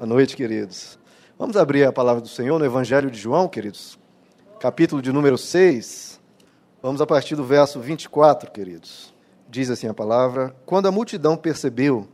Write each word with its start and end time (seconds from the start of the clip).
Boa 0.00 0.08
noite, 0.08 0.34
queridos. 0.34 0.98
Vamos 1.38 1.58
abrir 1.58 1.84
a 1.84 1.92
palavra 1.92 2.22
do 2.22 2.28
Senhor 2.28 2.58
no 2.58 2.64
Evangelho 2.64 3.10
de 3.10 3.18
João, 3.18 3.46
queridos, 3.46 3.98
capítulo 4.58 5.02
de 5.02 5.12
número 5.12 5.36
6. 5.36 6.18
Vamos 6.82 7.02
a 7.02 7.06
partir 7.06 7.36
do 7.36 7.44
verso 7.44 7.78
24, 7.80 8.50
queridos. 8.50 9.12
Diz 9.46 9.68
assim 9.68 9.88
a 9.88 9.92
palavra: 9.92 10.56
Quando 10.64 10.88
a 10.88 10.90
multidão 10.90 11.36
percebeu 11.36 12.08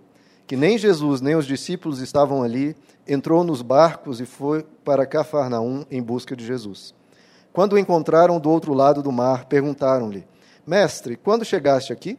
que 0.48 0.56
nem 0.56 0.76
Jesus 0.76 1.20
nem 1.20 1.36
os 1.36 1.46
discípulos 1.46 2.00
estavam 2.00 2.42
ali, 2.42 2.74
entrou 3.06 3.44
nos 3.44 3.62
barcos 3.62 4.20
e 4.20 4.26
foi 4.26 4.66
para 4.84 5.06
Cafarnaum 5.06 5.86
em 5.88 6.02
busca 6.02 6.34
de 6.34 6.44
Jesus. 6.44 6.92
Quando 7.52 7.74
o 7.74 7.78
encontraram 7.78 8.40
do 8.40 8.50
outro 8.50 8.74
lado 8.74 9.00
do 9.00 9.12
mar, 9.12 9.44
perguntaram-lhe: 9.44 10.26
Mestre, 10.66 11.14
quando 11.14 11.44
chegaste 11.44 11.92
aqui? 11.92 12.18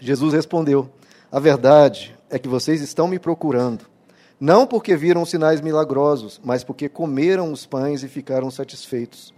Jesus 0.00 0.32
respondeu: 0.32 0.88
A 1.30 1.38
verdade 1.38 2.16
é 2.30 2.38
que 2.38 2.48
vocês 2.48 2.80
estão 2.80 3.06
me 3.06 3.18
procurando 3.18 3.92
não 4.40 4.66
porque 4.66 4.96
viram 4.96 5.24
sinais 5.24 5.60
milagrosos, 5.60 6.40
mas 6.42 6.64
porque 6.64 6.88
comeram 6.88 7.52
os 7.52 7.66
pães 7.66 8.02
e 8.02 8.08
ficaram 8.08 8.50
satisfeitos. 8.50 9.32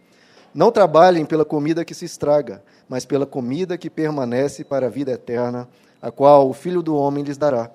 Não 0.54 0.72
trabalhem 0.72 1.26
pela 1.26 1.44
comida 1.44 1.84
que 1.84 1.94
se 1.94 2.06
estraga, 2.06 2.62
mas 2.88 3.04
pela 3.04 3.26
comida 3.26 3.76
que 3.76 3.90
permanece 3.90 4.64
para 4.64 4.86
a 4.86 4.90
vida 4.90 5.12
eterna, 5.12 5.68
a 6.00 6.10
qual 6.10 6.48
o 6.48 6.54
Filho 6.54 6.82
do 6.82 6.96
Homem 6.96 7.22
lhes 7.22 7.36
dará. 7.36 7.70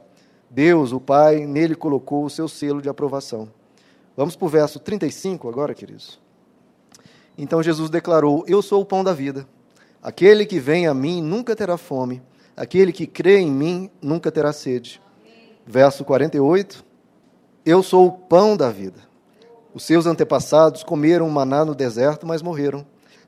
Deus, 0.49 0.91
o 0.91 0.99
Pai, 0.99 1.45
nele 1.45 1.75
colocou 1.75 2.25
o 2.25 2.29
seu 2.29 2.47
selo 2.47 2.81
de 2.81 2.89
aprovação. 2.89 3.49
Vamos 4.17 4.35
para 4.35 4.45
o 4.45 4.49
verso 4.49 4.79
35 4.79 5.47
agora, 5.47 5.73
queridos. 5.73 6.19
Então 7.37 7.63
Jesus 7.63 7.89
declarou: 7.89 8.43
Eu 8.47 8.61
sou 8.61 8.81
o 8.81 8.85
pão 8.85 9.03
da 9.03 9.13
vida. 9.13 9.47
Aquele 10.01 10.45
que 10.45 10.59
vem 10.59 10.87
a 10.87 10.93
mim 10.93 11.21
nunca 11.21 11.55
terá 11.55 11.77
fome, 11.77 12.21
aquele 12.57 12.91
que 12.91 13.05
crê 13.05 13.37
em 13.37 13.51
mim 13.51 13.89
nunca 14.01 14.31
terá 14.31 14.51
sede. 14.51 14.99
Verso 15.65 16.03
48. 16.03 16.90
Eu 17.63 17.83
sou 17.83 18.07
o 18.07 18.11
pão 18.11 18.57
da 18.57 18.71
vida. 18.71 18.99
Os 19.71 19.83
seus 19.83 20.07
antepassados 20.07 20.83
comeram 20.83 21.29
maná 21.29 21.63
no 21.63 21.75
deserto, 21.75 22.25
mas 22.25 22.41
morreram. 22.41 22.83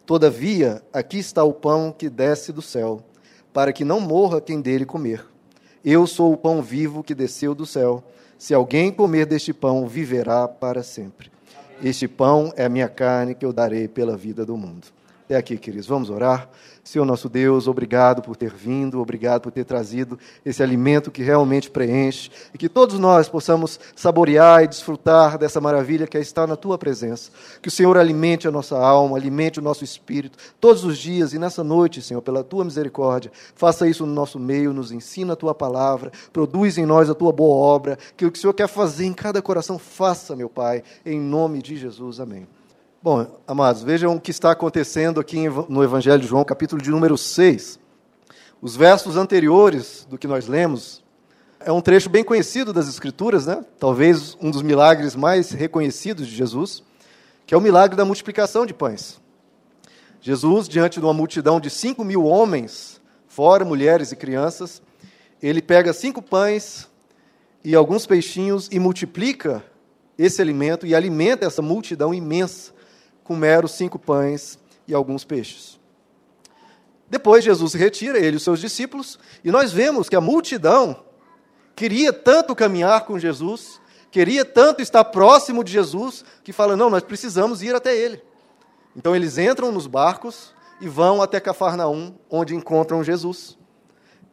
Todavia, 0.07 0.81
aqui 0.91 1.19
está 1.19 1.43
o 1.43 1.53
pão 1.53 1.93
que 1.95 2.09
desce 2.09 2.51
do 2.51 2.61
céu, 2.61 3.03
para 3.53 3.71
que 3.71 3.85
não 3.85 3.99
morra 3.99 4.41
quem 4.41 4.59
dele 4.59 4.87
comer. 4.87 5.23
Eu 5.85 6.07
sou 6.07 6.33
o 6.33 6.37
pão 6.37 6.63
vivo 6.63 7.03
que 7.03 7.13
desceu 7.13 7.53
do 7.53 7.63
céu. 7.63 8.03
Se 8.35 8.55
alguém 8.55 8.91
comer 8.91 9.27
deste 9.27 9.53
pão, 9.53 9.87
viverá 9.87 10.47
para 10.47 10.81
sempre. 10.81 11.31
Este 11.83 12.07
pão 12.07 12.51
é 12.55 12.65
a 12.65 12.69
minha 12.69 12.89
carne 12.89 13.35
que 13.35 13.45
eu 13.45 13.53
darei 13.53 13.87
pela 13.87 14.17
vida 14.17 14.43
do 14.43 14.57
mundo. 14.57 14.87
Até 15.25 15.37
aqui, 15.37 15.57
queridos. 15.57 15.87
Vamos 15.87 16.09
orar. 16.09 16.49
Senhor 16.83 17.05
nosso 17.05 17.29
Deus, 17.29 17.65
obrigado 17.65 18.21
por 18.21 18.35
ter 18.35 18.53
vindo, 18.53 18.99
obrigado 18.99 19.41
por 19.41 19.53
ter 19.53 19.63
trazido 19.63 20.19
esse 20.45 20.61
alimento 20.61 21.09
que 21.09 21.23
realmente 21.23 21.71
preenche 21.71 22.29
e 22.53 22.57
que 22.57 22.67
todos 22.67 22.99
nós 22.99 23.29
possamos 23.29 23.79
saborear 23.95 24.63
e 24.63 24.67
desfrutar 24.67 25.37
dessa 25.37 25.61
maravilha 25.61 26.05
que 26.05 26.17
é 26.17 26.19
estar 26.19 26.45
na 26.45 26.57
tua 26.57 26.77
presença. 26.77 27.31
Que 27.61 27.69
o 27.69 27.71
Senhor 27.71 27.97
alimente 27.97 28.49
a 28.49 28.51
nossa 28.51 28.77
alma, 28.77 29.15
alimente 29.15 29.59
o 29.59 29.63
nosso 29.63 29.85
espírito 29.85 30.37
todos 30.59 30.83
os 30.83 30.97
dias 30.97 31.31
e 31.31 31.39
nessa 31.39 31.63
noite, 31.63 32.01
Senhor, 32.01 32.21
pela 32.21 32.43
tua 32.43 32.65
misericórdia, 32.65 33.31
faça 33.55 33.87
isso 33.87 34.05
no 34.05 34.13
nosso 34.13 34.37
meio, 34.37 34.73
nos 34.73 34.91
ensina 34.91 35.33
a 35.33 35.37
tua 35.37 35.55
palavra, 35.55 36.11
produz 36.33 36.77
em 36.77 36.85
nós 36.85 37.09
a 37.09 37.15
tua 37.15 37.31
boa 37.31 37.55
obra, 37.55 37.97
que 38.17 38.25
o 38.25 38.31
que 38.31 38.37
o 38.37 38.41
Senhor 38.41 38.53
quer 38.53 38.67
fazer 38.67 39.05
em 39.05 39.13
cada 39.13 39.41
coração, 39.41 39.79
faça, 39.79 40.35
meu 40.35 40.49
Pai, 40.49 40.83
em 41.05 41.17
nome 41.17 41.61
de 41.61 41.77
Jesus. 41.77 42.19
Amém. 42.19 42.45
Bom, 43.03 43.27
amados, 43.45 43.83
vejam 43.83 44.15
o 44.15 44.21
que 44.21 44.31
está 44.31 44.51
acontecendo 44.51 45.19
aqui 45.19 45.49
no 45.67 45.83
Evangelho 45.83 46.21
de 46.21 46.25
João, 46.25 46.45
capítulo 46.45 46.81
de 46.81 46.89
número 46.89 47.17
6. 47.17 47.77
Os 48.61 48.77
versos 48.77 49.17
anteriores 49.17 50.07
do 50.09 50.17
que 50.17 50.25
nós 50.25 50.47
lemos 50.47 51.03
é 51.59 51.69
um 51.69 51.81
trecho 51.81 52.09
bem 52.09 52.23
conhecido 52.23 52.71
das 52.71 52.87
Escrituras, 52.87 53.45
né? 53.45 53.61
talvez 53.77 54.37
um 54.41 54.49
dos 54.49 54.61
milagres 54.61 55.17
mais 55.17 55.51
reconhecidos 55.51 56.25
de 56.25 56.33
Jesus, 56.33 56.81
que 57.45 57.53
é 57.53 57.57
o 57.57 57.59
milagre 57.59 57.97
da 57.97 58.05
multiplicação 58.05 58.65
de 58.65 58.73
pães. 58.73 59.19
Jesus, 60.21 60.69
diante 60.69 61.01
de 61.01 61.05
uma 61.05 61.13
multidão 61.13 61.59
de 61.59 61.69
cinco 61.69 62.05
mil 62.05 62.23
homens, 62.23 63.01
fora 63.27 63.65
mulheres 63.65 64.13
e 64.13 64.15
crianças, 64.15 64.81
ele 65.41 65.61
pega 65.61 65.91
cinco 65.91 66.21
pães 66.21 66.87
e 67.65 67.75
alguns 67.75 68.05
peixinhos 68.05 68.69
e 68.71 68.79
multiplica 68.79 69.61
esse 70.17 70.41
alimento 70.41 70.87
e 70.87 70.95
alimenta 70.95 71.45
essa 71.45 71.61
multidão 71.61 72.13
imensa 72.13 72.71
com 73.23 73.35
meros 73.35 73.71
cinco 73.71 73.97
pães 73.97 74.59
e 74.87 74.93
alguns 74.93 75.23
peixes. 75.23 75.79
Depois 77.09 77.43
Jesus 77.43 77.73
retira, 77.73 78.17
ele 78.17 78.33
e 78.33 78.37
os 78.37 78.43
seus 78.43 78.59
discípulos, 78.59 79.19
e 79.43 79.51
nós 79.51 79.71
vemos 79.71 80.09
que 80.09 80.15
a 80.15 80.21
multidão 80.21 81.03
queria 81.75 82.11
tanto 82.11 82.55
caminhar 82.55 83.05
com 83.05 83.19
Jesus, 83.19 83.79
queria 84.09 84.43
tanto 84.43 84.81
estar 84.81 85.03
próximo 85.05 85.63
de 85.63 85.71
Jesus, 85.71 86.25
que 86.43 86.51
fala: 86.51 86.75
não, 86.75 86.89
nós 86.89 87.03
precisamos 87.03 87.61
ir 87.61 87.75
até 87.75 87.95
ele. 87.95 88.21
Então 88.95 89.15
eles 89.15 89.37
entram 89.37 89.71
nos 89.71 89.87
barcos 89.87 90.53
e 90.81 90.87
vão 90.87 91.21
até 91.21 91.39
Cafarnaum, 91.39 92.15
onde 92.29 92.55
encontram 92.55 93.03
Jesus. 93.03 93.57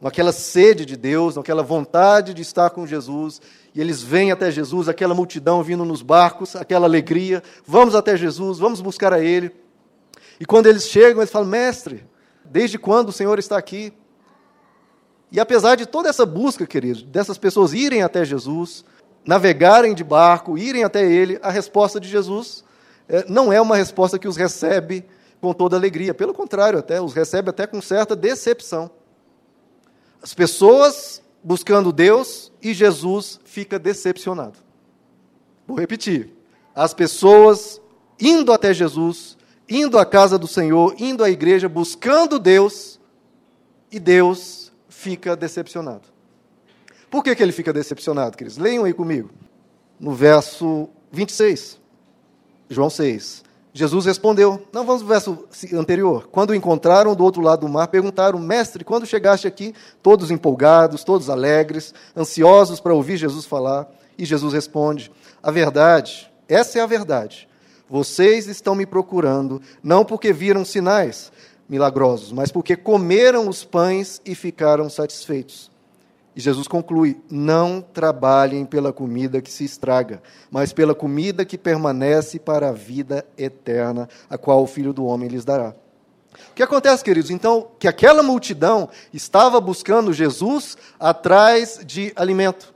Com 0.01 0.09
aquela 0.09 0.33
sede 0.33 0.87
de 0.87 0.97
Deus, 0.97 1.35
com 1.35 1.41
aquela 1.41 1.63
vontade 1.63 2.33
de 2.33 2.41
estar 2.43 2.71
com 2.71 2.87
Jesus, 2.87 3.41
e 3.75 3.81
eles 3.81 4.03
vêm 4.03 4.33
até 4.33 4.51
Jesus, 4.51 4.89
aquela 4.89 5.15
multidão 5.15 5.63
vindo 5.63 5.85
nos 5.85 6.03
barcos, 6.03 6.57
aquela 6.57 6.87
alegria, 6.87 7.43
vamos 7.67 7.95
até 7.95 8.17
Jesus, 8.17 8.59
vamos 8.59 8.81
buscar 8.81 9.13
a 9.13 9.21
Ele. 9.21 9.55
E 10.41 10.47
quando 10.47 10.67
eles 10.67 10.89
chegam, 10.89 11.21
eles 11.21 11.31
falam: 11.31 11.49
Mestre, 11.49 12.05
desde 12.45 12.79
quando 12.79 13.11
o 13.11 13.13
Senhor 13.13 13.39
está 13.39 13.59
aqui? 13.59 13.93
E 15.31 15.39
apesar 15.39 15.77
de 15.77 15.87
toda 15.87 16.09
essa 16.09 16.25
busca, 16.25 16.67
queridos, 16.67 17.03
dessas 17.03 17.39
pessoas 17.39 17.73
irem 17.75 18.03
até 18.03 18.25
Jesus, 18.25 18.85
navegarem 19.25 19.95
de 19.95 20.03
barco, 20.03 20.57
irem 20.57 20.83
até 20.83 21.05
Ele, 21.05 21.39
a 21.43 21.51
resposta 21.51 22.01
de 22.01 22.09
Jesus 22.09 22.65
é, 23.11 23.25
não 23.29 23.53
é 23.53 23.61
uma 23.61 23.77
resposta 23.77 24.19
que 24.19 24.29
os 24.29 24.37
recebe 24.37 25.05
com 25.41 25.53
toda 25.53 25.77
alegria. 25.77 26.15
Pelo 26.15 26.33
contrário, 26.33 26.79
até 26.79 27.01
os 27.01 27.13
recebe 27.13 27.51
até 27.51 27.67
com 27.67 27.83
certa 27.83 28.15
decepção. 28.15 28.91
As 30.23 30.35
pessoas 30.35 31.23
buscando 31.43 31.93
Deus 31.93 32.53
e 32.63 32.75
Jesus 32.75 33.41
fica 33.45 33.79
decepcionado. 33.79 34.59
Vou 35.67 35.79
repetir. 35.79 36.33
As 36.75 36.93
pessoas 36.93 37.81
indo 38.21 38.53
até 38.53 38.75
Jesus, 38.75 39.37
indo 39.69 39.99
à 39.99 40.05
casa 40.05 40.39
do 40.39 40.47
Senhor, 40.47 40.95
indo 40.99 41.25
à 41.25 41.31
igreja, 41.31 41.69
buscando 41.69 42.39
Deus, 42.39 43.01
e 43.91 43.99
Deus 43.99 44.73
fica 44.89 45.37
decepcionado. 45.37 46.09
Por 47.11 47.25
que, 47.25 47.35
que 47.35 47.43
ele 47.43 47.53
fica 47.53 47.73
decepcionado, 47.73 48.37
queridos? 48.37 48.57
Leiam 48.57 48.85
aí 48.85 48.93
comigo. 48.93 49.31
No 49.99 50.15
verso 50.15 50.89
26, 51.11 51.79
João 52.69 52.89
6. 52.89 53.43
Jesus 53.73 54.05
respondeu. 54.05 54.67
Não, 54.73 54.85
vamos 54.85 55.03
ao 55.03 55.09
verso 55.09 55.45
anterior. 55.73 56.29
Quando 56.31 56.51
o 56.51 56.55
encontraram 56.55 57.15
do 57.15 57.23
outro 57.23 57.41
lado 57.41 57.67
do 57.67 57.69
mar, 57.69 57.89
perguntaram: 57.89 58.39
Mestre, 58.39 58.85
quando 58.85 59.07
chegaste 59.07 59.47
aqui? 59.47 59.75
Todos 60.03 60.31
empolgados, 60.31 61.05
todos 61.05 61.31
alegres, 61.31 61.95
ansiosos 62.17 62.81
para 62.81 62.95
ouvir 62.95 63.17
Jesus 63.17 63.47
falar. 63.47 63.89
E 64.19 64.25
Jesus 64.25 64.53
responde: 64.53 65.11
A 65.43 65.51
verdade, 65.51 66.31
essa 66.49 66.79
é 66.79 66.83
a 66.83 66.87
verdade. 66.87 67.49
Vocês 67.89 68.47
estão 68.47 68.75
me 68.75 68.87
procurando, 68.87 69.61
não 69.83 70.05
porque 70.05 70.33
viram 70.33 70.65
sinais 70.65 71.33
milagrosos, 71.69 72.33
mas 72.33 72.51
porque 72.51 72.77
comeram 72.77 73.49
os 73.49 73.65
pães 73.65 74.21
e 74.25 74.35
ficaram 74.35 74.91
satisfeitos. 74.91 75.70
E 76.41 76.43
Jesus 76.43 76.67
conclui: 76.67 77.21
não 77.31 77.83
trabalhem 77.83 78.65
pela 78.65 78.95
comida 78.95 79.43
que 79.43 79.53
se 79.53 79.63
estraga, 79.63 80.23
mas 80.51 80.73
pela 80.73 80.95
comida 80.95 81.45
que 81.45 81.59
permanece 81.59 82.39
para 82.39 82.71
a 82.71 82.73
vida 82.73 83.27
eterna, 83.37 84.09
a 84.29 84.39
qual 84.39 84.63
o 84.63 84.67
Filho 84.67 84.95
do 84.95 85.05
Homem 85.05 85.29
lhes 85.29 85.45
dará. 85.45 85.75
O 86.51 86.55
que 86.55 86.63
acontece, 86.63 87.05
queridos? 87.05 87.31
Então, 87.31 87.69
que 87.79 87.87
aquela 87.87 88.23
multidão 88.23 88.89
estava 89.13 89.61
buscando 89.61 90.15
Jesus 90.15 90.79
atrás 90.99 91.79
de 91.85 92.11
alimento. 92.17 92.73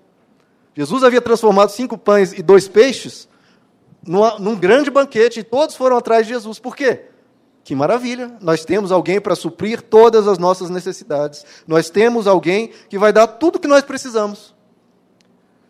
Jesus 0.74 1.02
havia 1.02 1.22
transformado 1.22 1.70
cinco 1.70 1.96
pães 1.96 2.34
e 2.34 2.42
dois 2.42 2.68
peixes 2.68 3.26
num 4.06 4.56
grande 4.56 4.90
banquete 4.90 5.40
e 5.40 5.42
todos 5.42 5.74
foram 5.74 5.96
atrás 5.96 6.26
de 6.26 6.34
Jesus. 6.34 6.58
Por 6.58 6.76
quê? 6.76 7.06
Que 7.64 7.74
maravilha! 7.74 8.36
Nós 8.42 8.62
temos 8.62 8.92
alguém 8.92 9.18
para 9.18 9.34
suprir 9.34 9.80
todas 9.80 10.28
as 10.28 10.36
nossas 10.36 10.68
necessidades. 10.68 11.46
Nós 11.66 11.88
temos 11.88 12.26
alguém 12.26 12.70
que 12.90 12.98
vai 12.98 13.10
dar 13.10 13.26
tudo 13.26 13.56
o 13.56 13.58
que 13.58 13.66
nós 13.66 13.82
precisamos. 13.82 14.54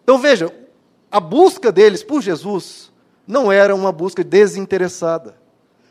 Então 0.02 0.18
veja, 0.18 0.52
a 1.08 1.20
busca 1.20 1.70
deles 1.70 2.02
por 2.02 2.20
Jesus 2.20 2.92
não 3.24 3.50
era 3.50 3.72
uma 3.72 3.92
busca 3.92 4.24
desinteressada. 4.24 5.36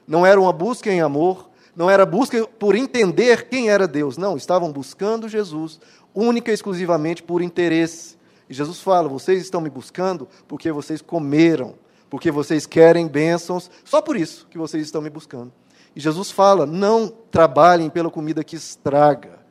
Não 0.06 0.26
era 0.26 0.40
uma 0.40 0.52
busca 0.52 0.92
em 0.92 1.00
amor, 1.00 1.50
não 1.74 1.90
era 1.90 2.06
busca 2.06 2.46
por 2.60 2.76
entender 2.76 3.48
quem 3.48 3.70
era 3.70 3.88
Deus. 3.88 4.18
Não, 4.18 4.36
estavam 4.36 4.74
buscando 4.74 5.30
Jesus 5.30 5.80
única 6.14 6.52
e 6.52 6.54
exclusivamente 6.54 7.24
por 7.24 7.42
interesse. 7.42 8.18
E 8.50 8.54
Jesus 8.54 8.82
fala: 8.82 9.08
"Vocês 9.08 9.42
estão 9.42 9.62
me 9.62 9.70
buscando 9.70 10.28
porque 10.50 10.70
vocês 10.70 11.02
comeram, 11.02 11.76
porque 12.10 12.30
vocês 12.30 12.66
querem 12.66 13.08
bênçãos, 13.08 13.72
só 13.86 14.02
por 14.02 14.18
isso 14.18 14.46
que 14.50 14.58
vocês 14.58 14.84
estão 14.84 15.02
me 15.02 15.10
buscando". 15.10 15.63
E 15.96 16.00
Jesus 16.00 16.32
fala: 16.32 16.66
não 16.66 17.08
trabalhem 17.08 17.90
pela 17.90 18.10
comida 18.10 18.44
que 18.44 18.56
estraga. 18.56 19.44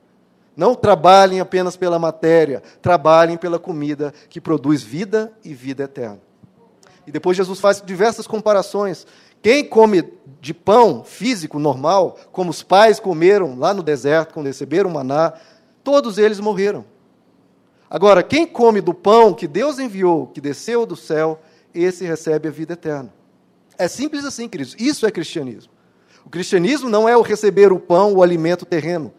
Não 0.55 0.75
trabalhem 0.75 1.39
apenas 1.39 1.75
pela 1.75 1.97
matéria, 1.97 2.61
trabalhem 2.81 3.37
pela 3.37 3.57
comida 3.57 4.13
que 4.29 4.39
produz 4.39 4.83
vida 4.83 5.33
e 5.43 5.51
vida 5.53 5.83
eterna. 5.83 6.21
E 7.07 7.11
depois 7.11 7.35
Jesus 7.35 7.59
faz 7.59 7.81
diversas 7.81 8.27
comparações. 8.27 9.07
Quem 9.41 9.65
come 9.65 10.13
de 10.39 10.53
pão 10.53 11.03
físico 11.03 11.59
normal, 11.59 12.17
como 12.31 12.51
os 12.51 12.63
pais 12.63 12.99
comeram 12.99 13.57
lá 13.57 13.73
no 13.73 13.83
deserto, 13.83 14.33
quando 14.33 14.45
receberam 14.45 14.89
maná, 14.89 15.33
todos 15.83 16.17
eles 16.17 16.39
morreram. 16.39 16.85
Agora, 17.89 18.23
quem 18.23 18.47
come 18.47 18.79
do 18.79 18.93
pão 18.93 19.33
que 19.33 19.47
Deus 19.47 19.79
enviou, 19.79 20.27
que 20.27 20.39
desceu 20.39 20.85
do 20.85 20.95
céu, 20.95 21.41
esse 21.73 22.05
recebe 22.05 22.47
a 22.47 22.51
vida 22.51 22.73
eterna. 22.73 23.13
É 23.77 23.87
simples 23.87 24.23
assim, 24.23 24.47
queridos. 24.47 24.75
Isso 24.79 25.05
é 25.05 25.11
cristianismo. 25.11 25.72
O 26.25 26.29
cristianismo 26.29 26.89
não 26.89 27.07
é 27.07 27.15
o 27.15 27.21
receber 27.21 27.71
o 27.71 27.79
pão, 27.79 28.13
o 28.13 28.23
alimento 28.23 28.65
terreno. 28.65 29.13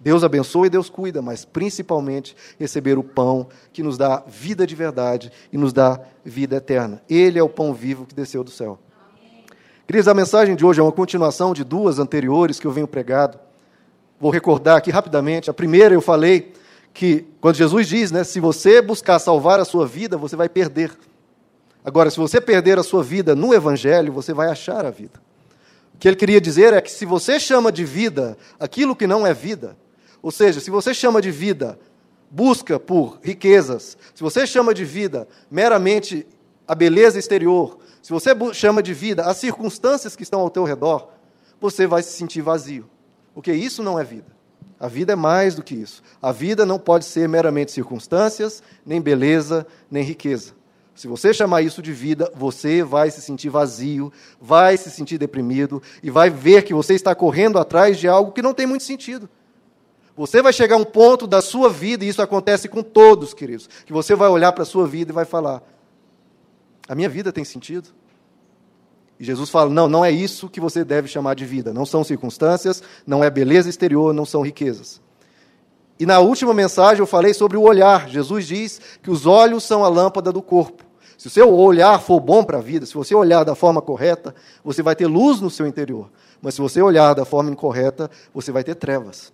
Deus 0.00 0.24
abençoa 0.24 0.66
e 0.66 0.70
Deus 0.70 0.90
cuida, 0.90 1.22
mas 1.22 1.44
principalmente 1.44 2.34
receber 2.58 2.98
o 2.98 3.04
pão 3.04 3.46
que 3.72 3.84
nos 3.84 3.96
dá 3.96 4.22
vida 4.26 4.66
de 4.66 4.74
verdade 4.74 5.30
e 5.52 5.56
nos 5.56 5.72
dá 5.72 6.00
vida 6.24 6.56
eterna. 6.56 7.00
Ele 7.08 7.38
é 7.38 7.42
o 7.42 7.48
pão 7.48 7.72
vivo 7.72 8.04
que 8.04 8.14
desceu 8.14 8.42
do 8.42 8.50
céu. 8.50 8.80
Queridos, 9.86 10.08
a 10.08 10.14
mensagem 10.14 10.56
de 10.56 10.64
hoje 10.64 10.80
é 10.80 10.82
uma 10.82 10.90
continuação 10.90 11.54
de 11.54 11.62
duas 11.62 12.00
anteriores 12.00 12.58
que 12.58 12.66
eu 12.66 12.72
venho 12.72 12.88
pregado. 12.88 13.38
Vou 14.20 14.30
recordar 14.30 14.76
aqui 14.76 14.90
rapidamente. 14.90 15.50
A 15.50 15.54
primeira 15.54 15.94
eu 15.94 16.00
falei 16.00 16.52
que, 16.92 17.24
quando 17.40 17.54
Jesus 17.54 17.86
diz, 17.86 18.10
né, 18.10 18.24
se 18.24 18.40
você 18.40 18.82
buscar 18.82 19.20
salvar 19.20 19.60
a 19.60 19.64
sua 19.64 19.86
vida, 19.86 20.16
você 20.16 20.34
vai 20.34 20.48
perder. 20.48 20.90
Agora, 21.84 22.10
se 22.10 22.18
você 22.18 22.40
perder 22.40 22.78
a 22.78 22.82
sua 22.82 23.02
vida 23.04 23.34
no 23.34 23.54
Evangelho, 23.54 24.12
você 24.12 24.32
vai 24.32 24.48
achar 24.48 24.84
a 24.84 24.90
vida. 24.90 25.20
Que 26.02 26.08
ele 26.08 26.16
queria 26.16 26.40
dizer 26.40 26.72
é 26.72 26.80
que 26.80 26.90
se 26.90 27.06
você 27.06 27.38
chama 27.38 27.70
de 27.70 27.84
vida 27.84 28.36
aquilo 28.58 28.96
que 28.96 29.06
não 29.06 29.24
é 29.24 29.32
vida, 29.32 29.76
ou 30.20 30.32
seja, 30.32 30.58
se 30.58 30.68
você 30.68 30.92
chama 30.92 31.22
de 31.22 31.30
vida 31.30 31.78
busca 32.28 32.80
por 32.80 33.20
riquezas, 33.22 33.96
se 34.12 34.20
você 34.20 34.44
chama 34.44 34.74
de 34.74 34.84
vida 34.84 35.28
meramente 35.48 36.26
a 36.66 36.74
beleza 36.74 37.20
exterior, 37.20 37.78
se 38.02 38.12
você 38.12 38.30
chama 38.52 38.82
de 38.82 38.92
vida 38.92 39.22
as 39.22 39.36
circunstâncias 39.36 40.16
que 40.16 40.24
estão 40.24 40.40
ao 40.40 40.50
teu 40.50 40.64
redor, 40.64 41.08
você 41.60 41.86
vai 41.86 42.02
se 42.02 42.10
sentir 42.10 42.42
vazio. 42.42 42.90
Porque 43.32 43.52
isso 43.52 43.80
não 43.80 43.96
é 43.96 44.02
vida. 44.02 44.36
A 44.80 44.88
vida 44.88 45.12
é 45.12 45.16
mais 45.16 45.54
do 45.54 45.62
que 45.62 45.76
isso. 45.76 46.02
A 46.20 46.32
vida 46.32 46.66
não 46.66 46.80
pode 46.80 47.04
ser 47.04 47.28
meramente 47.28 47.70
circunstâncias, 47.70 48.60
nem 48.84 49.00
beleza, 49.00 49.64
nem 49.88 50.02
riqueza. 50.02 50.52
Se 50.94 51.08
você 51.08 51.32
chamar 51.32 51.62
isso 51.62 51.80
de 51.80 51.92
vida, 51.92 52.30
você 52.34 52.82
vai 52.82 53.10
se 53.10 53.22
sentir 53.22 53.48
vazio, 53.48 54.12
vai 54.40 54.76
se 54.76 54.90
sentir 54.90 55.18
deprimido 55.18 55.82
e 56.02 56.10
vai 56.10 56.28
ver 56.28 56.62
que 56.62 56.74
você 56.74 56.94
está 56.94 57.14
correndo 57.14 57.58
atrás 57.58 57.98
de 57.98 58.06
algo 58.06 58.32
que 58.32 58.42
não 58.42 58.52
tem 58.52 58.66
muito 58.66 58.84
sentido. 58.84 59.28
Você 60.14 60.42
vai 60.42 60.52
chegar 60.52 60.76
a 60.76 60.78
um 60.78 60.84
ponto 60.84 61.26
da 61.26 61.40
sua 61.40 61.70
vida, 61.70 62.04
e 62.04 62.08
isso 62.08 62.20
acontece 62.20 62.68
com 62.68 62.82
todos, 62.82 63.32
queridos, 63.32 63.68
que 63.86 63.92
você 63.92 64.14
vai 64.14 64.28
olhar 64.28 64.52
para 64.52 64.62
a 64.62 64.66
sua 64.66 64.86
vida 64.86 65.10
e 65.10 65.14
vai 65.14 65.24
falar: 65.24 65.62
A 66.86 66.94
minha 66.94 67.08
vida 67.08 67.32
tem 67.32 67.44
sentido? 67.44 67.88
E 69.18 69.24
Jesus 69.24 69.48
fala: 69.48 69.70
Não, 69.70 69.88
não 69.88 70.04
é 70.04 70.10
isso 70.10 70.50
que 70.50 70.60
você 70.60 70.84
deve 70.84 71.08
chamar 71.08 71.34
de 71.34 71.46
vida. 71.46 71.72
Não 71.72 71.86
são 71.86 72.04
circunstâncias, 72.04 72.82
não 73.06 73.24
é 73.24 73.30
beleza 73.30 73.70
exterior, 73.70 74.12
não 74.12 74.26
são 74.26 74.42
riquezas. 74.42 75.00
E 75.98 76.04
na 76.04 76.18
última 76.18 76.52
mensagem 76.52 77.00
eu 77.00 77.06
falei 77.06 77.32
sobre 77.32 77.56
o 77.56 77.62
olhar. 77.62 78.08
Jesus 78.08 78.46
diz 78.46 78.80
que 79.02 79.10
os 79.10 79.24
olhos 79.24 79.64
são 79.64 79.84
a 79.84 79.88
lâmpada 79.88 80.30
do 80.32 80.42
corpo. 80.42 80.81
Se 81.22 81.28
o 81.28 81.30
seu 81.30 81.54
olhar 81.54 82.00
for 82.00 82.18
bom 82.18 82.42
para 82.42 82.58
a 82.58 82.60
vida, 82.60 82.84
se 82.84 82.94
você 82.94 83.14
olhar 83.14 83.44
da 83.44 83.54
forma 83.54 83.80
correta, 83.80 84.34
você 84.64 84.82
vai 84.82 84.96
ter 84.96 85.06
luz 85.06 85.40
no 85.40 85.48
seu 85.48 85.68
interior. 85.68 86.10
Mas 86.40 86.54
se 86.54 86.60
você 86.60 86.82
olhar 86.82 87.14
da 87.14 87.24
forma 87.24 87.48
incorreta, 87.48 88.10
você 88.34 88.50
vai 88.50 88.64
ter 88.64 88.74
trevas. 88.74 89.32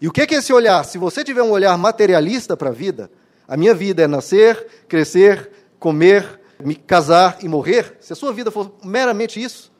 E 0.00 0.08
o 0.08 0.10
que 0.10 0.22
é 0.22 0.38
esse 0.38 0.52
olhar? 0.52 0.82
Se 0.82 0.98
você 0.98 1.22
tiver 1.22 1.44
um 1.44 1.52
olhar 1.52 1.78
materialista 1.78 2.56
para 2.56 2.70
a 2.70 2.72
vida, 2.72 3.08
a 3.46 3.56
minha 3.56 3.72
vida 3.72 4.02
é 4.02 4.08
nascer, 4.08 4.66
crescer, 4.88 5.48
comer, 5.78 6.40
me 6.58 6.74
casar 6.74 7.38
e 7.40 7.46
morrer. 7.46 7.98
Se 8.00 8.12
a 8.12 8.16
sua 8.16 8.32
vida 8.32 8.50
for 8.50 8.72
meramente 8.82 9.40
isso, 9.40 9.70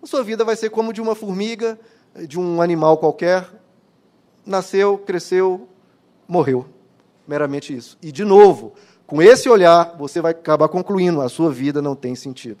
a 0.00 0.06
sua 0.06 0.22
vida 0.22 0.44
vai 0.44 0.54
ser 0.54 0.70
como 0.70 0.92
de 0.92 1.00
uma 1.00 1.16
formiga, 1.16 1.76
de 2.28 2.38
um 2.38 2.62
animal 2.62 2.96
qualquer, 2.98 3.44
nasceu, 4.46 4.98
cresceu, 4.98 5.68
morreu. 6.28 6.64
Meramente 7.26 7.76
isso. 7.76 7.98
E, 8.00 8.10
de 8.12 8.24
novo, 8.24 8.72
com 9.10 9.20
esse 9.20 9.48
olhar, 9.48 9.96
você 9.98 10.20
vai 10.20 10.30
acabar 10.30 10.68
concluindo: 10.68 11.20
a 11.20 11.28
sua 11.28 11.50
vida 11.50 11.82
não 11.82 11.96
tem 11.96 12.14
sentido. 12.14 12.60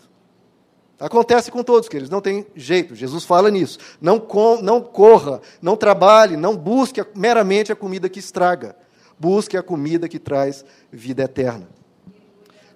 Acontece 0.98 1.48
com 1.48 1.62
todos, 1.62 1.88
queridos, 1.88 2.10
não 2.10 2.20
tem 2.20 2.44
jeito. 2.56 2.96
Jesus 2.96 3.24
fala 3.24 3.52
nisso. 3.52 3.78
Não, 4.00 4.18
com, 4.18 4.60
não 4.60 4.80
corra, 4.80 5.40
não 5.62 5.76
trabalhe, 5.76 6.36
não 6.36 6.56
busque 6.56 7.06
meramente 7.14 7.70
a 7.70 7.76
comida 7.76 8.08
que 8.08 8.18
estraga. 8.18 8.74
Busque 9.16 9.56
a 9.56 9.62
comida 9.62 10.08
que 10.08 10.18
traz 10.18 10.64
vida 10.90 11.22
eterna. 11.22 11.68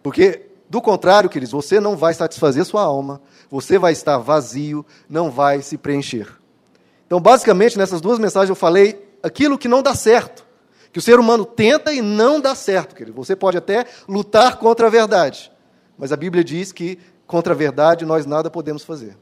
Porque, 0.05 0.47
do 0.71 0.81
contrário, 0.81 1.29
queridos, 1.29 1.51
você 1.51 1.81
não 1.81 1.97
vai 1.97 2.15
satisfazer 2.15 2.65
sua 2.65 2.83
alma, 2.83 3.21
você 3.51 3.77
vai 3.77 3.93
estar 3.93 4.19
vazio, 4.19 4.87
não 5.09 5.33
vai 5.33 5.63
se 5.63 5.77
preencher. 5.77 6.29
Então, 7.09 7.21
basicamente, 7.21 7.77
nessas 7.77 8.01
duas 8.01 8.21
mensagens 8.21 8.51
eu 8.51 8.55
falei 8.55 9.05
aquilo 9.21 9.59
que 9.59 9.67
não 9.67 9.83
dá 9.83 9.97
certo. 9.97 10.44
Que 10.95 11.01
o 11.01 11.03
ser 11.03 11.19
humano 11.19 11.45
tenta 11.45 11.93
e 11.93 12.01
não 12.01 12.41
dá 12.41 12.55
certo, 12.55 12.95
querido. 12.95 13.17
Você 13.17 13.35
pode 13.35 13.59
até 13.59 13.85
lutar 14.07 14.59
contra 14.59 14.87
a 14.87 14.91
verdade. 14.91 15.51
Mas 15.99 16.13
a 16.13 16.17
Bíblia 16.17 16.45
diz 16.45 16.71
que 16.71 17.01
contra 17.27 17.53
a 17.53 17.57
verdade 17.57 18.07
nós 18.07 18.25
nada 18.25 18.49
podemos 18.49 18.85
fazer. 18.85 19.19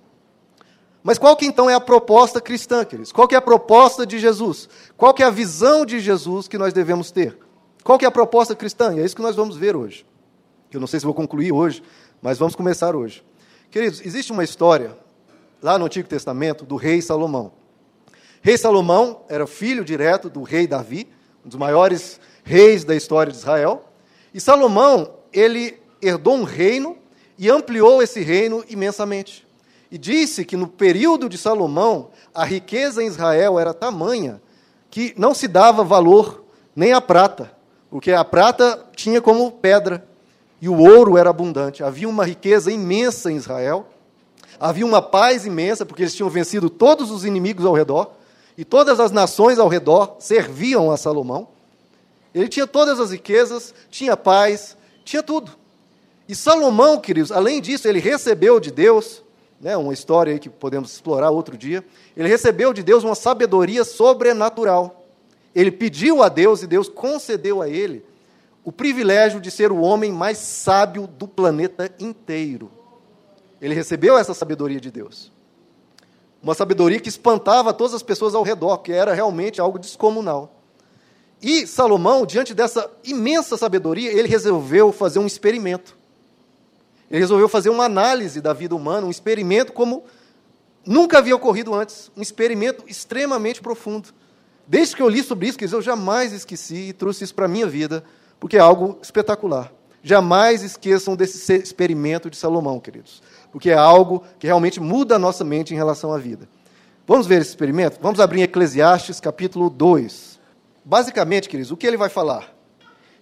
Mas 1.02 1.16
qual 1.16 1.34
que 1.34 1.46
então 1.46 1.70
é 1.70 1.74
a 1.74 1.80
proposta 1.80 2.42
cristã, 2.42 2.84
queridos? 2.84 3.10
Qual 3.10 3.26
que 3.26 3.34
é 3.34 3.38
a 3.38 3.40
proposta 3.40 4.04
de 4.04 4.18
Jesus? 4.18 4.68
Qual 4.98 5.14
que 5.14 5.22
é 5.22 5.26
a 5.26 5.30
visão 5.30 5.86
de 5.86 5.98
Jesus 5.98 6.46
que 6.46 6.58
nós 6.58 6.74
devemos 6.74 7.10
ter? 7.10 7.38
Qual 7.82 7.98
que 7.98 8.04
é 8.04 8.08
a 8.08 8.12
proposta 8.12 8.54
cristã? 8.54 8.94
E 8.94 9.00
é 9.00 9.04
isso 9.06 9.16
que 9.16 9.22
nós 9.22 9.34
vamos 9.34 9.56
ver 9.56 9.74
hoje. 9.74 10.04
Eu 10.70 10.78
não 10.78 10.86
sei 10.86 11.00
se 11.00 11.06
vou 11.06 11.14
concluir 11.14 11.52
hoje, 11.52 11.82
mas 12.20 12.36
vamos 12.36 12.54
começar 12.54 12.94
hoje. 12.94 13.24
Queridos, 13.70 14.04
existe 14.04 14.30
uma 14.30 14.44
história 14.44 14.94
lá 15.62 15.78
no 15.78 15.86
Antigo 15.86 16.06
Testamento 16.06 16.66
do 16.66 16.76
rei 16.76 17.00
Salomão. 17.00 17.50
Rei 18.42 18.58
Salomão 18.58 19.24
era 19.26 19.46
filho 19.46 19.82
direto 19.82 20.28
do 20.28 20.42
rei 20.42 20.66
Davi, 20.66 21.08
um 21.44 21.48
dos 21.48 21.58
maiores 21.58 22.20
reis 22.44 22.84
da 22.84 22.94
história 22.94 23.32
de 23.32 23.38
Israel. 23.38 23.84
E 24.32 24.40
Salomão, 24.40 25.14
ele 25.32 25.78
herdou 26.00 26.34
um 26.34 26.44
reino 26.44 26.96
e 27.38 27.50
ampliou 27.50 28.02
esse 28.02 28.20
reino 28.22 28.64
imensamente. 28.68 29.46
E 29.90 29.98
disse 29.98 30.44
que 30.44 30.56
no 30.56 30.68
período 30.68 31.28
de 31.28 31.36
Salomão, 31.36 32.10
a 32.34 32.44
riqueza 32.44 33.02
em 33.02 33.06
Israel 33.06 33.58
era 33.58 33.74
tamanha 33.74 34.40
que 34.90 35.14
não 35.16 35.34
se 35.34 35.48
dava 35.48 35.82
valor 35.82 36.44
nem 36.74 36.92
à 36.92 37.00
prata, 37.00 37.52
porque 37.90 38.12
a 38.12 38.24
prata 38.24 38.86
tinha 38.94 39.20
como 39.20 39.50
pedra 39.50 40.06
e 40.60 40.68
o 40.68 40.78
ouro 40.78 41.18
era 41.18 41.30
abundante. 41.30 41.82
Havia 41.82 42.08
uma 42.08 42.24
riqueza 42.24 42.70
imensa 42.70 43.30
em 43.30 43.36
Israel, 43.36 43.86
havia 44.58 44.86
uma 44.86 45.02
paz 45.02 45.44
imensa, 45.44 45.84
porque 45.84 46.02
eles 46.02 46.14
tinham 46.14 46.30
vencido 46.30 46.70
todos 46.70 47.10
os 47.10 47.24
inimigos 47.24 47.66
ao 47.66 47.74
redor 47.74 48.12
e 48.56 48.64
todas 48.64 49.00
as 49.00 49.10
nações 49.10 49.58
ao 49.58 49.68
redor 49.68 50.16
serviam 50.18 50.90
a 50.90 50.96
Salomão. 50.96 51.48
Ele 52.34 52.48
tinha 52.48 52.66
todas 52.66 53.00
as 53.00 53.10
riquezas, 53.10 53.74
tinha 53.90 54.16
paz, 54.16 54.76
tinha 55.04 55.22
tudo. 55.22 55.52
E 56.28 56.34
Salomão, 56.34 57.00
queridos, 57.00 57.32
além 57.32 57.60
disso, 57.60 57.88
ele 57.88 57.98
recebeu 57.98 58.60
de 58.60 58.70
Deus, 58.70 59.22
né, 59.60 59.76
uma 59.76 59.92
história 59.92 60.38
que 60.38 60.48
podemos 60.48 60.92
explorar 60.92 61.30
outro 61.30 61.56
dia, 61.56 61.84
ele 62.16 62.28
recebeu 62.28 62.72
de 62.72 62.82
Deus 62.82 63.04
uma 63.04 63.14
sabedoria 63.14 63.84
sobrenatural. 63.84 65.04
Ele 65.54 65.70
pediu 65.70 66.22
a 66.22 66.28
Deus 66.28 66.62
e 66.62 66.66
Deus 66.66 66.88
concedeu 66.88 67.60
a 67.60 67.68
ele 67.68 68.04
o 68.64 68.70
privilégio 68.70 69.40
de 69.40 69.50
ser 69.50 69.72
o 69.72 69.80
homem 69.80 70.12
mais 70.12 70.38
sábio 70.38 71.06
do 71.06 71.26
planeta 71.26 71.92
inteiro. 71.98 72.70
Ele 73.60 73.74
recebeu 73.74 74.16
essa 74.16 74.34
sabedoria 74.34 74.80
de 74.80 74.90
Deus. 74.90 75.30
Uma 76.42 76.54
sabedoria 76.54 76.98
que 76.98 77.08
espantava 77.08 77.72
todas 77.72 77.94
as 77.94 78.02
pessoas 78.02 78.34
ao 78.34 78.42
redor, 78.42 78.78
que 78.78 78.92
era 78.92 79.14
realmente 79.14 79.60
algo 79.60 79.78
descomunal. 79.78 80.60
E 81.40 81.66
Salomão, 81.66 82.26
diante 82.26 82.52
dessa 82.52 82.90
imensa 83.04 83.56
sabedoria, 83.56 84.10
ele 84.10 84.26
resolveu 84.26 84.92
fazer 84.92 85.20
um 85.20 85.26
experimento. 85.26 85.96
Ele 87.08 87.20
resolveu 87.20 87.48
fazer 87.48 87.68
uma 87.68 87.84
análise 87.84 88.40
da 88.40 88.52
vida 88.52 88.74
humana, 88.74 89.06
um 89.06 89.10
experimento 89.10 89.72
como 89.72 90.04
nunca 90.84 91.18
havia 91.18 91.36
ocorrido 91.36 91.74
antes, 91.74 92.10
um 92.16 92.22
experimento 92.22 92.84
extremamente 92.88 93.60
profundo. 93.60 94.08
Desde 94.66 94.96
que 94.96 95.02
eu 95.02 95.08
li 95.08 95.22
sobre 95.22 95.48
isso, 95.48 95.58
eu 95.62 95.82
jamais 95.82 96.32
esqueci 96.32 96.88
e 96.88 96.92
trouxe 96.92 97.22
isso 97.22 97.34
para 97.34 97.44
a 97.44 97.48
minha 97.48 97.66
vida, 97.66 98.02
porque 98.40 98.56
é 98.56 98.60
algo 98.60 98.98
espetacular. 99.00 99.72
Jamais 100.02 100.62
esqueçam 100.64 101.14
desse 101.14 101.52
experimento 101.54 102.28
de 102.28 102.36
Salomão, 102.36 102.80
queridos 102.80 103.22
porque 103.52 103.70
é 103.70 103.74
algo 103.74 104.24
que 104.38 104.46
realmente 104.46 104.80
muda 104.80 105.16
a 105.16 105.18
nossa 105.18 105.44
mente 105.44 105.74
em 105.74 105.76
relação 105.76 106.12
à 106.12 106.18
vida. 106.18 106.48
Vamos 107.06 107.26
ver 107.26 107.42
esse 107.42 107.50
experimento? 107.50 107.98
Vamos 108.00 108.18
abrir 108.18 108.40
em 108.40 108.44
Eclesiastes 108.44 109.20
capítulo 109.20 109.68
2. 109.68 110.40
Basicamente, 110.82 111.48
queridos, 111.48 111.70
o 111.70 111.76
que 111.76 111.86
ele 111.86 111.98
vai 111.98 112.08
falar? 112.08 112.52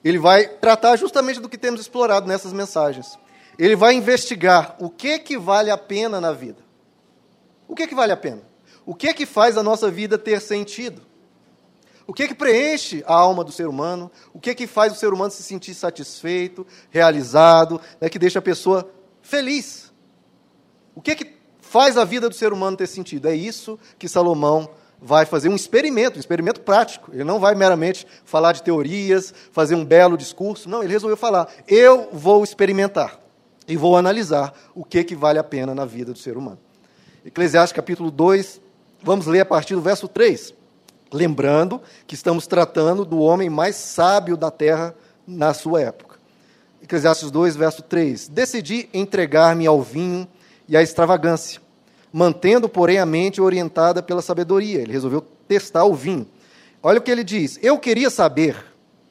Ele 0.05 0.19
vai 0.19 0.47
tratar 0.47 0.97
justamente 0.97 1.41
do 1.41 1.49
que 1.49 1.59
temos 1.59 1.81
explorado 1.81 2.27
nessas 2.29 2.53
mensagens. 2.53 3.19
Ele 3.59 3.75
vai 3.75 3.95
investigar 3.95 4.77
o 4.79 4.89
que 4.89 5.19
que 5.19 5.37
vale 5.37 5.71
a 5.71 5.77
pena 5.77 6.21
na 6.21 6.33
vida. 6.33 6.63
O 7.67 7.75
que 7.75 7.87
que 7.87 7.95
vale 7.95 8.13
a 8.13 8.17
pena? 8.17 8.43
O 8.87 8.95
que 8.95 9.13
que 9.13 9.27
faz 9.27 9.59
a 9.59 9.63
nossa 9.63 9.91
vida 9.91 10.17
ter 10.17 10.41
sentido? 10.41 11.03
O 12.07 12.15
que 12.15 12.29
que 12.29 12.35
preenche 12.35 13.05
a 13.07 13.15
alma 13.15 13.45
do 13.45 13.53
ser 13.53 13.69
humano? 13.69 14.11
O 14.33 14.41
que 14.41 14.55
que 14.55 14.67
faz 14.67 14.93
o 14.93 14.97
ser 14.97 15.13
humano 15.13 15.31
se 15.31 15.43
sentir 15.43 15.75
satisfeito, 15.75 16.67
realizado, 16.91 17.81
né, 18.01 18.09
que 18.09 18.19
deixa 18.19 18.39
a 18.39 18.43
pessoa 18.43 18.91
feliz? 19.23 19.89
O 21.00 21.02
que 21.02 21.14
que 21.14 21.33
faz 21.62 21.97
a 21.97 22.04
vida 22.04 22.28
do 22.28 22.35
ser 22.35 22.52
humano 22.52 22.76
ter 22.76 22.87
sentido? 22.87 23.26
É 23.26 23.35
isso 23.35 23.78
que 23.99 24.07
Salomão 24.07 24.69
vai 25.00 25.25
fazer 25.25 25.49
um 25.49 25.57
experimento, 25.57 26.19
um 26.19 26.21
experimento 26.21 26.61
prático. 26.61 27.11
Ele 27.11 27.25
não 27.25 27.40
vai 27.40 27.54
meramente 27.54 28.07
falar 28.23 28.52
de 28.52 28.62
teorias, 28.62 29.33
fazer 29.50 29.75
um 29.75 29.83
belo 29.83 30.14
discurso. 30.14 30.69
Não, 30.69 30.83
ele 30.83 30.92
resolveu 30.92 31.16
falar: 31.16 31.49
eu 31.66 32.11
vou 32.12 32.45
experimentar 32.45 33.19
e 33.66 33.78
vou 33.78 33.97
analisar 33.97 34.52
o 34.75 34.85
que, 34.85 35.02
que 35.02 35.16
vale 35.16 35.38
a 35.38 35.42
pena 35.42 35.75
na 35.75 35.87
vida 35.87 36.12
do 36.12 36.19
ser 36.19 36.37
humano. 36.37 36.59
Eclesiastes 37.25 37.75
capítulo 37.75 38.11
2, 38.11 38.61
vamos 39.02 39.26
ler 39.26 39.40
a 39.40 39.47
partir 39.47 39.75
do 39.76 39.80
verso 39.80 40.07
3. 40.07 40.52
Lembrando 41.11 41.80
que 42.07 42.14
estamos 42.14 42.47
tratando 42.47 43.07
do 43.07 43.21
homem 43.21 43.49
mais 43.49 43.75
sábio 43.75 44.37
da 44.37 44.50
terra 44.50 44.95
na 45.26 45.54
sua 45.54 45.80
época. 45.80 46.19
Eclesiastes 46.83 47.30
2, 47.30 47.57
verso 47.57 47.83
3. 47.83 48.28
Decidi 48.28 48.87
entregar-me 48.92 49.66
ao 49.66 49.80
vinho 49.80 50.28
e 50.71 50.77
à 50.77 50.83
extravagância, 50.83 51.61
mantendo, 52.12 52.69
porém, 52.69 52.99
a 52.99 53.05
mente 53.05 53.41
orientada 53.41 54.00
pela 54.00 54.23
sabedoria. 54.23 54.81
Ele 54.81 54.93
resolveu 54.93 55.21
testar 55.49 55.85
o 55.85 55.95
vinho. 55.95 56.27
Olha 56.81 57.00
o 57.00 57.03
que 57.03 57.11
ele 57.11 57.25
diz: 57.25 57.59
Eu 57.61 57.77
queria 57.77 58.09
saber, 58.09 58.57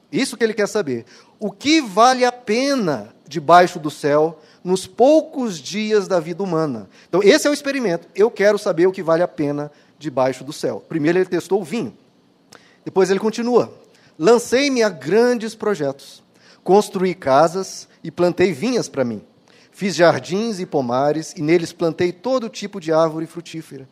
isso 0.10 0.38
que 0.38 0.44
ele 0.44 0.54
quer 0.54 0.68
saber, 0.68 1.06
o 1.38 1.51
que 1.51 1.82
vale 1.82 2.24
a 2.24 2.32
pena 2.32 3.13
debaixo 3.28 3.78
do 3.78 3.92
céu 3.92 4.39
nos 4.63 4.88
poucos 4.88 5.60
dias 5.60 6.08
da 6.08 6.20
vida 6.20 6.42
humana. 6.42 6.89
Então, 7.08 7.22
esse 7.22 7.46
é 7.46 7.50
o 7.50 7.54
experimento. 7.54 8.08
Eu 8.16 8.32
quero 8.32 8.58
saber 8.58 8.88
o 8.88 8.92
que 8.92 9.04
vale 9.04 9.22
a 9.22 9.28
pena 9.28 9.70
debaixo 9.98 10.46
do 10.46 10.54
céu. 10.54 10.84
Primeiro 10.88 11.18
ele 11.18 11.25
testou 11.25 11.62
o 11.62 11.66
vinho. 11.66 11.94
Depois 12.86 13.10
ele 13.10 13.20
continua: 13.20 13.74
Lancei-me 14.18 14.82
a 14.82 14.88
grandes 14.88 15.56
projetos. 15.56 16.24
Construí 16.63 17.13
casas 17.13 17.89
e 18.01 18.10
plantei 18.10 18.54
vinhas 18.54 18.88
para 18.88 19.04
mim. 19.04 19.22
Fiz 19.79 19.95
jardins 19.95 20.59
e 20.59 20.65
pomares 20.65 21.33
e 21.38 21.41
neles 21.41 21.71
plantei 21.71 22.12
todo 22.12 22.50
tipo 22.50 22.81
de 22.81 22.91
árvore 22.91 23.25
frutífera. 23.25 23.88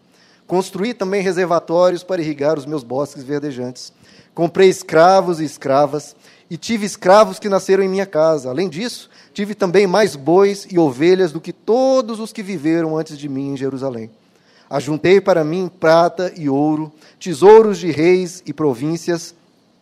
Construí 0.45 0.93
também 0.93 1.21
reservatórios 1.21 2.03
para 2.03 2.21
irrigar 2.21 2.59
os 2.59 2.65
meus 2.65 2.83
bosques 2.83 3.23
verdejantes. 3.23 3.93
Comprei 4.35 4.67
escravos 4.67 5.39
e 5.39 5.45
escravas 5.45 6.13
e 6.49 6.57
tive 6.57 6.85
escravos 6.85 7.39
que 7.39 7.47
nasceram 7.47 7.85
em 7.85 7.87
minha 7.87 8.05
casa. 8.05 8.49
Além 8.49 8.67
disso, 8.67 9.09
tive 9.33 9.55
também 9.55 9.87
mais 9.87 10.17
bois 10.17 10.67
e 10.69 10.77
ovelhas 10.77 11.31
do 11.31 11.39
que 11.39 11.53
todos 11.53 12.19
os 12.19 12.33
que 12.33 12.43
viveram 12.43 12.97
antes 12.97 13.17
de 13.17 13.29
mim 13.29 13.53
em 13.53 13.55
Jerusalém. 13.55 14.11
Ajuntei 14.69 15.21
para 15.21 15.45
mim 15.45 15.71
prata 15.79 16.33
e 16.35 16.49
ouro, 16.49 16.91
tesouros 17.17 17.77
de 17.77 17.91
reis 17.91 18.43
e 18.45 18.51
províncias. 18.51 19.33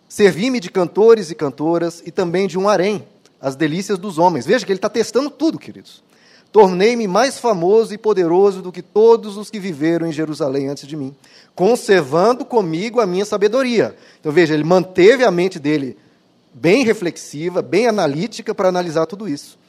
Servi-me 0.07 0.59
de 0.59 0.69
cantores 0.69 1.31
e 1.31 1.35
cantoras 1.35 2.03
e 2.05 2.11
também 2.11 2.47
de 2.47 2.59
um 2.59 2.69
harém, 2.69 3.03
as 3.45 3.55
delícias 3.55 3.99
dos 3.99 4.17
homens. 4.17 4.43
Veja 4.43 4.65
que 4.65 4.71
ele 4.71 4.79
está 4.79 4.89
testando 4.89 5.29
tudo, 5.29 5.59
queridos. 5.59 6.03
Tornei-me 6.51 7.07
mais 7.07 7.37
famoso 7.37 7.93
e 7.93 7.97
poderoso 7.97 8.59
do 8.59 8.71
que 8.71 8.81
todos 8.81 9.37
os 9.37 9.51
que 9.51 9.59
viveram 9.59 10.07
em 10.07 10.11
Jerusalém 10.11 10.67
antes 10.67 10.87
de 10.87 10.97
mim, 10.97 11.15
conservando 11.53 12.43
comigo 12.43 12.99
a 12.99 13.05
minha 13.05 13.23
sabedoria. 13.23 13.95
Então 14.19 14.31
veja, 14.31 14.55
ele 14.55 14.63
manteve 14.63 15.23
a 15.23 15.29
mente 15.29 15.59
dele 15.59 15.95
bem 16.51 16.83
reflexiva, 16.83 17.61
bem 17.61 17.85
analítica 17.85 18.55
para 18.55 18.69
analisar 18.69 19.05
tudo 19.05 19.29
isso. 19.29 19.59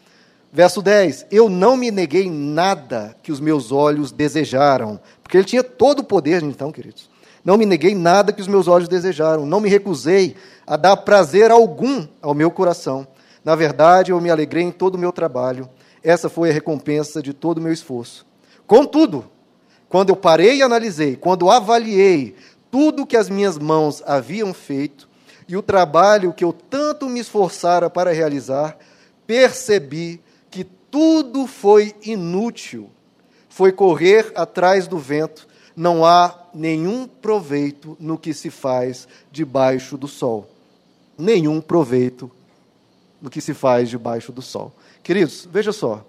Verso 0.51 0.81
10: 0.81 1.27
Eu 1.31 1.51
não 1.51 1.77
me 1.77 1.91
neguei 1.91 2.31
nada 2.31 3.15
que 3.23 3.31
os 3.31 3.41
meus 3.41 3.73
olhos 3.73 4.11
desejaram, 4.11 4.99
porque 5.23 5.37
ele 5.37 5.45
tinha 5.45 5.63
todo 5.63 5.99
o 5.99 6.05
poder, 6.05 6.43
então, 6.43 6.73
queridos. 6.73 7.11
Não 7.45 7.59
me 7.59 7.67
neguei 7.67 7.95
nada 7.95 8.33
que 8.33 8.41
os 8.41 8.49
meus 8.49 8.69
olhos 8.69 8.89
desejaram, 8.89 9.45
não 9.45 9.61
me 9.61 9.69
recusei 9.69 10.35
a 10.67 10.79
dar 10.79 10.97
prazer 10.97 11.51
algum 11.51 12.07
ao 12.23 12.33
meu 12.33 12.51
coração. 12.51 13.07
Na 13.47 13.55
verdade, 13.55 14.11
eu 14.11 14.21
me 14.21 14.29
alegrei 14.29 14.65
em 14.65 14.73
todo 14.73 14.97
o 14.97 14.99
meu 14.99 15.13
trabalho. 15.13 15.71
Essa 16.03 16.29
foi 16.29 16.51
a 16.51 16.53
recompensa 16.53 17.23
de 17.23 17.33
todo 17.33 17.59
o 17.59 17.61
meu 17.63 17.73
esforço. 17.73 18.27
Contudo, 18.67 19.25
quando 19.89 20.11
eu 20.11 20.17
parei 20.17 20.57
e 20.57 20.63
analisei, 20.63 21.17
quando 21.17 21.49
avaliei 21.49 22.35
tudo 22.71 23.07
que 23.07 23.17
as 23.17 23.31
minhas 23.31 23.57
mãos 23.57 24.03
haviam 24.05 24.53
feito 24.53 25.09
e 25.49 25.57
o 25.57 25.63
trabalho 25.63 26.35
que 26.35 26.45
eu 26.45 26.53
tanto 26.53 27.09
me 27.09 27.21
esforçara 27.21 27.89
para 27.89 28.13
realizar, 28.13 28.77
percebi 29.27 30.21
tudo 30.97 31.47
foi 31.47 31.95
inútil. 32.03 32.89
Foi 33.51 33.71
correr 33.71 34.33
atrás 34.35 34.89
do 34.89 34.99
vento. 34.99 35.47
Não 35.77 36.07
há 36.07 36.35
nenhum 36.55 37.07
proveito 37.07 37.99
no 38.01 38.17
que 38.17 38.33
se 38.33 38.49
faz 38.49 39.07
debaixo 39.31 39.99
do 39.99 40.09
sol. 40.09 40.49
Nenhum 41.19 41.61
proveito 41.61 42.31
no 43.21 43.31
que 43.31 43.41
se 43.41 43.55
faz 43.55 43.89
debaixo 43.89 44.33
do 44.33 44.43
sol. 44.43 44.73
Queridos, 45.03 45.49
veja 45.51 45.73
só. 45.73 46.05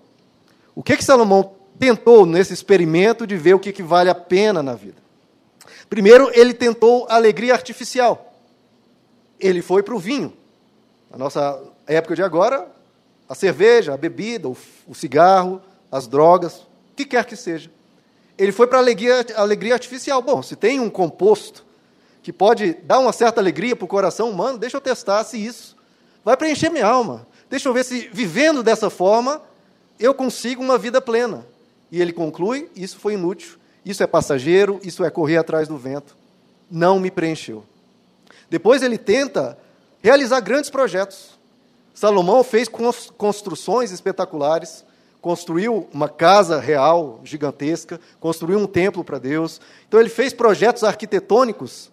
O 0.75 0.83
que, 0.83 0.97
que 0.97 1.03
Salomão 1.03 1.53
tentou 1.79 2.25
nesse 2.25 2.53
experimento 2.53 3.25
de 3.25 3.37
ver 3.37 3.53
o 3.53 3.59
que, 3.59 3.71
que 3.71 3.83
vale 3.83 4.09
a 4.09 4.15
pena 4.15 4.61
na 4.61 4.73
vida? 4.73 4.97
Primeiro, 5.89 6.29
ele 6.33 6.53
tentou 6.53 7.05
alegria 7.09 7.53
artificial. 7.53 8.33
Ele 9.39 9.61
foi 9.61 9.81
para 9.81 9.95
o 9.95 9.99
vinho. 9.99 10.33
Na 11.09 11.17
nossa 11.17 11.61
época 11.85 12.15
de 12.15 12.21
agora, 12.21 12.67
a 13.29 13.35
cerveja, 13.35 13.93
a 13.93 13.97
bebida, 13.97 14.49
o, 14.49 14.57
o 14.87 14.93
cigarro, 14.93 15.61
as 15.91 16.07
drogas, 16.07 16.57
o 16.59 16.95
que 16.95 17.05
quer 17.05 17.25
que 17.25 17.35
seja. 17.35 17.71
Ele 18.37 18.51
foi 18.51 18.67
para 18.67 18.77
a 18.77 18.81
alegria, 18.81 19.25
alegria 19.35 19.73
artificial. 19.73 20.21
Bom, 20.21 20.43
se 20.43 20.55
tem 20.55 20.79
um 20.79 20.89
composto 20.89 21.65
que 22.21 22.33
pode 22.33 22.73
dar 22.83 22.99
uma 22.99 23.13
certa 23.13 23.39
alegria 23.39 23.75
para 23.75 23.85
o 23.85 23.87
coração 23.87 24.29
humano, 24.29 24.57
deixa 24.57 24.75
eu 24.75 24.81
testar 24.81 25.23
se 25.23 25.37
isso 25.37 25.76
vai 26.27 26.35
preencher 26.35 26.69
minha 26.69 26.85
alma. 26.85 27.25
Deixa 27.49 27.69
eu 27.69 27.73
ver 27.73 27.85
se, 27.85 28.09
vivendo 28.11 28.61
dessa 28.61 28.89
forma, 28.89 29.41
eu 29.97 30.13
consigo 30.13 30.61
uma 30.61 30.77
vida 30.77 30.99
plena. 30.99 31.47
E 31.89 32.01
ele 32.01 32.11
conclui: 32.11 32.69
isso 32.75 32.99
foi 32.99 33.13
inútil, 33.13 33.57
isso 33.85 34.03
é 34.03 34.07
passageiro, 34.07 34.77
isso 34.83 35.05
é 35.05 35.09
correr 35.09 35.37
atrás 35.37 35.69
do 35.69 35.77
vento. 35.77 36.17
Não 36.69 36.99
me 36.99 37.09
preencheu. 37.09 37.63
Depois 38.49 38.83
ele 38.83 38.97
tenta 38.97 39.57
realizar 40.03 40.41
grandes 40.41 40.69
projetos. 40.69 41.39
Salomão 41.93 42.43
fez 42.43 42.67
construções 43.17 43.93
espetaculares, 43.93 44.83
construiu 45.21 45.87
uma 45.93 46.09
casa 46.09 46.59
real 46.59 47.21
gigantesca, 47.23 48.01
construiu 48.19 48.59
um 48.59 48.67
templo 48.67 49.01
para 49.01 49.17
Deus. 49.17 49.61
Então 49.87 49.97
ele 49.97 50.09
fez 50.09 50.33
projetos 50.33 50.83
arquitetônicos 50.83 51.89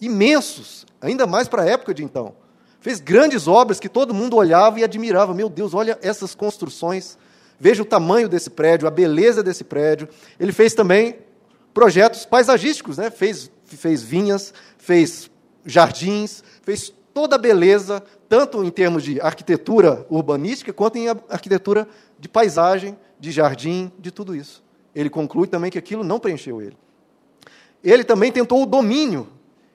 imensos, 0.00 0.84
ainda 1.00 1.24
mais 1.24 1.46
para 1.46 1.62
a 1.62 1.66
época 1.66 1.94
de 1.94 2.02
então. 2.02 2.39
Fez 2.80 3.00
grandes 3.00 3.46
obras 3.46 3.78
que 3.78 3.88
todo 3.88 4.14
mundo 4.14 4.36
olhava 4.36 4.80
e 4.80 4.84
admirava. 4.84 5.34
Meu 5.34 5.48
Deus, 5.48 5.74
olha 5.74 5.98
essas 6.02 6.34
construções. 6.34 7.18
Veja 7.58 7.82
o 7.82 7.86
tamanho 7.86 8.28
desse 8.28 8.48
prédio, 8.48 8.88
a 8.88 8.90
beleza 8.90 9.42
desse 9.42 9.64
prédio. 9.64 10.08
Ele 10.38 10.52
fez 10.52 10.72
também 10.72 11.18
projetos 11.74 12.24
paisagísticos, 12.24 12.96
né? 12.96 13.10
fez, 13.10 13.50
fez 13.64 14.02
vinhas, 14.02 14.54
fez 14.78 15.30
jardins, 15.64 16.42
fez 16.62 16.92
toda 17.12 17.36
a 17.36 17.38
beleza, 17.38 18.02
tanto 18.28 18.64
em 18.64 18.70
termos 18.70 19.02
de 19.02 19.20
arquitetura 19.20 20.06
urbanística, 20.08 20.72
quanto 20.72 20.96
em 20.96 21.08
arquitetura 21.08 21.86
de 22.18 22.28
paisagem, 22.28 22.96
de 23.18 23.30
jardim, 23.30 23.92
de 23.98 24.10
tudo 24.10 24.34
isso. 24.34 24.62
Ele 24.94 25.10
conclui 25.10 25.46
também 25.46 25.70
que 25.70 25.78
aquilo 25.78 26.02
não 26.02 26.18
preencheu 26.18 26.62
ele. 26.62 26.76
Ele 27.82 28.04
também 28.04 28.32
tentou 28.32 28.62
o 28.62 28.66
domínio. 28.66 29.28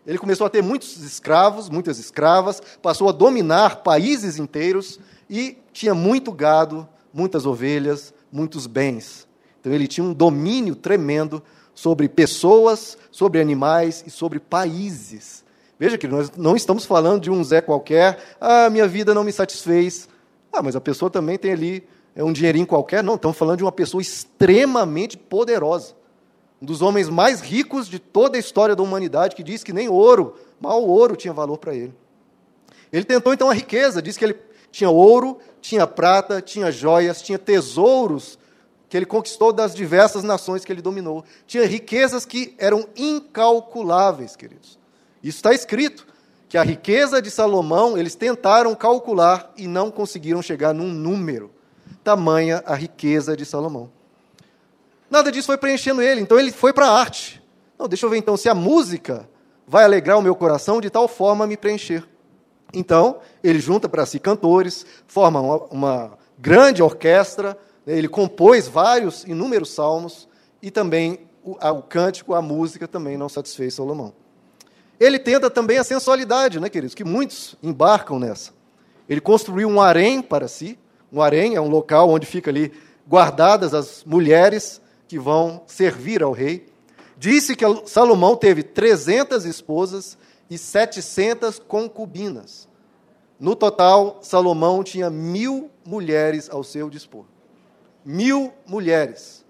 Ele 0.05 0.17
começou 0.17 0.45
a 0.45 0.49
ter 0.49 0.61
muitos 0.61 0.97
escravos, 0.97 1.69
muitas 1.69 1.97
escravas, 1.97 2.61
passou 2.81 3.09
a 3.09 3.11
dominar 3.11 3.77
países 3.77 4.37
inteiros 4.37 4.99
e 5.29 5.57
tinha 5.73 5.95
muito 5.95 6.31
gado, 6.31 6.87
muitas 7.13 7.45
ovelhas, 7.45 8.13
muitos 8.31 8.67
bens. 8.67 9.27
Então 9.59 9.73
ele 9.73 9.87
tinha 9.87 10.03
um 10.03 10.13
domínio 10.13 10.75
tremendo 10.75 11.41
sobre 11.73 12.07
pessoas, 12.07 12.97
sobre 13.09 13.41
animais 13.41 14.03
e 14.05 14.11
sobre 14.11 14.39
países. 14.39 15.43
Veja 15.79 15.97
que 15.97 16.07
nós 16.07 16.31
não 16.37 16.55
estamos 16.55 16.85
falando 16.85 17.23
de 17.23 17.31
um 17.31 17.43
Zé 17.43 17.59
qualquer, 17.59 18.19
ah, 18.39 18.69
minha 18.69 18.87
vida 18.87 19.13
não 19.13 19.23
me 19.23 19.31
satisfez. 19.31 20.07
Ah, 20.53 20.61
mas 20.61 20.75
a 20.75 20.81
pessoa 20.81 21.09
também 21.09 21.37
tem 21.37 21.51
ali 21.51 21.87
é 22.15 22.23
um 22.23 22.31
dinheirinho 22.31 22.65
qualquer. 22.65 23.03
Não, 23.03 23.15
estamos 23.15 23.37
falando 23.37 23.57
de 23.57 23.63
uma 23.63 23.71
pessoa 23.71 24.01
extremamente 24.01 25.17
poderosa. 25.17 25.93
Um 26.65 26.73
dos 26.73 26.81
homens 26.81 27.07
mais 27.09 27.41
ricos 27.41 27.87
de 27.87 27.99
toda 27.99 28.37
a 28.37 28.39
história 28.39 28.75
da 28.75 28.81
humanidade, 28.81 29.35
que 29.35 29.43
diz 29.43 29.63
que 29.63 29.71
nem 29.71 29.87
ouro, 29.87 30.35
mal 30.59 30.81
ouro 30.81 31.15
tinha 31.15 31.31
valor 31.31 31.59
para 31.59 31.75
ele. 31.75 31.93
Ele 32.91 33.05
tentou 33.05 33.31
então 33.31 33.51
a 33.51 33.53
riqueza, 33.53 34.01
diz 34.01 34.17
que 34.17 34.25
ele 34.25 34.35
tinha 34.71 34.89
ouro, 34.89 35.37
tinha 35.61 35.85
prata, 35.85 36.41
tinha 36.41 36.71
joias, 36.71 37.21
tinha 37.21 37.37
tesouros 37.37 38.39
que 38.89 38.97
ele 38.97 39.05
conquistou 39.05 39.53
das 39.53 39.75
diversas 39.75 40.23
nações 40.23 40.65
que 40.65 40.73
ele 40.73 40.81
dominou. 40.81 41.23
Tinha 41.45 41.67
riquezas 41.67 42.25
que 42.25 42.55
eram 42.57 42.87
incalculáveis, 42.95 44.35
queridos. 44.35 44.79
Isso 45.21 45.37
está 45.37 45.53
escrito, 45.53 46.07
que 46.49 46.57
a 46.57 46.63
riqueza 46.63 47.21
de 47.21 47.29
Salomão 47.29 47.95
eles 47.95 48.15
tentaram 48.15 48.73
calcular 48.73 49.53
e 49.55 49.67
não 49.67 49.91
conseguiram 49.91 50.41
chegar 50.41 50.73
num 50.73 50.91
número. 50.91 51.51
Tamanha 52.03 52.63
a 52.65 52.73
riqueza 52.73 53.37
de 53.37 53.45
Salomão. 53.45 53.91
Nada 55.09 55.31
disso 55.31 55.47
foi 55.47 55.57
preenchendo 55.57 56.01
ele, 56.01 56.21
então 56.21 56.39
ele 56.39 56.51
foi 56.51 56.73
para 56.73 56.87
a 56.87 56.99
arte. 56.99 57.41
Não, 57.77 57.87
deixa 57.87 58.05
eu 58.05 58.09
ver 58.09 58.17
então 58.17 58.35
se 58.37 58.49
a 58.49 58.55
música 58.55 59.29
vai 59.67 59.83
alegrar 59.83 60.17
o 60.17 60.21
meu 60.21 60.35
coração 60.35 60.79
de 60.79 60.89
tal 60.89 61.07
forma 61.07 61.45
a 61.45 61.47
me 61.47 61.57
preencher. 61.57 62.03
Então, 62.73 63.19
ele 63.43 63.59
junta 63.59 63.87
para 63.87 64.05
si 64.05 64.19
cantores, 64.19 64.85
forma 65.07 65.39
uma, 65.39 65.57
uma 65.65 66.17
grande 66.37 66.83
orquestra, 66.83 67.57
né, 67.85 67.97
ele 67.97 68.07
compôs 68.07 68.67
vários, 68.67 69.23
inúmeros 69.23 69.73
salmos, 69.73 70.27
e 70.61 70.71
também 70.71 71.19
o, 71.43 71.55
a, 71.59 71.71
o 71.71 71.83
cântico, 71.83 72.33
a 72.33 72.41
música 72.41 72.87
também 72.87 73.17
não 73.17 73.29
satisfez 73.29 73.75
Salomão. 73.75 74.13
Ele 74.99 75.19
tenta 75.19 75.49
também 75.49 75.77
a 75.77 75.83
sensualidade, 75.83 76.59
né, 76.59 76.69
queridos? 76.69 76.95
Que 76.95 77.03
muitos 77.03 77.55
embarcam 77.61 78.17
nessa. 78.17 78.51
Ele 79.07 79.21
construiu 79.21 79.67
um 79.67 79.81
harém 79.81 80.21
para 80.21 80.47
si. 80.47 80.79
Um 81.11 81.21
harém 81.21 81.55
é 81.55 81.61
um 81.61 81.67
local 81.67 82.09
onde 82.09 82.25
fica 82.25 82.49
ali 82.49 82.71
guardadas 83.07 83.73
as 83.73 84.03
mulheres 84.05 84.81
que 85.07 85.19
vão 85.19 85.63
servir 85.67 86.23
ao 86.23 86.31
rei. 86.31 86.67
Disse 87.17 87.55
que 87.55 87.65
Salomão 87.85 88.35
teve 88.35 88.63
300 88.63 89.45
esposas 89.45 90.17
e 90.49 90.57
700 90.57 91.59
concubinas. 91.59 92.67
No 93.39 93.55
total, 93.55 94.19
Salomão 94.21 94.83
tinha 94.83 95.09
mil 95.09 95.69
mulheres 95.85 96.49
ao 96.49 96.63
seu 96.63 96.89
dispor. 96.89 97.25
Mil 98.03 98.53
mulheres. 98.65 99.43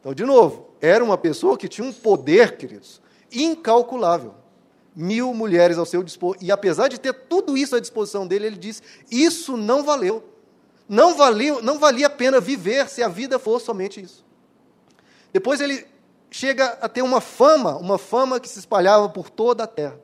Então, 0.00 0.14
de 0.14 0.24
novo, 0.24 0.68
era 0.80 1.02
uma 1.02 1.16
pessoa 1.16 1.56
que 1.56 1.68
tinha 1.68 1.86
um 1.86 1.92
poder, 1.92 2.56
queridos, 2.56 3.00
incalculável. 3.32 4.34
Mil 4.94 5.34
mulheres 5.34 5.78
ao 5.78 5.86
seu 5.86 6.02
dispor. 6.02 6.36
E 6.40 6.52
apesar 6.52 6.88
de 6.88 7.00
ter 7.00 7.12
tudo 7.12 7.56
isso 7.56 7.74
à 7.74 7.80
disposição 7.80 8.26
dele, 8.26 8.46
ele 8.46 8.56
diz: 8.56 8.82
Isso 9.10 9.56
não 9.56 9.82
valeu. 9.82 10.22
Não, 10.88 11.16
valia, 11.16 11.60
não 11.62 11.78
valia 11.78 12.06
a 12.06 12.10
pena 12.10 12.38
viver 12.38 12.88
se 12.88 13.02
a 13.02 13.08
vida 13.08 13.38
fosse 13.38 13.64
somente 13.64 14.00
isso. 14.00 14.23
Depois 15.34 15.60
ele 15.60 15.84
chega 16.30 16.78
a 16.80 16.88
ter 16.88 17.02
uma 17.02 17.20
fama, 17.20 17.76
uma 17.76 17.98
fama 17.98 18.38
que 18.38 18.48
se 18.48 18.60
espalhava 18.60 19.08
por 19.08 19.28
toda 19.28 19.64
a 19.64 19.66
terra. 19.66 19.98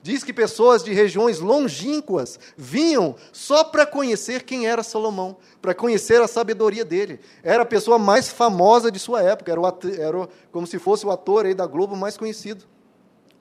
Diz 0.00 0.22
que 0.22 0.32
pessoas 0.32 0.84
de 0.84 0.92
regiões 0.92 1.40
longínquas 1.40 2.38
vinham 2.56 3.16
só 3.32 3.64
para 3.64 3.84
conhecer 3.84 4.44
quem 4.44 4.68
era 4.68 4.84
Salomão, 4.84 5.36
para 5.60 5.74
conhecer 5.74 6.22
a 6.22 6.28
sabedoria 6.28 6.84
dele. 6.84 7.18
Era 7.42 7.64
a 7.64 7.66
pessoa 7.66 7.98
mais 7.98 8.28
famosa 8.28 8.88
de 8.88 9.00
sua 9.00 9.20
época, 9.20 9.50
era, 9.50 9.66
ator, 9.66 9.98
era 9.98 10.28
como 10.52 10.64
se 10.64 10.78
fosse 10.78 11.04
o 11.04 11.10
ator 11.10 11.44
aí 11.44 11.54
da 11.54 11.66
Globo 11.66 11.96
mais 11.96 12.16
conhecido. 12.16 12.64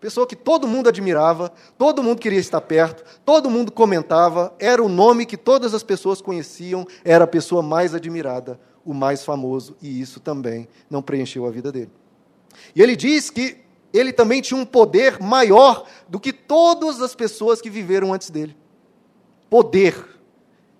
Pessoa 0.01 0.25
que 0.25 0.35
todo 0.35 0.67
mundo 0.67 0.89
admirava, 0.89 1.53
todo 1.77 2.01
mundo 2.01 2.19
queria 2.19 2.39
estar 2.39 2.61
perto, 2.61 3.03
todo 3.23 3.47
mundo 3.47 3.71
comentava, 3.71 4.55
era 4.57 4.83
o 4.83 4.89
nome 4.89 5.23
que 5.23 5.37
todas 5.37 5.75
as 5.75 5.83
pessoas 5.83 6.19
conheciam, 6.19 6.87
era 7.05 7.25
a 7.25 7.27
pessoa 7.27 7.61
mais 7.61 7.93
admirada, 7.93 8.59
o 8.87 8.93
mais 8.93 9.25
famoso, 9.25 9.75
e 9.81 9.99
isso 9.99 10.21
também 10.21 10.65
não 10.89 11.01
preencheu 11.01 11.45
a 11.45 11.51
vida 11.51 11.73
dele. 11.73 11.91
E 12.73 12.81
ele 12.81 12.95
diz 12.95 13.29
que 13.29 13.57
ele 13.93 14.13
também 14.13 14.41
tinha 14.41 14.59
um 14.59 14.65
poder 14.65 15.21
maior 15.21 15.85
do 16.07 16.19
que 16.19 16.31
todas 16.31 17.01
as 17.01 17.13
pessoas 17.13 17.59
que 17.59 17.69
viveram 17.69 18.13
antes 18.13 18.29
dele. 18.29 18.55
Poder. 19.49 19.93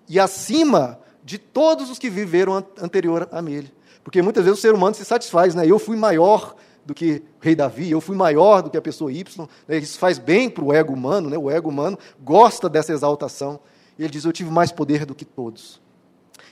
E 0.08 0.18
acima 0.18 0.98
de 1.22 1.36
todos 1.36 1.90
os 1.90 1.98
que 1.98 2.08
viveram 2.08 2.64
anterior 2.80 3.28
a 3.30 3.40
ele. 3.40 3.70
Porque 4.02 4.22
muitas 4.22 4.44
vezes 4.44 4.58
o 4.58 4.62
ser 4.62 4.74
humano 4.74 4.94
se 4.94 5.04
satisfaz, 5.04 5.54
né? 5.54 5.66
Eu 5.66 5.78
fui 5.78 5.96
maior 5.96 6.56
do 6.86 6.94
que 6.94 7.22
o 7.38 7.44
rei 7.44 7.54
Davi, 7.54 7.90
eu 7.90 8.00
fui 8.00 8.16
maior 8.16 8.62
do 8.62 8.70
que 8.70 8.76
a 8.78 8.82
pessoa 8.82 9.12
Y. 9.12 9.46
Né? 9.66 9.76
Isso 9.76 9.98
faz 9.98 10.18
bem 10.18 10.48
para 10.48 10.64
o 10.64 10.72
ego 10.72 10.94
humano, 10.94 11.28
né? 11.28 11.36
O 11.36 11.50
ego 11.50 11.68
humano 11.68 11.98
gosta 12.22 12.70
dessa 12.70 12.92
exaltação. 12.92 13.60
E 13.98 14.02
ele 14.02 14.10
diz: 14.10 14.24
Eu 14.24 14.32
tive 14.32 14.50
mais 14.50 14.72
poder 14.72 15.04
do 15.04 15.14
que 15.14 15.26
todos. 15.26 15.78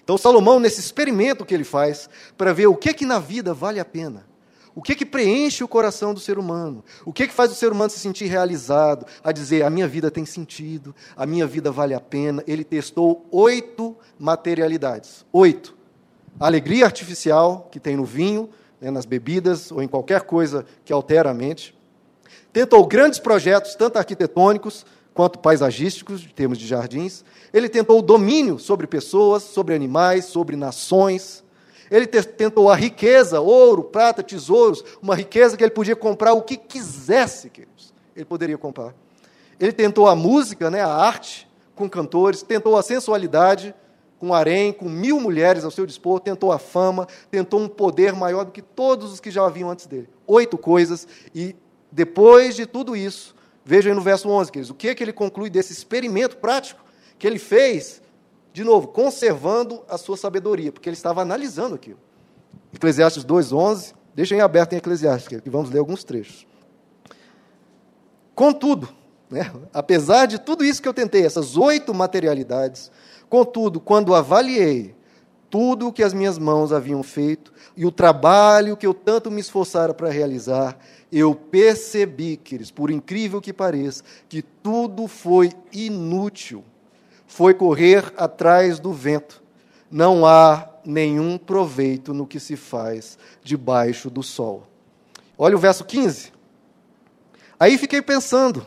Então, 0.07 0.17
Salomão, 0.17 0.61
nesse 0.61 0.79
experimento 0.79 1.45
que 1.45 1.53
ele 1.53 1.65
faz, 1.65 2.09
para 2.39 2.53
ver 2.53 2.69
o 2.69 2.77
que, 2.77 2.95
que 2.95 3.05
na 3.05 3.19
vida 3.19 3.53
vale 3.53 3.81
a 3.81 3.85
pena, 3.85 4.25
o 4.73 4.81
que 4.81 4.95
que 4.95 5.05
preenche 5.05 5.65
o 5.65 5.69
coração 5.69 6.15
do 6.15 6.21
ser 6.21 6.39
humano? 6.39 6.85
O 7.05 7.13
que 7.13 7.27
que 7.27 7.35
faz 7.35 7.51
o 7.51 7.57
ser 7.57 7.73
humano 7.73 7.91
se 7.91 7.99
sentir 7.99 8.27
realizado? 8.27 9.05
A 9.25 9.33
dizer, 9.33 9.65
a 9.65 9.69
minha 9.69 9.89
vida 9.89 10.09
tem 10.09 10.25
sentido, 10.25 10.95
a 11.17 11.27
minha 11.27 11.45
vida 11.45 11.73
vale 11.73 11.93
a 11.93 11.99
pena. 11.99 12.45
Ele 12.47 12.63
testou 12.63 13.27
oito 13.33 13.97
materialidades. 14.17 15.27
Oito. 15.33 15.77
A 16.39 16.47
alegria 16.47 16.85
artificial 16.85 17.69
que 17.73 17.81
tem 17.81 17.97
no 17.97 18.05
vinho, 18.05 18.49
né, 18.81 18.93
nas 18.93 19.07
bebidas 19.07 19.73
ou 19.73 19.83
em 19.83 19.89
qualquer 19.89 20.21
coisa 20.21 20.65
que 20.85 20.93
altera 20.93 21.31
a 21.31 21.35
mente. 21.35 21.77
Tentou 22.53 22.87
grandes 22.87 23.19
projetos, 23.19 23.75
tanto 23.75 23.97
arquitetônicos 23.97 24.87
quanto 25.17 25.39
paisagísticos, 25.39 26.23
em 26.25 26.29
termos 26.29 26.59
de 26.59 26.67
jardins. 26.67 27.25
Ele 27.51 27.71
tentou 27.71 27.99
o 27.99 28.03
domínio 28.03 28.59
sobre 28.59 28.87
pessoas, 28.87 29.43
sobre 29.43 29.75
animais, 29.75 30.27
sobre 30.27 30.57
nações. 30.57 31.43
Ele 31.91 32.07
tentou 32.07 32.71
a 32.71 32.77
riqueza, 32.77 33.41
ouro, 33.41 33.83
prata, 33.83 34.23
tesouros, 34.23 34.85
uma 35.01 35.15
riqueza 35.15 35.57
que 35.57 35.65
ele 35.65 35.71
podia 35.71 35.97
comprar 35.97 36.35
o 36.35 36.43
que 36.43 36.59
quisesse, 36.59 37.49
queridos. 37.49 37.95
Ele 38.15 38.27
poderia 38.27 38.59
comprar. 38.59 38.95
Ele 39.59 39.73
tentou 39.73 40.07
a 40.07 40.15
música, 40.15 40.71
né, 40.71 40.83
a 40.83 40.95
arte, 40.95 41.49
com 41.75 41.89
cantores, 41.89 42.43
tentou 42.43 42.77
a 42.77 42.83
sensualidade, 42.83 43.75
com 44.19 44.35
harém, 44.35 44.71
com 44.71 44.87
mil 44.87 45.19
mulheres 45.19 45.65
ao 45.65 45.71
seu 45.71 45.87
dispor, 45.87 46.21
tentou 46.21 46.53
a 46.53 46.59
fama, 46.59 47.09
tentou 47.31 47.61
um 47.61 47.69
poder 47.69 48.13
maior 48.13 48.45
do 48.45 48.53
que 48.53 48.61
todos 48.61 49.15
os 49.15 49.21
que 49.21 49.31
já 49.31 49.47
haviam 49.47 49.71
antes 49.71 49.87
dele. 49.87 50.11
Oito 50.27 50.59
coisas, 50.59 51.09
e 51.35 51.57
depois 51.91 52.55
de 52.55 52.67
tudo 52.67 52.95
isso, 52.95 53.36
vejam 53.67 53.91
aí 53.91 53.97
no 53.97 54.03
verso 54.03 54.29
11, 54.31 54.53
queridos, 54.53 54.71
o 54.71 54.75
que, 54.75 54.89
é 54.89 54.95
que 54.95 55.03
ele 55.03 55.13
conclui 55.13 55.51
desse 55.51 55.73
experimento 55.73 56.37
prático 56.37 56.83
que 57.19 57.27
ele 57.27 57.39
fez 57.39 58.01
de 58.57 58.65
novo, 58.65 58.89
conservando 58.89 59.83
a 59.87 59.99
sua 59.99 60.17
sabedoria, 60.17 60.73
porque 60.73 60.89
ele 60.89 60.97
estava 60.97 61.21
analisando 61.21 61.75
aquilo. 61.75 61.99
Eclesiastes 62.73 63.23
2,11, 63.23 63.93
deixem 64.15 64.41
aberto 64.41 64.73
em 64.73 64.77
Eclesiastes, 64.77 65.43
que 65.43 65.51
vamos 65.51 65.69
ler 65.69 65.79
alguns 65.79 66.03
trechos. 66.05 66.47
Contudo, 68.35 68.89
né, 69.29 69.53
apesar 69.75 70.25
de 70.25 70.39
tudo 70.39 70.65
isso 70.65 70.81
que 70.81 70.89
eu 70.89 70.95
tentei, 70.95 71.27
essas 71.27 71.59
oito 71.59 71.93
materialidades, 71.93 72.91
contudo, 73.29 73.79
quando 73.79 74.15
avaliei 74.15 74.95
tudo 75.51 75.89
o 75.89 75.93
que 75.93 76.03
as 76.03 76.15
minhas 76.15 76.39
mãos 76.39 76.73
haviam 76.73 77.03
feito 77.03 77.53
e 77.77 77.85
o 77.85 77.93
trabalho 77.93 78.75
que 78.75 78.87
eu 78.87 78.95
tanto 78.95 79.31
me 79.31 79.41
esforçara 79.41 79.93
para 79.93 80.09
realizar, 80.09 80.79
eu 81.11 81.35
percebi, 81.35 82.37
queridos, 82.37 82.71
por 82.71 82.91
incrível 82.91 83.41
que 83.41 83.53
pareça, 83.53 84.03
que 84.29 84.43
tudo 84.43 85.07
foi 85.07 85.53
inútil 85.73 86.65
foi 87.27 87.53
correr 87.53 88.13
atrás 88.17 88.79
do 88.79 88.93
vento. 88.93 89.43
Não 89.91 90.25
há 90.25 90.69
nenhum 90.85 91.37
proveito 91.37 92.15
no 92.15 92.27
que 92.27 92.41
se 92.41 92.57
faz 92.57 93.19
debaixo 93.43 94.09
do 94.09 94.23
sol. 94.23 94.67
Olha 95.37 95.57
o 95.57 95.59
verso 95.59 95.85
15. 95.85 96.33
Aí 97.59 97.77
fiquei 97.77 98.01
pensando: 98.01 98.67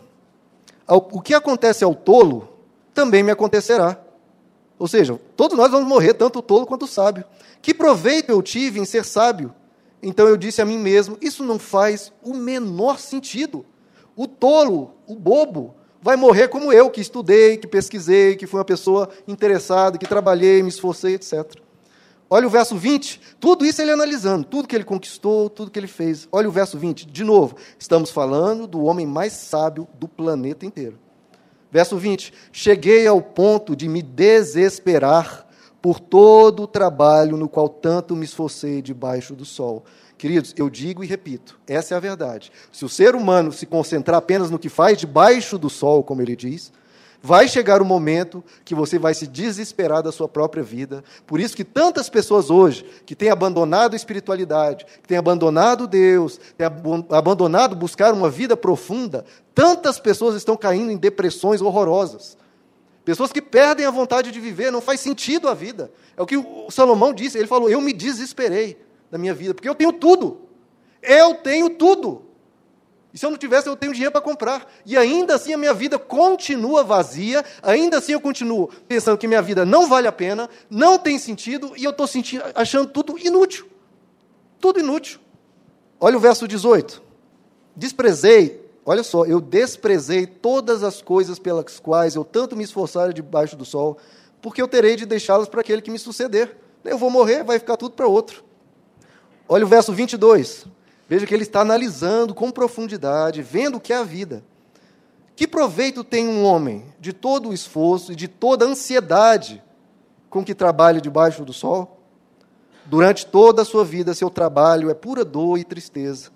o 0.88 1.22
que 1.22 1.34
acontece 1.34 1.84
ao 1.84 1.96
tolo 1.96 2.50
também 2.94 3.24
me 3.24 3.32
acontecerá. 3.32 4.00
Ou 4.78 4.88
seja, 4.88 5.20
todos 5.36 5.58
nós 5.58 5.72
vamos 5.72 5.88
morrer, 5.88 6.14
tanto 6.14 6.40
o 6.40 6.42
tolo 6.42 6.66
quanto 6.66 6.84
o 6.84 6.88
sábio. 6.88 7.26
Que 7.62 7.74
proveito 7.74 8.30
eu 8.30 8.42
tive 8.42 8.80
em 8.80 8.86
ser 8.86 9.04
sábio? 9.04 9.54
Então 10.02 10.28
eu 10.28 10.38
disse 10.38 10.62
a 10.62 10.66
mim 10.66 10.78
mesmo: 10.78 11.18
isso 11.22 11.44
não 11.44 11.60
faz 11.60 12.12
o 12.24 12.34
menor 12.34 13.00
sentido. 13.00 13.66
O 14.16 14.28
tolo, 14.28 14.96
o 15.08 15.16
bobo, 15.16 15.76
vai 16.02 16.16
morrer 16.16 16.48
como 16.48 16.72
eu, 16.74 16.90
que 16.90 17.02
estudei, 17.02 17.58
que 17.58 17.68
pesquisei, 17.68 18.36
que 18.36 18.48
fui 18.48 18.60
uma 18.60 18.66
pessoa 18.66 19.10
interessada, 19.28 19.98
que 19.98 20.08
trabalhei, 20.08 20.62
me 20.64 20.70
esforcei, 20.70 21.16
etc. 21.16 21.56
Olha 22.30 22.46
o 22.46 22.50
verso 22.50 22.78
20, 22.78 23.20
tudo 23.40 23.66
isso 23.66 23.82
ele 23.82 23.92
analisando, 23.92 24.46
tudo 24.46 24.68
que 24.68 24.76
ele 24.76 24.84
conquistou, 24.84 25.50
tudo 25.50 25.72
que 25.72 25.80
ele 25.80 25.88
fez. 25.88 26.28
Olha 26.32 26.48
o 26.48 26.52
verso 26.52 26.78
20, 26.78 27.08
de 27.08 27.24
novo, 27.24 27.56
estamos 27.80 28.12
falando 28.12 28.68
do 28.68 28.84
homem 28.84 29.06
mais 29.06 29.34
sábio 29.34 29.88
do 30.00 30.08
planeta 30.08 30.66
inteiro. 30.66 31.00
Verso 31.72 31.98
20: 31.98 32.34
Cheguei 32.52 33.08
ao 33.08 33.22
ponto 33.22 33.76
de 33.76 33.88
me 33.88 34.02
desesperar 34.02 35.48
por 35.82 36.00
todo 36.00 36.64
o 36.64 36.68
trabalho 36.68 37.38
no 37.38 37.48
qual 37.48 37.70
tanto 37.70 38.16
me 38.16 38.26
esforcei 38.26 38.82
debaixo 38.82 39.36
do 39.36 39.46
sol. 39.46 39.86
Queridos, 40.18 40.54
eu 40.58 40.70
digo 40.70 41.04
e 41.04 41.08
repito, 41.08 41.58
essa 41.66 41.94
é 41.94 41.98
a 41.98 42.00
verdade. 42.02 42.52
Se 42.72 42.84
o 42.84 42.90
ser 42.90 43.16
humano 43.16 43.54
se 43.54 43.66
concentrar 43.66 44.18
apenas 44.18 44.52
no 44.52 44.60
que 44.60 44.68
faz 44.68 44.98
debaixo 44.98 45.58
do 45.58 45.70
sol, 45.70 46.04
como 46.04 46.22
ele 46.22 46.36
diz, 46.36 46.74
vai 47.22 47.48
chegar 47.48 47.82
o 47.82 47.86
um 47.86 47.88
momento 47.88 48.44
que 48.64 48.76
você 48.76 48.98
vai 48.98 49.14
se 49.14 49.28
desesperar 49.28 50.02
da 50.02 50.12
sua 50.12 50.28
própria 50.28 50.64
vida. 50.64 51.04
Por 51.26 51.40
isso 51.40 51.56
que 51.56 51.64
tantas 51.64 52.10
pessoas 52.10 52.50
hoje 52.50 52.86
que 53.06 53.16
têm 53.16 53.30
abandonado 53.30 53.94
a 53.94 53.96
espiritualidade, 53.96 54.86
que 55.02 55.08
têm 55.08 55.18
abandonado 55.18 55.88
Deus, 55.88 56.40
têm 56.58 56.68
abandonado 57.10 57.76
buscar 57.76 58.14
uma 58.14 58.30
vida 58.30 58.56
profunda, 58.56 59.26
tantas 59.54 60.00
pessoas 60.00 60.36
estão 60.36 60.56
caindo 60.56 60.92
em 60.92 60.98
depressões 60.98 61.62
horrorosas. 61.62 62.38
Pessoas 63.10 63.32
que 63.32 63.42
perdem 63.42 63.88
a 63.88 63.90
vontade 63.90 64.32
de 64.32 64.40
viver, 64.40 64.72
não 64.72 64.82
faz 64.82 65.00
sentido 65.00 65.50
a 65.50 65.56
vida. 65.56 65.92
É 66.16 66.22
o 66.22 66.28
que 66.28 66.38
o 66.38 66.70
Salomão 66.70 67.12
disse, 67.12 67.40
ele 67.40 67.48
falou: 67.48 67.68
"Eu 67.68 67.82
me 67.82 67.92
desesperei" 67.92 68.78
da 69.10 69.18
minha 69.18 69.34
vida, 69.34 69.56
porque 69.56 69.68
eu 69.68 69.74
tenho 69.74 69.92
tudo. 69.92 70.42
Eu 71.02 71.34
tenho 71.34 71.72
tudo. 71.72 72.22
E 73.12 73.18
se 73.18 73.26
eu 73.26 73.32
não 73.32 73.38
tivesse, 73.40 73.68
eu 73.68 73.76
tenho 73.76 73.94
dinheiro 73.94 74.12
para 74.12 74.22
comprar. 74.22 74.72
E 74.86 74.96
ainda 74.96 75.34
assim 75.34 75.52
a 75.52 75.58
minha 75.58 75.74
vida 75.74 75.98
continua 75.98 76.84
vazia, 76.84 77.44
ainda 77.64 77.98
assim 77.98 78.12
eu 78.12 78.22
continuo 78.22 78.70
pensando 78.88 79.18
que 79.18 79.28
minha 79.28 79.42
vida 79.42 79.66
não 79.66 79.90
vale 79.90 80.08
a 80.08 80.12
pena, 80.12 80.48
não 80.70 81.00
tem 81.00 81.18
sentido, 81.18 81.74
e 81.76 81.84
eu 81.84 81.90
estou 81.90 82.08
achando 82.54 82.92
tudo 82.92 83.18
inútil. 83.18 83.68
Tudo 84.60 84.80
inútil. 84.80 85.20
Olha 86.00 86.16
o 86.16 86.20
verso 86.20 86.48
18. 86.48 87.02
Desprezei, 87.76 88.69
olha 88.90 89.04
só, 89.04 89.24
eu 89.24 89.40
desprezei 89.40 90.26
todas 90.26 90.82
as 90.82 91.00
coisas 91.00 91.38
pelas 91.38 91.80
quais 91.80 92.16
eu 92.16 92.26
tanto 92.26 92.56
me 92.56 92.64
esforçara 92.64 93.14
debaixo 93.14 93.56
do 93.56 93.64
sol, 93.64 94.00
porque 94.42 94.60
eu 94.60 94.68
terei 94.68 94.96
de 94.96 95.06
deixá-las 95.06 95.48
para 95.48 95.62
aquele 95.62 95.80
que 95.80 95.92
me 95.92 96.00
suceder. 96.00 96.58
Eu 96.84 96.98
vou 96.98 97.12
morrer, 97.12 97.44
vai 97.44 97.60
ficar 97.60 97.78
tudo 97.78 97.94
para 97.94 98.08
outro. 98.08 98.44
Olha 99.48 99.64
o 99.64 99.68
verso 99.68 99.94
22. 99.94 100.66
Veja 101.08 101.28
que 101.28 101.34
ele 101.36 101.44
está 101.44 101.62
analisando 101.62 102.34
com 102.34 102.50
profundidade, 102.50 103.44
vendo 103.44 103.78
o 103.78 103.80
que 103.80 103.94
é 103.94 103.98
a 103.98 104.04
vida. 104.04 104.44
Que 105.36 105.48
proveito 105.48 106.04
tem 106.04 106.28
um 106.28 106.44
homem 106.44 106.92
de 107.00 107.14
todo 107.14 107.50
o 107.50 107.54
esforço 107.54 108.12
e 108.12 108.16
de 108.16 108.28
toda 108.28 108.66
a 108.66 108.70
ansiedade 108.70 109.62
com 110.32 110.44
que 110.44 110.56
trabalha 110.56 111.00
debaixo 111.00 111.46
do 111.46 111.54
sol? 111.54 112.00
Durante 112.88 113.28
toda 113.28 113.62
a 113.62 113.66
sua 113.66 113.86
vida, 113.86 114.16
seu 114.16 114.32
trabalho 114.32 114.90
é 114.90 114.96
pura 114.96 115.24
dor 115.24 115.60
e 115.60 115.64
tristeza. 115.64 116.32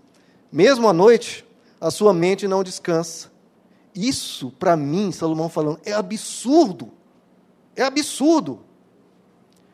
Mesmo 0.52 0.88
à 0.88 0.94
noite, 0.94 1.44
a 1.84 1.92
sua 1.92 2.14
mente 2.14 2.48
não 2.48 2.64
descansa. 2.64 3.30
Isso, 3.94 4.52
para 4.52 4.76
mim, 4.78 5.12
Salomão 5.12 5.50
falando, 5.50 5.80
é 5.86 5.92
absurdo. 5.92 6.92
É 7.76 7.84
absurdo. 7.84 8.62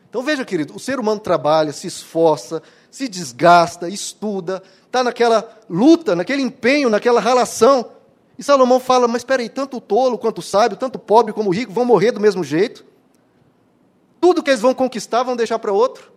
Então 0.08 0.20
veja, 0.20 0.44
querido, 0.44 0.74
o 0.74 0.80
ser 0.80 0.98
humano 0.98 1.20
trabalha, 1.20 1.72
se 1.72 1.86
esforça, 1.86 2.62
se 2.90 3.06
desgasta, 3.08 3.88
estuda, 3.88 4.60
está 4.84 5.04
naquela 5.04 5.48
luta, 5.68 6.16
naquele 6.16 6.42
empenho, 6.42 6.90
naquela 6.90 7.20
relação. 7.20 7.92
E 8.36 8.42
Salomão 8.42 8.80
fala: 8.80 9.06
Mas 9.06 9.20
espera 9.20 9.40
aí, 9.40 9.48
tanto 9.48 9.76
o 9.76 9.80
tolo 9.80 10.18
quanto 10.18 10.38
o 10.38 10.42
sábio, 10.42 10.76
tanto 10.76 10.96
o 10.96 10.98
pobre 10.98 11.32
como 11.32 11.50
o 11.50 11.52
rico 11.52 11.72
vão 11.72 11.84
morrer 11.84 12.10
do 12.10 12.20
mesmo 12.20 12.42
jeito. 12.42 12.84
Tudo 14.20 14.42
que 14.42 14.50
eles 14.50 14.60
vão 14.60 14.74
conquistar 14.74 15.22
vão 15.22 15.36
deixar 15.36 15.60
para 15.60 15.72
outro. 15.72 16.10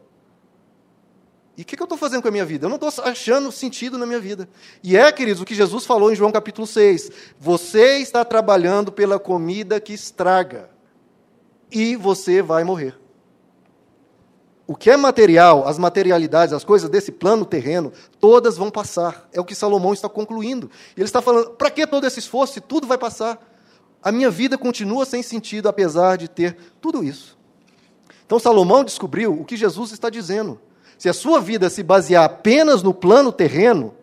E 1.55 1.61
o 1.61 1.65
que, 1.65 1.75
que 1.75 1.81
eu 1.81 1.85
estou 1.85 1.97
fazendo 1.97 2.21
com 2.21 2.27
a 2.27 2.31
minha 2.31 2.45
vida? 2.45 2.65
Eu 2.65 2.69
não 2.69 2.77
estou 2.77 3.03
achando 3.03 3.51
sentido 3.51 3.97
na 3.97 4.05
minha 4.05 4.19
vida. 4.19 4.49
E 4.83 4.97
é, 4.97 5.11
queridos, 5.11 5.41
o 5.41 5.45
que 5.45 5.53
Jesus 5.53 5.85
falou 5.85 6.11
em 6.11 6.15
João 6.15 6.31
capítulo 6.31 6.65
6. 6.65 7.11
Você 7.39 7.97
está 7.97 8.25
trabalhando 8.25 8.91
pela 8.91 9.19
comida 9.19 9.79
que 9.79 9.93
estraga. 9.93 10.69
E 11.71 11.95
você 11.95 12.41
vai 12.41 12.63
morrer. 12.63 12.97
O 14.65 14.75
que 14.75 14.89
é 14.89 14.97
material, 14.97 15.67
as 15.67 15.77
materialidades, 15.77 16.53
as 16.53 16.63
coisas 16.63 16.89
desse 16.89 17.11
plano 17.11 17.45
terreno, 17.45 17.91
todas 18.19 18.57
vão 18.57 18.71
passar. 18.71 19.29
É 19.31 19.39
o 19.39 19.45
que 19.45 19.53
Salomão 19.53 19.93
está 19.93 20.09
concluindo. 20.09 20.71
Ele 20.95 21.05
está 21.05 21.21
falando: 21.21 21.51
para 21.51 21.69
que 21.69 21.85
todo 21.85 22.07
esse 22.07 22.19
esforço 22.19 22.53
se 22.53 22.61
tudo 22.61 22.87
vai 22.87 22.97
passar? 22.97 23.39
A 24.01 24.11
minha 24.11 24.31
vida 24.31 24.57
continua 24.57 25.05
sem 25.05 25.21
sentido, 25.21 25.69
apesar 25.69 26.17
de 26.17 26.27
ter 26.27 26.57
tudo 26.81 27.03
isso. 27.03 27.37
Então, 28.25 28.39
Salomão 28.39 28.83
descobriu 28.83 29.39
o 29.39 29.45
que 29.45 29.55
Jesus 29.55 29.91
está 29.91 30.09
dizendo. 30.09 30.59
Se 31.03 31.09
a 31.09 31.13
sua 31.13 31.41
vida 31.41 31.69
se 31.69 31.83
basear 31.83 32.23
apenas 32.23 32.81
no 32.81 32.93
plano 32.93 33.29
terreno, 33.29 33.93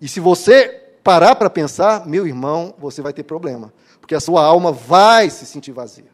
e 0.00 0.08
se 0.08 0.18
você 0.18 0.66
parar 1.04 1.36
para 1.36 1.50
pensar, 1.50 2.06
meu 2.06 2.26
irmão, 2.26 2.72
você 2.78 3.02
vai 3.02 3.12
ter 3.12 3.22
problema. 3.22 3.70
Porque 4.00 4.14
a 4.14 4.20
sua 4.20 4.42
alma 4.42 4.72
vai 4.72 5.28
se 5.28 5.44
sentir 5.44 5.72
vazia. 5.72 6.08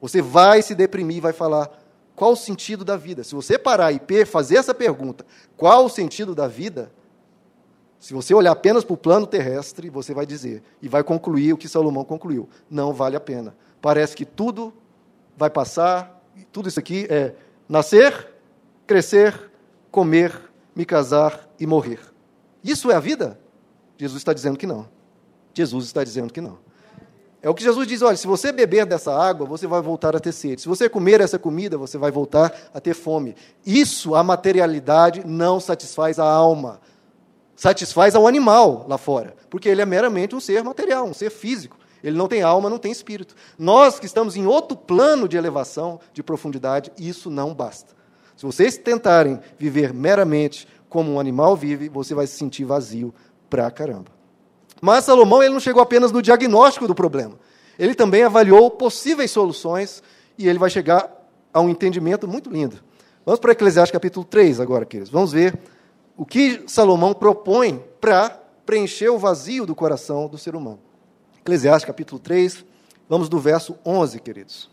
Você 0.00 0.20
vai 0.20 0.62
se 0.62 0.74
deprimir 0.74 1.22
vai 1.22 1.32
falar: 1.32 1.70
qual 2.16 2.32
o 2.32 2.36
sentido 2.36 2.84
da 2.84 2.96
vida? 2.96 3.22
Se 3.22 3.36
você 3.36 3.56
parar 3.56 3.92
e 3.92 4.24
fazer 4.24 4.56
essa 4.56 4.74
pergunta, 4.74 5.24
qual 5.56 5.84
o 5.84 5.88
sentido 5.88 6.34
da 6.34 6.48
vida? 6.48 6.90
Se 8.00 8.12
você 8.12 8.34
olhar 8.34 8.50
apenas 8.50 8.82
para 8.82 8.94
o 8.94 8.96
plano 8.96 9.28
terrestre, 9.28 9.88
você 9.88 10.12
vai 10.12 10.26
dizer 10.26 10.60
e 10.82 10.88
vai 10.88 11.04
concluir 11.04 11.52
o 11.52 11.56
que 11.56 11.68
Salomão 11.68 12.04
concluiu: 12.04 12.48
não 12.68 12.92
vale 12.92 13.14
a 13.14 13.20
pena. 13.20 13.54
Parece 13.80 14.16
que 14.16 14.24
tudo 14.24 14.74
vai 15.36 15.50
passar, 15.50 16.20
tudo 16.50 16.68
isso 16.68 16.80
aqui 16.80 17.06
é 17.08 17.32
nascer, 17.68 18.34
crescer, 18.86 19.50
comer, 19.90 20.32
me 20.74 20.84
casar 20.84 21.48
e 21.58 21.66
morrer. 21.66 22.00
Isso 22.62 22.90
é 22.90 22.94
a 22.94 23.00
vida? 23.00 23.38
Jesus 23.98 24.20
está 24.20 24.32
dizendo 24.32 24.58
que 24.58 24.66
não. 24.66 24.88
Jesus 25.54 25.86
está 25.86 26.04
dizendo 26.04 26.32
que 26.32 26.40
não. 26.40 26.58
É 27.42 27.48
o 27.48 27.54
que 27.54 27.62
Jesus 27.62 27.86
diz: 27.86 28.02
olha, 28.02 28.16
se 28.16 28.26
você 28.26 28.52
beber 28.52 28.84
dessa 28.86 29.16
água, 29.16 29.46
você 29.46 29.66
vai 29.66 29.80
voltar 29.80 30.16
a 30.16 30.20
ter 30.20 30.32
sede. 30.32 30.62
Se 30.62 30.68
você 30.68 30.88
comer 30.88 31.20
essa 31.20 31.38
comida, 31.38 31.78
você 31.78 31.96
vai 31.96 32.10
voltar 32.10 32.52
a 32.74 32.80
ter 32.80 32.94
fome. 32.94 33.36
Isso, 33.64 34.14
a 34.14 34.22
materialidade, 34.22 35.26
não 35.26 35.60
satisfaz 35.60 36.18
a 36.18 36.24
alma. 36.24 36.80
Satisfaz 37.54 38.14
ao 38.14 38.26
animal 38.26 38.84
lá 38.86 38.98
fora, 38.98 39.34
porque 39.48 39.68
ele 39.68 39.80
é 39.80 39.86
meramente 39.86 40.34
um 40.34 40.40
ser 40.40 40.62
material, 40.62 41.06
um 41.06 41.14
ser 41.14 41.30
físico. 41.30 41.78
Ele 42.04 42.16
não 42.16 42.28
tem 42.28 42.42
alma, 42.42 42.68
não 42.68 42.78
tem 42.78 42.92
espírito. 42.92 43.34
Nós 43.58 43.98
que 43.98 44.06
estamos 44.06 44.36
em 44.36 44.44
outro 44.44 44.76
plano 44.76 45.26
de 45.26 45.36
elevação, 45.36 45.98
de 46.12 46.22
profundidade, 46.22 46.92
isso 46.98 47.30
não 47.30 47.54
basta. 47.54 47.94
Se 48.36 48.44
vocês 48.44 48.76
tentarem 48.76 49.40
viver 49.58 49.94
meramente 49.94 50.68
como 50.88 51.12
um 51.12 51.18
animal 51.18 51.56
vive, 51.56 51.88
você 51.88 52.14
vai 52.14 52.26
se 52.26 52.36
sentir 52.36 52.64
vazio 52.64 53.14
pra 53.48 53.70
caramba. 53.70 54.10
Mas 54.80 55.04
Salomão 55.04 55.42
ele 55.42 55.54
não 55.54 55.60
chegou 55.60 55.82
apenas 55.82 56.12
no 56.12 56.20
diagnóstico 56.20 56.86
do 56.86 56.94
problema. 56.94 57.38
Ele 57.78 57.94
também 57.94 58.22
avaliou 58.22 58.70
possíveis 58.70 59.30
soluções 59.30 60.02
e 60.38 60.48
ele 60.48 60.58
vai 60.58 60.68
chegar 60.68 61.10
a 61.52 61.60
um 61.60 61.68
entendimento 61.68 62.28
muito 62.28 62.50
lindo. 62.50 62.82
Vamos 63.24 63.40
para 63.40 63.52
Eclesiastes 63.52 63.92
capítulo 63.92 64.24
3 64.24 64.60
agora, 64.60 64.84
queridos. 64.84 65.10
Vamos 65.10 65.32
ver 65.32 65.58
o 66.16 66.24
que 66.24 66.62
Salomão 66.66 67.14
propõe 67.14 67.82
para 68.00 68.30
preencher 68.64 69.08
o 69.08 69.18
vazio 69.18 69.64
do 69.64 69.74
coração 69.74 70.28
do 70.28 70.36
ser 70.36 70.54
humano. 70.54 70.80
Eclesiastes 71.40 71.86
capítulo 71.86 72.20
3, 72.20 72.64
vamos 73.08 73.28
do 73.28 73.38
verso 73.38 73.76
11, 73.84 74.20
queridos. 74.20 74.70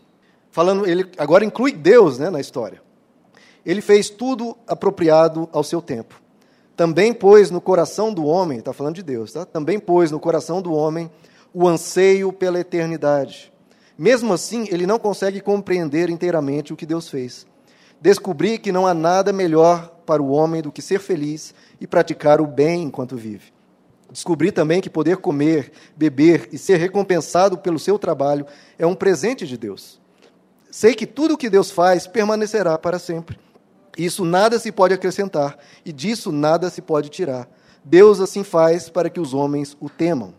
Falando, 0.50 0.86
ele 0.86 1.10
agora 1.18 1.44
inclui 1.44 1.72
Deus 1.72 2.18
né, 2.18 2.30
na 2.30 2.40
história. 2.40 2.82
Ele 3.64 3.80
fez 3.80 4.10
tudo 4.10 4.56
apropriado 4.66 5.48
ao 5.52 5.64
seu 5.64 5.80
tempo. 5.80 6.20
Também 6.76 7.14
pôs 7.14 7.50
no 7.50 7.60
coração 7.60 8.12
do 8.12 8.24
homem, 8.24 8.58
está 8.58 8.72
falando 8.72 8.96
de 8.96 9.02
Deus, 9.02 9.32
tá? 9.32 9.46
Também 9.46 9.78
pôs 9.78 10.10
no 10.10 10.18
coração 10.18 10.60
do 10.60 10.72
homem 10.72 11.10
o 11.52 11.68
anseio 11.68 12.32
pela 12.32 12.58
eternidade. 12.58 13.52
Mesmo 13.96 14.32
assim, 14.32 14.66
ele 14.70 14.86
não 14.86 14.98
consegue 14.98 15.40
compreender 15.40 16.10
inteiramente 16.10 16.72
o 16.72 16.76
que 16.76 16.84
Deus 16.84 17.08
fez. 17.08 17.46
Descobri 18.00 18.58
que 18.58 18.72
não 18.72 18.86
há 18.86 18.92
nada 18.92 19.32
melhor 19.32 19.88
para 20.04 20.20
o 20.20 20.30
homem 20.30 20.60
do 20.60 20.72
que 20.72 20.82
ser 20.82 20.98
feliz 20.98 21.54
e 21.80 21.86
praticar 21.86 22.40
o 22.40 22.46
bem 22.46 22.82
enquanto 22.82 23.16
vive. 23.16 23.52
Descobri 24.10 24.52
também 24.52 24.80
que 24.80 24.90
poder 24.90 25.18
comer, 25.18 25.72
beber 25.96 26.48
e 26.52 26.58
ser 26.58 26.76
recompensado 26.76 27.56
pelo 27.56 27.78
seu 27.78 27.98
trabalho 27.98 28.46
é 28.78 28.84
um 28.84 28.94
presente 28.94 29.46
de 29.46 29.56
Deus. 29.56 30.00
Sei 30.70 30.94
que 30.94 31.06
tudo 31.06 31.34
o 31.34 31.38
que 31.38 31.48
Deus 31.48 31.70
faz 31.70 32.06
permanecerá 32.06 32.76
para 32.76 32.98
sempre. 32.98 33.38
Isso 33.96 34.24
nada 34.24 34.58
se 34.58 34.72
pode 34.72 34.94
acrescentar, 34.94 35.58
e 35.84 35.92
disso 35.92 36.32
nada 36.32 36.68
se 36.70 36.82
pode 36.82 37.08
tirar. 37.08 37.48
Deus 37.84 38.20
assim 38.20 38.42
faz 38.42 38.88
para 38.88 39.10
que 39.10 39.20
os 39.20 39.34
homens 39.34 39.76
o 39.80 39.88
temam. 39.88 40.34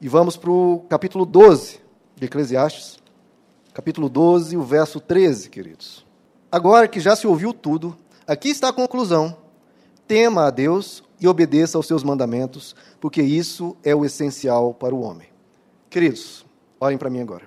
E 0.00 0.08
vamos 0.08 0.36
para 0.36 0.50
o 0.50 0.80
capítulo 0.88 1.26
12 1.26 1.80
de 2.16 2.26
Eclesiastes. 2.26 2.98
Capítulo 3.72 4.08
12, 4.08 4.56
o 4.56 4.62
verso 4.62 4.98
13, 4.98 5.50
queridos. 5.50 6.04
Agora 6.50 6.88
que 6.88 6.98
já 6.98 7.14
se 7.14 7.26
ouviu 7.26 7.52
tudo, 7.52 7.96
aqui 8.26 8.48
está 8.48 8.68
a 8.70 8.72
conclusão. 8.72 9.36
Tema 10.08 10.46
a 10.46 10.50
Deus 10.50 11.04
e 11.20 11.28
obedeça 11.28 11.78
aos 11.78 11.86
seus 11.86 12.02
mandamentos, 12.02 12.74
porque 12.98 13.22
isso 13.22 13.76
é 13.84 13.94
o 13.94 14.04
essencial 14.04 14.74
para 14.74 14.94
o 14.94 15.02
homem. 15.02 15.28
Queridos, 15.88 16.44
olhem 16.80 16.98
para 16.98 17.10
mim 17.10 17.20
agora. 17.20 17.44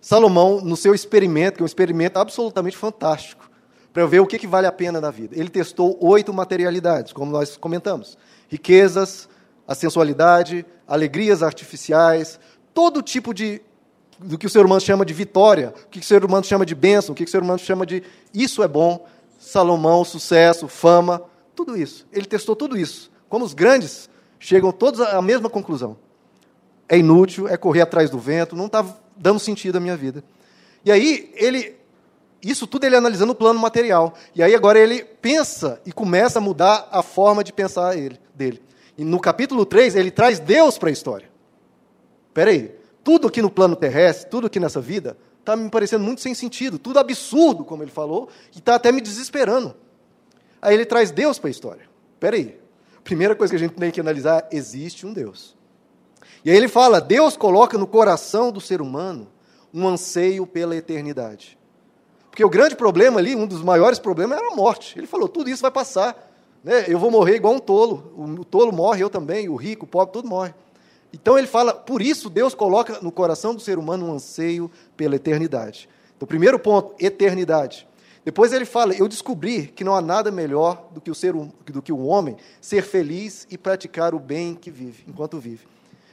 Salomão, 0.00 0.60
no 0.60 0.76
seu 0.76 0.94
experimento, 0.94 1.56
que 1.56 1.62
é 1.62 1.64
um 1.64 1.66
experimento 1.66 2.18
absolutamente 2.18 2.76
fantástico, 2.76 3.43
para 3.94 4.04
ver 4.06 4.18
o 4.18 4.26
que, 4.26 4.40
que 4.40 4.46
vale 4.46 4.66
a 4.66 4.72
pena 4.72 5.00
na 5.00 5.12
vida. 5.12 5.38
Ele 5.38 5.48
testou 5.48 5.96
oito 6.00 6.34
materialidades, 6.34 7.12
como 7.12 7.30
nós 7.30 7.56
comentamos: 7.56 8.18
riquezas, 8.48 9.28
a 9.68 9.74
sensualidade, 9.74 10.66
alegrias 10.86 11.44
artificiais, 11.44 12.40
todo 12.74 13.00
tipo 13.00 13.32
de 13.32 13.62
do 14.18 14.36
que 14.36 14.46
o 14.46 14.50
ser 14.50 14.64
humano 14.64 14.80
chama 14.80 15.04
de 15.04 15.14
vitória, 15.14 15.72
o 15.86 15.88
que 15.88 16.00
o 16.00 16.02
ser 16.02 16.24
humano 16.24 16.44
chama 16.44 16.66
de 16.66 16.74
bênção, 16.74 17.12
o 17.12 17.16
que 17.16 17.24
o 17.24 17.28
ser 17.28 17.42
humano 17.42 17.58
chama 17.58 17.86
de 17.86 18.02
isso 18.32 18.62
é 18.62 18.68
bom, 18.68 19.06
Salomão, 19.38 20.04
sucesso, 20.04 20.68
fama, 20.68 21.22
tudo 21.54 21.76
isso. 21.76 22.06
Ele 22.12 22.26
testou 22.26 22.56
tudo 22.56 22.76
isso. 22.76 23.10
Como 23.28 23.44
os 23.44 23.54
grandes 23.54 24.08
chegam 24.38 24.72
todos 24.72 25.00
à 25.00 25.20
mesma 25.20 25.48
conclusão. 25.50 25.96
É 26.88 26.98
inútil, 26.98 27.48
é 27.48 27.56
correr 27.56 27.82
atrás 27.82 28.10
do 28.10 28.18
vento, 28.18 28.56
não 28.56 28.66
está 28.66 28.84
dando 29.16 29.38
sentido 29.38 29.76
à 29.76 29.80
minha 29.80 29.96
vida. 29.96 30.22
E 30.84 30.90
aí 30.92 31.32
ele 31.34 31.76
isso 32.50 32.66
tudo 32.66 32.84
ele 32.84 32.96
analisando 32.96 33.32
o 33.32 33.34
plano 33.34 33.58
material. 33.58 34.14
E 34.34 34.42
aí 34.42 34.54
agora 34.54 34.78
ele 34.78 35.04
pensa 35.04 35.80
e 35.86 35.92
começa 35.92 36.38
a 36.38 36.42
mudar 36.42 36.88
a 36.90 37.02
forma 37.02 37.42
de 37.42 37.52
pensar 37.52 37.96
ele, 37.96 38.18
dele. 38.34 38.62
E 38.98 39.04
no 39.04 39.18
capítulo 39.18 39.64
3, 39.64 39.96
ele 39.96 40.10
traz 40.10 40.38
Deus 40.38 40.78
para 40.78 40.88
a 40.88 40.92
história. 40.92 41.28
Espera 42.28 42.50
aí, 42.50 42.74
tudo 43.02 43.28
aqui 43.28 43.40
no 43.40 43.50
plano 43.50 43.74
terrestre, 43.74 44.30
tudo 44.30 44.46
aqui 44.46 44.60
nessa 44.60 44.80
vida, 44.80 45.16
está 45.40 45.56
me 45.56 45.68
parecendo 45.70 46.04
muito 46.04 46.20
sem 46.20 46.34
sentido, 46.34 46.78
tudo 46.78 46.98
absurdo, 46.98 47.64
como 47.64 47.82
ele 47.82 47.90
falou, 47.90 48.28
e 48.54 48.58
está 48.58 48.74
até 48.74 48.90
me 48.90 49.00
desesperando. 49.00 49.74
Aí 50.60 50.74
ele 50.74 50.86
traz 50.86 51.10
Deus 51.10 51.38
para 51.38 51.48
a 51.48 51.50
história. 51.50 51.88
Espera 52.14 52.36
aí, 52.36 52.58
primeira 53.02 53.34
coisa 53.34 53.52
que 53.52 53.56
a 53.56 53.58
gente 53.58 53.74
tem 53.74 53.90
que 53.90 54.00
analisar, 54.00 54.48
existe 54.50 55.06
um 55.06 55.12
Deus. 55.12 55.56
E 56.44 56.50
aí 56.50 56.56
ele 56.56 56.68
fala, 56.68 57.00
Deus 57.00 57.36
coloca 57.36 57.78
no 57.78 57.86
coração 57.86 58.50
do 58.50 58.60
ser 58.60 58.80
humano 58.80 59.28
um 59.72 59.86
anseio 59.88 60.46
pela 60.46 60.76
eternidade. 60.76 61.58
Porque 62.34 62.44
o 62.44 62.50
grande 62.50 62.74
problema 62.74 63.20
ali, 63.20 63.36
um 63.36 63.46
dos 63.46 63.62
maiores 63.62 64.00
problemas, 64.00 64.36
era 64.36 64.48
a 64.48 64.56
morte. 64.56 64.98
Ele 64.98 65.06
falou: 65.06 65.28
tudo 65.28 65.48
isso 65.48 65.62
vai 65.62 65.70
passar. 65.70 66.32
Né? 66.64 66.84
Eu 66.88 66.98
vou 66.98 67.08
morrer 67.08 67.36
igual 67.36 67.54
um 67.54 67.60
tolo. 67.60 68.12
O 68.36 68.44
tolo 68.44 68.72
morre, 68.72 69.04
eu 69.04 69.08
também, 69.08 69.48
o 69.48 69.54
rico, 69.54 69.84
o 69.84 69.88
pobre, 69.88 70.14
tudo 70.14 70.28
morre. 70.28 70.52
Então 71.12 71.38
ele 71.38 71.46
fala, 71.46 71.72
por 71.72 72.02
isso 72.02 72.28
Deus 72.28 72.52
coloca 72.52 72.98
no 73.00 73.12
coração 73.12 73.54
do 73.54 73.60
ser 73.60 73.78
humano 73.78 74.06
um 74.08 74.14
anseio 74.14 74.68
pela 74.96 75.14
eternidade. 75.14 75.88
Então, 76.16 76.26
primeiro 76.26 76.58
ponto, 76.58 76.92
eternidade. 76.98 77.86
Depois 78.24 78.52
ele 78.52 78.64
fala, 78.64 78.94
eu 78.94 79.06
descobri 79.06 79.68
que 79.68 79.84
não 79.84 79.94
há 79.94 80.00
nada 80.00 80.32
melhor 80.32 80.88
do 80.90 81.00
que 81.00 81.12
o 81.12 81.14
ser 81.14 81.34
do 81.34 81.80
que 81.80 81.92
o 81.92 82.04
homem 82.04 82.36
ser 82.60 82.82
feliz 82.82 83.46
e 83.48 83.56
praticar 83.56 84.12
o 84.12 84.18
bem 84.18 84.56
que 84.56 84.72
vive, 84.72 85.04
enquanto 85.06 85.38
vive. 85.38 85.68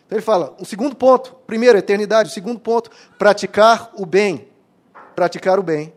Então 0.06 0.16
ele 0.20 0.24
fala, 0.24 0.56
o 0.60 0.66
segundo 0.66 0.96
ponto, 0.96 1.36
primeiro, 1.48 1.80
eternidade, 1.80 2.30
o 2.30 2.32
segundo 2.32 2.60
ponto, 2.60 2.92
praticar 3.18 3.90
o 3.96 4.06
bem. 4.06 4.48
Praticar 5.16 5.58
o 5.58 5.64
bem. 5.64 5.92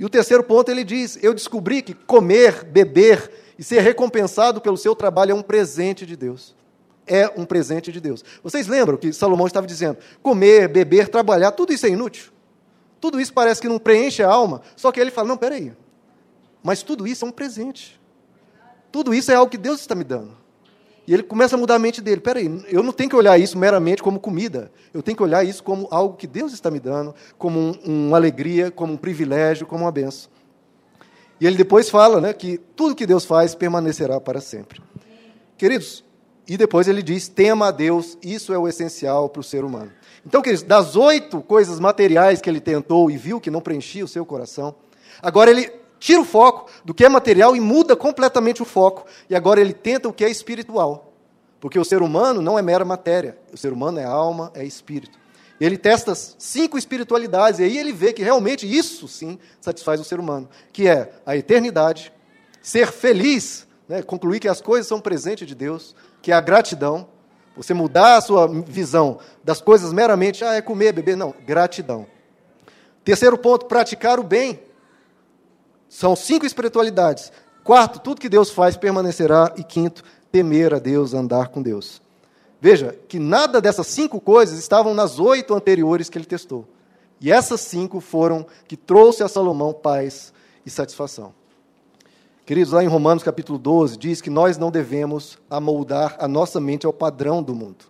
E 0.00 0.04
o 0.04 0.08
terceiro 0.08 0.42
ponto 0.42 0.70
ele 0.70 0.82
diz, 0.82 1.22
eu 1.22 1.34
descobri 1.34 1.82
que 1.82 1.92
comer, 1.92 2.64
beber 2.64 3.30
e 3.58 3.62
ser 3.62 3.80
recompensado 3.80 4.58
pelo 4.58 4.78
seu 4.78 4.96
trabalho 4.96 5.32
é 5.32 5.34
um 5.34 5.42
presente 5.42 6.06
de 6.06 6.16
Deus. 6.16 6.56
É 7.06 7.30
um 7.36 7.44
presente 7.44 7.92
de 7.92 8.00
Deus. 8.00 8.24
Vocês 8.42 8.66
lembram 8.66 8.96
que 8.96 9.12
Salomão 9.12 9.46
estava 9.46 9.66
dizendo: 9.66 9.98
comer, 10.22 10.68
beber, 10.68 11.08
trabalhar, 11.08 11.52
tudo 11.52 11.74
isso 11.74 11.84
é 11.84 11.90
inútil? 11.90 12.32
Tudo 12.98 13.20
isso 13.20 13.32
parece 13.34 13.60
que 13.60 13.68
não 13.68 13.78
preenche 13.78 14.22
a 14.22 14.30
alma. 14.30 14.62
Só 14.74 14.90
que 14.90 14.98
ele 14.98 15.10
fala: 15.10 15.28
não, 15.28 15.36
peraí. 15.36 15.72
Mas 16.62 16.82
tudo 16.82 17.06
isso 17.06 17.26
é 17.26 17.28
um 17.28 17.32
presente. 17.32 18.00
Tudo 18.90 19.12
isso 19.12 19.30
é 19.30 19.34
algo 19.34 19.50
que 19.50 19.58
Deus 19.58 19.80
está 19.80 19.94
me 19.94 20.04
dando. 20.04 20.34
E 21.10 21.14
ele 21.14 21.24
começa 21.24 21.56
a 21.56 21.58
mudar 21.58 21.74
a 21.74 21.78
mente 21.80 22.00
dele. 22.00 22.20
Peraí, 22.20 22.62
eu 22.68 22.84
não 22.84 22.92
tenho 22.92 23.10
que 23.10 23.16
olhar 23.16 23.36
isso 23.36 23.58
meramente 23.58 24.00
como 24.00 24.20
comida. 24.20 24.70
Eu 24.94 25.02
tenho 25.02 25.16
que 25.16 25.22
olhar 25.24 25.42
isso 25.42 25.60
como 25.60 25.88
algo 25.90 26.16
que 26.16 26.24
Deus 26.24 26.52
está 26.52 26.70
me 26.70 26.78
dando, 26.78 27.12
como 27.36 27.58
um, 27.58 28.06
uma 28.06 28.16
alegria, 28.16 28.70
como 28.70 28.92
um 28.92 28.96
privilégio, 28.96 29.66
como 29.66 29.82
uma 29.82 29.90
benção. 29.90 30.30
E 31.40 31.48
ele 31.48 31.56
depois 31.56 31.90
fala 31.90 32.20
né, 32.20 32.32
que 32.32 32.58
tudo 32.76 32.94
que 32.94 33.04
Deus 33.06 33.24
faz 33.24 33.56
permanecerá 33.56 34.20
para 34.20 34.40
sempre. 34.40 34.80
Queridos, 35.58 36.04
e 36.46 36.56
depois 36.56 36.86
ele 36.86 37.02
diz: 37.02 37.26
tema 37.26 37.66
a 37.66 37.70
Deus, 37.72 38.16
isso 38.22 38.52
é 38.52 38.58
o 38.58 38.68
essencial 38.68 39.28
para 39.28 39.40
o 39.40 39.42
ser 39.42 39.64
humano. 39.64 39.90
Então, 40.24 40.40
queridos, 40.40 40.62
das 40.62 40.94
oito 40.94 41.40
coisas 41.42 41.80
materiais 41.80 42.40
que 42.40 42.48
ele 42.48 42.60
tentou 42.60 43.10
e 43.10 43.16
viu 43.16 43.40
que 43.40 43.50
não 43.50 43.60
preenchia 43.60 44.04
o 44.04 44.08
seu 44.08 44.24
coração, 44.24 44.76
agora 45.20 45.50
ele 45.50 45.79
tira 46.00 46.20
o 46.20 46.24
foco 46.24 46.68
do 46.84 46.92
que 46.92 47.04
é 47.04 47.08
material 47.08 47.54
e 47.54 47.60
muda 47.60 47.94
completamente 47.94 48.60
o 48.62 48.64
foco. 48.64 49.06
E 49.28 49.36
agora 49.36 49.60
ele 49.60 49.74
tenta 49.74 50.08
o 50.08 50.12
que 50.12 50.24
é 50.24 50.30
espiritual. 50.30 51.12
Porque 51.60 51.78
o 51.78 51.84
ser 51.84 52.02
humano 52.02 52.40
não 52.40 52.58
é 52.58 52.62
mera 52.62 52.84
matéria. 52.84 53.38
O 53.52 53.56
ser 53.56 53.72
humano 53.72 54.00
é 54.00 54.04
alma, 54.04 54.50
é 54.54 54.64
espírito. 54.64 55.20
Ele 55.60 55.76
testa 55.76 56.14
cinco 56.14 56.78
espiritualidades 56.78 57.60
e 57.60 57.64
aí 57.64 57.76
ele 57.76 57.92
vê 57.92 58.14
que 58.14 58.22
realmente 58.22 58.66
isso 58.66 59.06
sim 59.06 59.38
satisfaz 59.60 60.00
o 60.00 60.04
ser 60.04 60.18
humano, 60.18 60.48
que 60.72 60.88
é 60.88 61.12
a 61.26 61.36
eternidade, 61.36 62.10
ser 62.62 62.90
feliz, 62.90 63.66
né, 63.86 64.00
concluir 64.00 64.40
que 64.40 64.48
as 64.48 64.62
coisas 64.62 64.86
são 64.86 65.02
presente 65.02 65.44
de 65.44 65.54
Deus, 65.54 65.94
que 66.22 66.32
é 66.32 66.34
a 66.34 66.40
gratidão, 66.40 67.06
você 67.54 67.74
mudar 67.74 68.16
a 68.16 68.20
sua 68.22 68.48
visão 68.48 69.18
das 69.44 69.60
coisas 69.60 69.92
meramente, 69.92 70.42
ah, 70.42 70.54
é 70.54 70.62
comer, 70.62 70.94
beber, 70.94 71.14
não, 71.14 71.34
gratidão. 71.44 72.06
Terceiro 73.04 73.36
ponto, 73.36 73.66
praticar 73.66 74.18
o 74.18 74.22
bem. 74.22 74.60
São 75.90 76.14
cinco 76.14 76.46
espiritualidades. 76.46 77.32
Quarto, 77.64 77.98
tudo 77.98 78.20
que 78.20 78.28
Deus 78.28 78.48
faz 78.48 78.76
permanecerá. 78.76 79.52
E 79.56 79.64
quinto, 79.64 80.04
temer 80.30 80.72
a 80.72 80.78
Deus, 80.78 81.12
andar 81.12 81.48
com 81.48 81.60
Deus. 81.60 82.00
Veja 82.60 82.96
que 83.08 83.18
nada 83.18 83.60
dessas 83.60 83.88
cinco 83.88 84.20
coisas 84.20 84.56
estavam 84.56 84.94
nas 84.94 85.18
oito 85.18 85.52
anteriores 85.52 86.08
que 86.08 86.16
ele 86.16 86.24
testou. 86.24 86.68
E 87.20 87.32
essas 87.32 87.60
cinco 87.60 88.00
foram 88.00 88.46
que 88.68 88.76
trouxe 88.76 89.24
a 89.24 89.28
Salomão 89.28 89.72
paz 89.72 90.32
e 90.64 90.70
satisfação. 90.70 91.34
Queridos, 92.46 92.72
lá 92.72 92.84
em 92.84 92.88
Romanos 92.88 93.24
capítulo 93.24 93.58
12, 93.58 93.96
diz 93.96 94.20
que 94.20 94.30
nós 94.30 94.56
não 94.56 94.70
devemos 94.70 95.38
amoldar 95.50 96.16
a 96.20 96.28
nossa 96.28 96.60
mente 96.60 96.86
ao 96.86 96.92
padrão 96.92 97.42
do 97.42 97.54
mundo. 97.54 97.84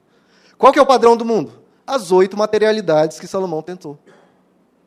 Qual 0.56 0.72
que 0.72 0.78
é 0.78 0.82
o 0.82 0.86
padrão 0.86 1.16
do 1.16 1.24
mundo? 1.24 1.52
As 1.86 2.12
oito 2.12 2.36
materialidades 2.36 3.20
que 3.20 3.26
Salomão 3.26 3.62
tentou. 3.62 3.98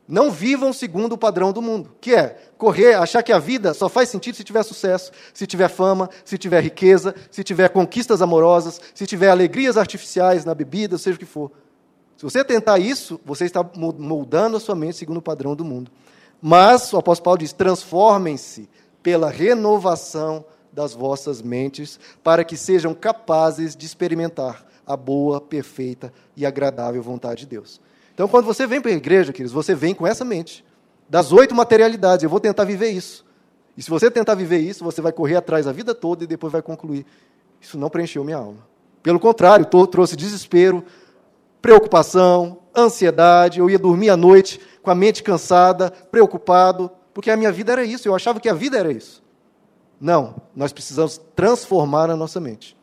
Não 0.07 0.29
vivam 0.29 0.73
segundo 0.73 1.13
o 1.13 1.17
padrão 1.17 1.53
do 1.53 1.61
mundo, 1.61 1.95
que 2.01 2.13
é 2.13 2.37
correr, 2.57 2.95
achar 2.95 3.23
que 3.23 3.31
a 3.31 3.39
vida 3.39 3.73
só 3.73 3.87
faz 3.87 4.09
sentido 4.09 4.35
se 4.35 4.43
tiver 4.43 4.61
sucesso, 4.63 5.11
se 5.33 5.47
tiver 5.47 5.69
fama, 5.69 6.09
se 6.25 6.37
tiver 6.37 6.61
riqueza, 6.61 7.15
se 7.31 7.43
tiver 7.43 7.69
conquistas 7.69 8.21
amorosas, 8.21 8.81
se 8.93 9.05
tiver 9.05 9.29
alegrias 9.29 9.77
artificiais 9.77 10.43
na 10.43 10.53
bebida, 10.53 10.97
seja 10.97 11.15
o 11.15 11.19
que 11.19 11.25
for. 11.25 11.51
Se 12.17 12.23
você 12.23 12.43
tentar 12.43 12.79
isso, 12.79 13.19
você 13.25 13.45
está 13.45 13.65
moldando 13.75 14.57
a 14.57 14.59
sua 14.59 14.75
mente 14.75 14.97
segundo 14.97 15.17
o 15.17 15.21
padrão 15.21 15.55
do 15.55 15.63
mundo. 15.63 15.89
Mas 16.41 16.91
o 16.91 16.97
apóstolo 16.97 17.23
Paulo 17.23 17.39
diz: 17.39 17.53
transformem-se 17.53 18.69
pela 19.01 19.29
renovação 19.29 20.45
das 20.71 20.93
vossas 20.93 21.41
mentes, 21.41 21.99
para 22.23 22.43
que 22.43 22.57
sejam 22.57 22.93
capazes 22.93 23.75
de 23.75 23.85
experimentar 23.85 24.65
a 24.85 24.97
boa, 24.97 25.39
perfeita 25.39 26.11
e 26.35 26.45
agradável 26.45 27.01
vontade 27.01 27.41
de 27.41 27.47
Deus. 27.47 27.79
Então, 28.13 28.27
quando 28.27 28.45
você 28.45 28.67
vem 28.67 28.79
para 28.79 28.91
a 28.91 28.95
igreja, 28.95 29.33
queridos, 29.33 29.51
você 29.51 29.73
vem 29.73 29.93
com 29.93 30.05
essa 30.05 30.23
mente. 30.23 30.63
Das 31.09 31.31
oito 31.31 31.55
materialidades, 31.55 32.23
eu 32.23 32.29
vou 32.29 32.39
tentar 32.39 32.63
viver 32.63 32.89
isso. 32.89 33.25
E 33.75 33.81
se 33.81 33.89
você 33.89 34.09
tentar 34.11 34.35
viver 34.35 34.59
isso, 34.59 34.83
você 34.83 35.01
vai 35.01 35.11
correr 35.11 35.35
atrás 35.35 35.67
a 35.67 35.71
vida 35.71 35.95
toda 35.95 36.23
e 36.23 36.27
depois 36.27 36.53
vai 36.53 36.61
concluir: 36.61 37.05
isso 37.59 37.77
não 37.77 37.89
preencheu 37.89 38.23
minha 38.23 38.37
alma. 38.37 38.67
Pelo 39.01 39.19
contrário, 39.19 39.65
trouxe 39.65 40.15
desespero, 40.15 40.83
preocupação, 41.61 42.59
ansiedade. 42.75 43.59
Eu 43.59 43.69
ia 43.69 43.79
dormir 43.79 44.09
à 44.09 44.17
noite 44.17 44.59
com 44.81 44.91
a 44.91 44.95
mente 44.95 45.23
cansada, 45.23 45.91
preocupado, 46.11 46.91
porque 47.13 47.31
a 47.31 47.37
minha 47.37 47.51
vida 47.51 47.71
era 47.71 47.83
isso, 47.83 48.07
eu 48.07 48.15
achava 48.15 48.39
que 48.39 48.49
a 48.49 48.53
vida 48.53 48.77
era 48.77 48.91
isso. 48.91 49.23
Não, 49.99 50.35
nós 50.55 50.73
precisamos 50.73 51.19
transformar 51.35 52.09
a 52.09 52.15
nossa 52.15 52.39
mente. 52.39 52.75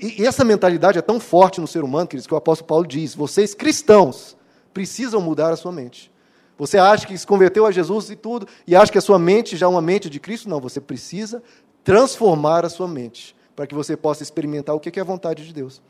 E, 0.00 0.26
essa 0.26 0.44
mentalidade 0.44 0.98
é 0.98 1.02
tão 1.02 1.20
forte 1.20 1.60
no 1.60 1.66
ser 1.66 1.84
humano, 1.84 2.06
queridos, 2.06 2.26
que 2.26 2.34
o 2.34 2.36
apóstolo 2.36 2.68
Paulo 2.68 2.86
diz: 2.86 3.14
vocês 3.14 3.54
cristãos 3.54 4.36
precisam 4.72 5.20
mudar 5.20 5.52
a 5.52 5.56
sua 5.56 5.72
mente. 5.72 6.12
Você 6.56 6.78
acha 6.78 7.06
que 7.06 7.16
se 7.16 7.26
converteu 7.26 7.66
a 7.66 7.72
Jesus 7.72 8.10
e 8.10 8.16
tudo, 8.16 8.46
e 8.66 8.76
acha 8.76 8.90
que 8.90 8.98
a 8.98 9.00
sua 9.00 9.18
mente 9.18 9.56
já 9.56 9.66
é 9.66 9.68
uma 9.68 9.82
mente 9.82 10.08
de 10.08 10.20
Cristo? 10.20 10.48
Não, 10.48 10.60
você 10.60 10.80
precisa 10.80 11.42
transformar 11.82 12.64
a 12.64 12.68
sua 12.68 12.86
mente, 12.86 13.34
para 13.56 13.66
que 13.66 13.74
você 13.74 13.96
possa 13.96 14.22
experimentar 14.22 14.74
o 14.74 14.80
que 14.80 14.98
é 14.98 15.02
a 15.02 15.04
vontade 15.04 15.44
de 15.44 15.52
Deus. 15.52 15.82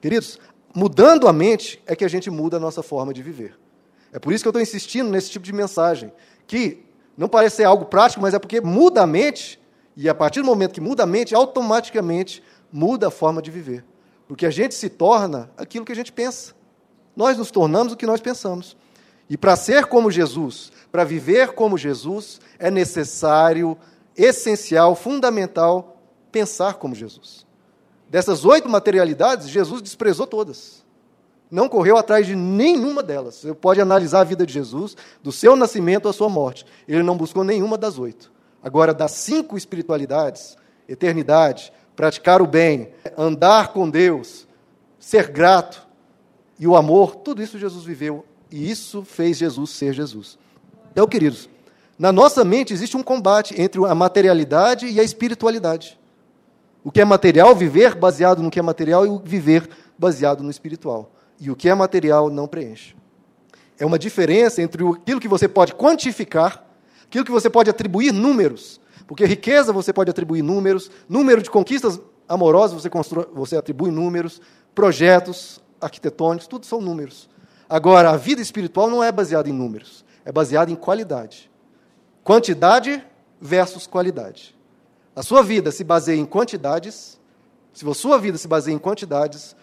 Queridos, 0.00 0.38
mudando 0.74 1.28
a 1.28 1.32
mente 1.32 1.82
é 1.86 1.96
que 1.96 2.04
a 2.04 2.08
gente 2.08 2.30
muda 2.30 2.56
a 2.56 2.60
nossa 2.60 2.82
forma 2.82 3.12
de 3.12 3.22
viver. 3.22 3.58
É 4.12 4.18
por 4.18 4.32
isso 4.32 4.42
que 4.42 4.48
eu 4.48 4.50
estou 4.50 4.62
insistindo 4.62 5.10
nesse 5.10 5.30
tipo 5.30 5.44
de 5.44 5.52
mensagem 5.52 6.12
que 6.46 6.84
não 7.16 7.28
parece 7.28 7.56
ser 7.56 7.64
algo 7.64 7.84
prático, 7.84 8.22
mas 8.22 8.34
é 8.34 8.38
porque 8.38 8.60
muda 8.60 9.02
a 9.02 9.06
mente, 9.06 9.60
e 9.96 10.08
a 10.08 10.14
partir 10.14 10.40
do 10.40 10.46
momento 10.46 10.72
que 10.72 10.80
muda 10.80 11.02
a 11.02 11.06
mente, 11.06 11.34
automaticamente 11.34 12.42
muda 12.72 13.08
a 13.08 13.10
forma 13.10 13.40
de 13.40 13.50
viver. 13.50 13.84
Porque 14.26 14.46
a 14.46 14.50
gente 14.50 14.74
se 14.74 14.88
torna 14.88 15.50
aquilo 15.56 15.84
que 15.84 15.92
a 15.92 15.96
gente 15.96 16.12
pensa. 16.12 16.54
Nós 17.16 17.36
nos 17.36 17.50
tornamos 17.50 17.92
o 17.92 17.96
que 17.96 18.06
nós 18.06 18.20
pensamos. 18.20 18.76
E 19.28 19.36
para 19.36 19.56
ser 19.56 19.86
como 19.86 20.10
Jesus, 20.10 20.72
para 20.90 21.04
viver 21.04 21.52
como 21.52 21.78
Jesus, 21.78 22.40
é 22.58 22.70
necessário, 22.70 23.76
essencial, 24.16 24.94
fundamental, 24.94 26.00
pensar 26.30 26.74
como 26.74 26.94
Jesus. 26.94 27.46
Dessas 28.08 28.44
oito 28.44 28.68
materialidades, 28.68 29.48
Jesus 29.48 29.82
desprezou 29.82 30.26
todas 30.26 30.80
não 31.50 31.68
correu 31.68 31.96
atrás 31.96 32.26
de 32.26 32.36
nenhuma 32.36 33.02
delas. 33.02 33.36
Você 33.36 33.52
pode 33.52 33.80
analisar 33.80 34.20
a 34.20 34.24
vida 34.24 34.46
de 34.46 34.52
Jesus, 34.52 34.96
do 35.22 35.32
seu 35.32 35.56
nascimento 35.56 36.08
à 36.08 36.12
sua 36.12 36.28
morte. 36.28 36.64
Ele 36.86 37.02
não 37.02 37.16
buscou 37.16 37.42
nenhuma 37.42 37.76
das 37.76 37.98
oito. 37.98 38.30
Agora, 38.62 38.94
das 38.94 39.12
cinco 39.12 39.56
espiritualidades, 39.56 40.56
eternidade, 40.88 41.72
praticar 42.00 42.40
o 42.40 42.46
bem, 42.46 42.88
andar 43.14 43.74
com 43.74 43.90
Deus, 43.90 44.48
ser 44.98 45.28
grato 45.28 45.86
e 46.58 46.66
o 46.66 46.74
amor, 46.74 47.16
tudo 47.16 47.42
isso 47.42 47.58
Jesus 47.58 47.84
viveu. 47.84 48.24
E 48.50 48.70
isso 48.70 49.04
fez 49.04 49.36
Jesus 49.36 49.68
ser 49.68 49.92
Jesus. 49.92 50.38
Então, 50.90 51.06
queridos, 51.06 51.46
na 51.98 52.10
nossa 52.10 52.42
mente 52.42 52.72
existe 52.72 52.96
um 52.96 53.02
combate 53.02 53.60
entre 53.60 53.84
a 53.84 53.94
materialidade 53.94 54.86
e 54.86 54.98
a 54.98 55.02
espiritualidade. 55.02 56.00
O 56.82 56.90
que 56.90 57.02
é 57.02 57.04
material, 57.04 57.54
viver 57.54 57.94
baseado 57.94 58.42
no 58.42 58.50
que 58.50 58.58
é 58.58 58.62
material, 58.62 59.04
e 59.04 59.10
o 59.10 59.18
viver 59.18 59.68
baseado 59.98 60.42
no 60.42 60.50
espiritual 60.50 61.12
e 61.38 61.50
o 61.50 61.56
que 61.56 61.68
é 61.68 61.74
material 61.74 62.30
não 62.30 62.48
preenche. 62.48 62.96
É 63.78 63.84
uma 63.84 63.98
diferença 63.98 64.62
entre 64.62 64.82
aquilo 64.86 65.20
que 65.20 65.28
você 65.28 65.46
pode 65.46 65.74
quantificar, 65.74 66.64
aquilo 67.04 67.24
que 67.24 67.30
você 67.30 67.50
pode 67.50 67.68
atribuir 67.68 68.10
números, 68.10 68.79
porque 69.10 69.24
riqueza 69.24 69.72
você 69.72 69.92
pode 69.92 70.08
atribuir 70.08 70.40
números, 70.40 70.88
número 71.08 71.42
de 71.42 71.50
conquistas 71.50 72.00
amorosas 72.28 72.80
você, 72.80 72.88
você 73.32 73.56
atribui 73.56 73.90
números, 73.90 74.40
projetos 74.72 75.60
arquitetônicos, 75.80 76.46
tudo 76.46 76.64
são 76.64 76.80
números. 76.80 77.28
Agora, 77.68 78.10
a 78.10 78.16
vida 78.16 78.40
espiritual 78.40 78.88
não 78.88 79.02
é 79.02 79.10
baseada 79.10 79.48
em 79.48 79.52
números, 79.52 80.04
é 80.24 80.30
baseada 80.30 80.70
em 80.70 80.76
qualidade. 80.76 81.50
Quantidade 82.22 83.04
versus 83.40 83.84
qualidade. 83.84 84.56
A 85.16 85.24
sua 85.24 85.42
vida 85.42 85.72
se 85.72 85.82
baseia 85.82 86.20
em 86.20 86.24
quantidades, 86.24 87.18
se 87.72 87.84
a 87.88 87.94
sua 87.94 88.16
vida 88.16 88.38
se 88.38 88.46
baseia 88.46 88.76
em 88.76 88.78
quantidades, 88.78 89.56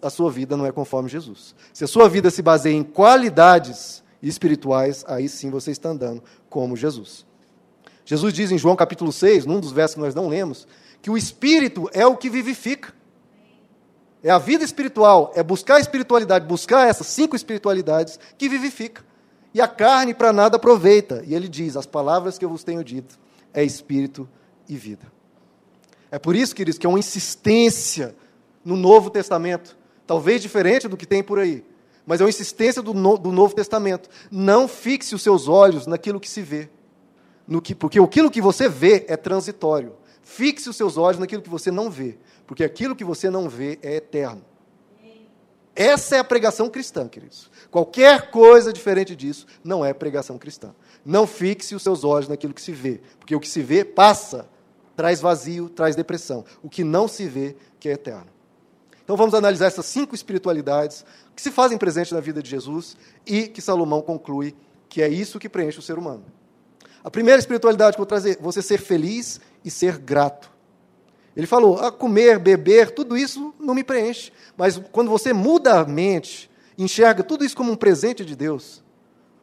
a 0.00 0.08
sua 0.08 0.30
vida 0.30 0.56
não 0.56 0.64
é 0.64 0.72
conforme 0.72 1.10
Jesus. 1.10 1.54
Se 1.74 1.84
a 1.84 1.86
sua 1.86 2.08
vida 2.08 2.30
se 2.30 2.40
baseia 2.40 2.74
em 2.74 2.82
qualidades 2.82 4.02
espirituais, 4.22 5.04
aí 5.06 5.28
sim 5.28 5.50
você 5.50 5.72
está 5.72 5.90
andando 5.90 6.22
como 6.48 6.74
Jesus. 6.74 7.26
Jesus 8.04 8.32
diz 8.34 8.50
em 8.50 8.58
João 8.58 8.76
capítulo 8.76 9.12
6, 9.12 9.46
num 9.46 9.60
dos 9.60 9.72
versos 9.72 9.94
que 9.94 10.00
nós 10.00 10.14
não 10.14 10.28
lemos, 10.28 10.66
que 11.00 11.10
o 11.10 11.16
espírito 11.16 11.88
é 11.92 12.06
o 12.06 12.16
que 12.16 12.28
vivifica. 12.28 12.92
É 14.22 14.30
a 14.30 14.38
vida 14.38 14.64
espiritual, 14.64 15.32
é 15.34 15.42
buscar 15.42 15.76
a 15.76 15.80
espiritualidade, 15.80 16.46
buscar 16.46 16.88
essas 16.88 17.06
cinco 17.06 17.36
espiritualidades 17.36 18.18
que 18.38 18.48
vivifica. 18.48 19.04
E 19.52 19.60
a 19.60 19.68
carne 19.68 20.14
para 20.14 20.32
nada 20.32 20.56
aproveita. 20.56 21.22
E 21.26 21.34
ele 21.34 21.46
diz: 21.46 21.76
As 21.76 21.86
palavras 21.86 22.38
que 22.38 22.44
eu 22.44 22.48
vos 22.48 22.64
tenho 22.64 22.82
dito 22.82 23.18
é 23.52 23.62
espírito 23.62 24.28
e 24.68 24.76
vida. 24.76 25.12
É 26.10 26.18
por 26.18 26.34
isso, 26.34 26.54
queridos, 26.54 26.78
que 26.78 26.86
é 26.86 26.88
uma 26.88 26.98
insistência 26.98 28.16
no 28.64 28.76
Novo 28.76 29.10
Testamento, 29.10 29.76
talvez 30.06 30.40
diferente 30.40 30.88
do 30.88 30.96
que 30.96 31.06
tem 31.06 31.22
por 31.22 31.38
aí, 31.38 31.64
mas 32.06 32.20
é 32.20 32.24
uma 32.24 32.30
insistência 32.30 32.80
do, 32.80 32.94
no, 32.94 33.18
do 33.18 33.30
Novo 33.30 33.54
Testamento. 33.54 34.08
Não 34.30 34.66
fixe 34.66 35.14
os 35.14 35.22
seus 35.22 35.48
olhos 35.48 35.86
naquilo 35.86 36.20
que 36.20 36.28
se 36.28 36.40
vê, 36.40 36.68
no 37.46 37.60
que, 37.60 37.74
porque 37.74 37.98
aquilo 37.98 38.30
que 38.30 38.40
você 38.40 38.68
vê 38.68 39.04
é 39.08 39.16
transitório. 39.16 39.94
Fixe 40.22 40.68
os 40.70 40.76
seus 40.76 40.96
olhos 40.96 41.18
naquilo 41.18 41.42
que 41.42 41.50
você 41.50 41.70
não 41.70 41.90
vê, 41.90 42.16
porque 42.46 42.64
aquilo 42.64 42.96
que 42.96 43.04
você 43.04 43.28
não 43.28 43.48
vê 43.48 43.78
é 43.82 43.96
eterno. 43.96 44.42
Essa 45.76 46.16
é 46.16 46.18
a 46.20 46.24
pregação 46.24 46.70
cristã, 46.70 47.08
queridos. 47.08 47.50
Qualquer 47.70 48.30
coisa 48.30 48.72
diferente 48.72 49.16
disso 49.16 49.44
não 49.62 49.84
é 49.84 49.92
pregação 49.92 50.38
cristã. 50.38 50.72
Não 51.04 51.26
fixe 51.26 51.74
os 51.74 51.82
seus 51.82 52.04
olhos 52.04 52.28
naquilo 52.28 52.54
que 52.54 52.62
se 52.62 52.72
vê, 52.72 53.00
porque 53.18 53.34
o 53.34 53.40
que 53.40 53.48
se 53.48 53.60
vê 53.60 53.84
passa, 53.84 54.48
traz 54.94 55.20
vazio, 55.20 55.68
traz 55.68 55.96
depressão. 55.96 56.44
O 56.62 56.70
que 56.70 56.84
não 56.84 57.08
se 57.08 57.26
vê, 57.26 57.56
que 57.80 57.88
é 57.88 57.92
eterno. 57.92 58.28
Então 59.02 59.16
vamos 59.16 59.34
analisar 59.34 59.66
essas 59.66 59.84
cinco 59.84 60.14
espiritualidades 60.14 61.04
que 61.34 61.42
se 61.42 61.50
fazem 61.50 61.76
presente 61.76 62.14
na 62.14 62.20
vida 62.20 62.42
de 62.42 62.48
Jesus 62.48 62.96
e 63.26 63.48
que 63.48 63.60
Salomão 63.60 64.00
conclui 64.00 64.54
que 64.88 65.02
é 65.02 65.08
isso 65.08 65.40
que 65.40 65.48
preenche 65.48 65.78
o 65.78 65.82
ser 65.82 65.98
humano. 65.98 66.24
A 67.04 67.10
primeira 67.10 67.38
espiritualidade 67.38 67.96
que 67.96 68.00
eu 68.00 68.04
vou 68.04 68.06
trazer, 68.06 68.38
você 68.40 68.62
ser 68.62 68.78
feliz 68.78 69.38
e 69.62 69.70
ser 69.70 69.98
grato. 69.98 70.50
Ele 71.36 71.46
falou: 71.46 71.78
ah, 71.78 71.92
comer, 71.92 72.38
beber, 72.38 72.92
tudo 72.92 73.14
isso 73.14 73.52
não 73.60 73.74
me 73.74 73.84
preenche. 73.84 74.32
Mas 74.56 74.80
quando 74.90 75.10
você 75.10 75.32
muda 75.32 75.80
a 75.80 75.84
mente, 75.84 76.50
enxerga 76.78 77.22
tudo 77.22 77.44
isso 77.44 77.56
como 77.56 77.70
um 77.70 77.76
presente 77.76 78.24
de 78.24 78.34
Deus, 78.34 78.82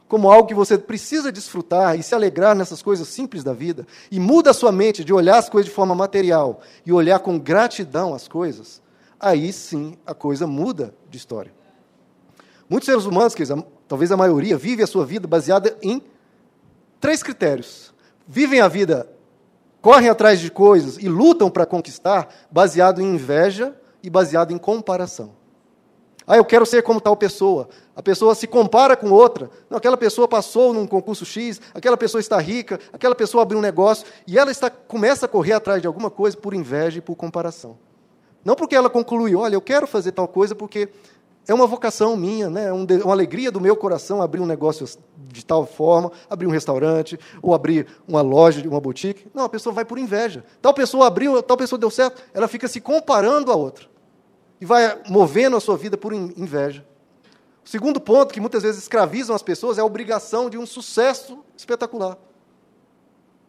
como 0.07 0.31
algo 0.31 0.47
que 0.47 0.55
você 0.55 0.75
precisa 0.75 1.31
desfrutar 1.31 1.97
e 1.99 2.01
se 2.01 2.15
alegrar 2.15 2.55
nessas 2.55 2.81
coisas 2.81 3.07
simples 3.07 3.43
da 3.43 3.53
vida, 3.53 3.85
e 4.09 4.19
muda 4.19 4.49
a 4.49 4.53
sua 4.55 4.71
mente 4.71 5.03
de 5.03 5.13
olhar 5.13 5.37
as 5.37 5.47
coisas 5.47 5.69
de 5.69 5.75
forma 5.75 5.93
material 5.93 6.61
e 6.83 6.91
olhar 6.91 7.19
com 7.19 7.37
gratidão 7.37 8.13
as 8.15 8.27
coisas, 8.27 8.81
aí 9.19 9.53
sim 9.53 9.95
a 10.05 10.15
coisa 10.15 10.47
muda 10.47 10.95
de 11.09 11.17
história. 11.17 11.53
Muitos 12.67 12.87
seres 12.87 13.05
humanos, 13.05 13.35
talvez 13.87 14.11
a 14.11 14.17
maioria, 14.17 14.57
vive 14.57 14.81
a 14.81 14.87
sua 14.87 15.05
vida 15.05 15.27
baseada 15.27 15.77
em 15.81 16.01
três 17.01 17.21
critérios. 17.21 17.93
Vivem 18.25 18.61
a 18.61 18.69
vida 18.69 19.09
correm 19.81 20.09
atrás 20.09 20.39
de 20.39 20.51
coisas 20.51 20.97
e 20.97 21.09
lutam 21.09 21.49
para 21.49 21.65
conquistar, 21.65 22.29
baseado 22.51 23.01
em 23.01 23.15
inveja 23.15 23.75
e 24.03 24.09
baseado 24.09 24.51
em 24.53 24.57
comparação. 24.57 25.33
Ah, 26.27 26.37
eu 26.37 26.45
quero 26.45 26.65
ser 26.67 26.83
como 26.83 27.01
tal 27.01 27.17
pessoa. 27.17 27.67
A 27.95 28.01
pessoa 28.01 28.35
se 28.35 28.45
compara 28.45 28.95
com 28.95 29.09
outra. 29.09 29.49
Não, 29.69 29.77
aquela 29.77 29.97
pessoa 29.97 30.27
passou 30.27 30.71
num 30.71 30.85
concurso 30.85 31.25
X, 31.25 31.59
aquela 31.73 31.97
pessoa 31.97 32.21
está 32.21 32.37
rica, 32.37 32.79
aquela 32.93 33.15
pessoa 33.15 33.41
abriu 33.41 33.57
um 33.57 33.61
negócio, 33.61 34.05
e 34.27 34.37
ela 34.37 34.51
está, 34.51 34.69
começa 34.69 35.25
a 35.25 35.29
correr 35.29 35.53
atrás 35.53 35.81
de 35.81 35.87
alguma 35.87 36.11
coisa 36.11 36.37
por 36.37 36.53
inveja 36.53 36.99
e 36.99 37.01
por 37.01 37.15
comparação. 37.15 37.77
Não 38.45 38.55
porque 38.55 38.75
ela 38.75 38.89
conclui, 38.89 39.35
olha, 39.35 39.55
eu 39.55 39.61
quero 39.61 39.87
fazer 39.87 40.11
tal 40.11 40.27
coisa 40.27 40.55
porque 40.55 40.89
é 41.47 41.53
uma 41.53 41.65
vocação 41.65 42.15
minha, 42.15 42.49
né? 42.49 42.67
é 42.67 42.73
uma 42.73 43.13
alegria 43.13 43.51
do 43.51 43.59
meu 43.59 43.75
coração 43.75 44.21
abrir 44.21 44.39
um 44.39 44.45
negócio 44.45 44.87
de 45.17 45.43
tal 45.43 45.65
forma, 45.65 46.11
abrir 46.29 46.45
um 46.45 46.51
restaurante, 46.51 47.19
ou 47.41 47.53
abrir 47.53 47.87
uma 48.07 48.21
loja, 48.21 48.67
uma 48.67 48.79
boutique. 48.79 49.27
Não, 49.33 49.45
a 49.45 49.49
pessoa 49.49 49.73
vai 49.73 49.83
por 49.83 49.97
inveja. 49.97 50.43
Tal 50.61 50.73
pessoa 50.73 51.07
abriu, 51.07 51.41
tal 51.41 51.57
pessoa 51.57 51.79
deu 51.79 51.89
certo, 51.89 52.21
ela 52.33 52.47
fica 52.47 52.67
se 52.67 52.79
comparando 52.79 53.51
a 53.51 53.55
outra. 53.55 53.85
E 54.59 54.65
vai 54.65 55.01
movendo 55.09 55.55
a 55.55 55.59
sua 55.59 55.75
vida 55.75 55.97
por 55.97 56.13
inveja. 56.13 56.85
O 57.65 57.69
segundo 57.69 57.99
ponto 57.99 58.33
que 58.33 58.39
muitas 58.39 58.63
vezes 58.63 58.81
escravizam 58.81 59.35
as 59.35 59.41
pessoas 59.41 59.77
é 59.77 59.81
a 59.81 59.85
obrigação 59.85 60.49
de 60.49 60.57
um 60.57 60.65
sucesso 60.65 61.39
espetacular. 61.57 62.17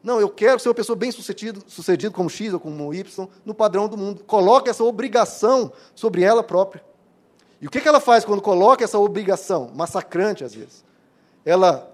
Não, 0.03 0.21
eu 0.21 0.29
quero 0.29 0.59
ser 0.59 0.69
uma 0.69 0.75
pessoa 0.75 0.97
bem 0.97 1.13
sucedido, 1.13 1.63
sucedido 1.67 2.13
como 2.13 2.29
X 2.29 2.53
ou 2.53 2.59
como 2.59 2.93
Y, 2.93 3.29
no 3.45 3.55
padrão 3.55 3.87
do 3.87 3.97
mundo. 3.97 4.25
Coloca 4.25 4.71
essa 4.71 4.83
obrigação 4.83 5.73
sobre 5.95 6.23
ela 6.23 6.43
própria. 6.43 6.83
E 7.63 7.67
o 7.69 7.71
que 7.71 7.87
ela 7.87 8.01
faz 8.01 8.25
quando 8.25 8.43
coloca 8.43 8.83
essa 8.83 8.99
obrigação, 8.99 9.71
massacrante 9.73 10.43
às 10.43 10.53
vezes? 10.53 10.85
Ela 11.45 11.89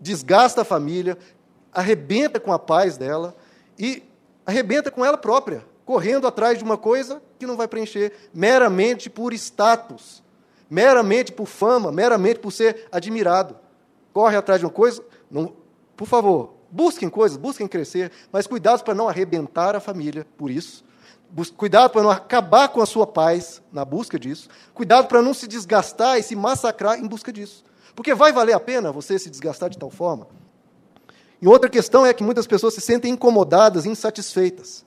desgasta 0.00 0.62
a 0.62 0.64
família, 0.64 1.16
arrebenta 1.72 2.40
com 2.40 2.52
a 2.52 2.58
paz 2.58 2.96
dela 2.96 3.32
e 3.78 4.02
arrebenta 4.44 4.90
com 4.90 5.04
ela 5.04 5.16
própria, 5.16 5.64
correndo 5.86 6.26
atrás 6.26 6.58
de 6.58 6.64
uma 6.64 6.76
coisa 6.76 7.22
que 7.38 7.46
não 7.46 7.56
vai 7.56 7.68
preencher, 7.68 8.12
meramente 8.34 9.08
por 9.08 9.32
status, 9.32 10.20
meramente 10.68 11.30
por 11.30 11.46
fama, 11.46 11.92
meramente 11.92 12.40
por 12.40 12.50
ser 12.50 12.88
admirado. 12.90 13.56
Corre 14.12 14.36
atrás 14.36 14.58
de 14.58 14.66
uma 14.66 14.72
coisa, 14.72 15.00
não, 15.30 15.54
por 15.96 16.08
favor, 16.08 16.54
busquem 16.68 17.08
coisas, 17.08 17.36
busquem 17.36 17.68
crescer, 17.68 18.10
mas 18.32 18.48
cuidado 18.48 18.82
para 18.82 18.94
não 18.94 19.08
arrebentar 19.08 19.76
a 19.76 19.80
família 19.80 20.26
por 20.36 20.50
isso 20.50 20.84
cuidado 21.56 21.90
para 21.90 22.02
não 22.02 22.10
acabar 22.10 22.68
com 22.68 22.80
a 22.80 22.86
sua 22.86 23.06
paz 23.06 23.60
na 23.72 23.84
busca 23.84 24.18
disso, 24.18 24.48
cuidado 24.72 25.08
para 25.08 25.20
não 25.20 25.34
se 25.34 25.46
desgastar 25.46 26.18
e 26.18 26.22
se 26.22 26.36
massacrar 26.36 26.98
em 26.98 27.06
busca 27.06 27.32
disso. 27.32 27.64
Porque 27.94 28.14
vai 28.14 28.32
valer 28.32 28.52
a 28.52 28.60
pena 28.60 28.92
você 28.92 29.18
se 29.18 29.30
desgastar 29.30 29.70
de 29.70 29.78
tal 29.78 29.90
forma? 29.90 30.26
E 31.40 31.46
outra 31.46 31.68
questão 31.68 32.06
é 32.06 32.12
que 32.12 32.22
muitas 32.22 32.46
pessoas 32.46 32.74
se 32.74 32.80
sentem 32.80 33.12
incomodadas, 33.12 33.84
insatisfeitas. 33.84 34.84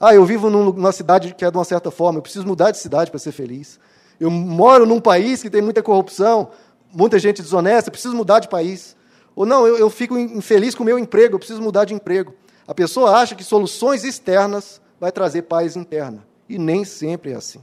Ah, 0.00 0.14
eu 0.14 0.24
vivo 0.24 0.48
numa 0.48 0.92
cidade 0.92 1.34
que 1.34 1.44
é 1.44 1.50
de 1.50 1.56
uma 1.56 1.64
certa 1.64 1.90
forma, 1.90 2.18
eu 2.18 2.22
preciso 2.22 2.46
mudar 2.46 2.70
de 2.70 2.78
cidade 2.78 3.10
para 3.10 3.18
ser 3.18 3.32
feliz. 3.32 3.80
Eu 4.20 4.30
moro 4.30 4.86
num 4.86 5.00
país 5.00 5.42
que 5.42 5.50
tem 5.50 5.60
muita 5.60 5.82
corrupção, 5.82 6.50
muita 6.92 7.18
gente 7.18 7.42
desonesta, 7.42 7.88
eu 7.88 7.92
preciso 7.92 8.14
mudar 8.14 8.40
de 8.40 8.48
país. 8.48 8.96
Ou 9.34 9.44
não, 9.44 9.66
eu, 9.66 9.76
eu 9.76 9.90
fico 9.90 10.16
infeliz 10.16 10.74
com 10.74 10.82
o 10.82 10.86
meu 10.86 10.98
emprego, 10.98 11.34
eu 11.34 11.38
preciso 11.38 11.60
mudar 11.60 11.84
de 11.84 11.94
emprego. 11.94 12.34
A 12.66 12.74
pessoa 12.74 13.16
acha 13.16 13.34
que 13.34 13.42
soluções 13.42 14.04
externas 14.04 14.80
vai 15.00 15.12
trazer 15.12 15.42
paz 15.42 15.76
interna. 15.76 16.26
E 16.48 16.58
nem 16.58 16.84
sempre 16.84 17.32
é 17.32 17.34
assim. 17.34 17.62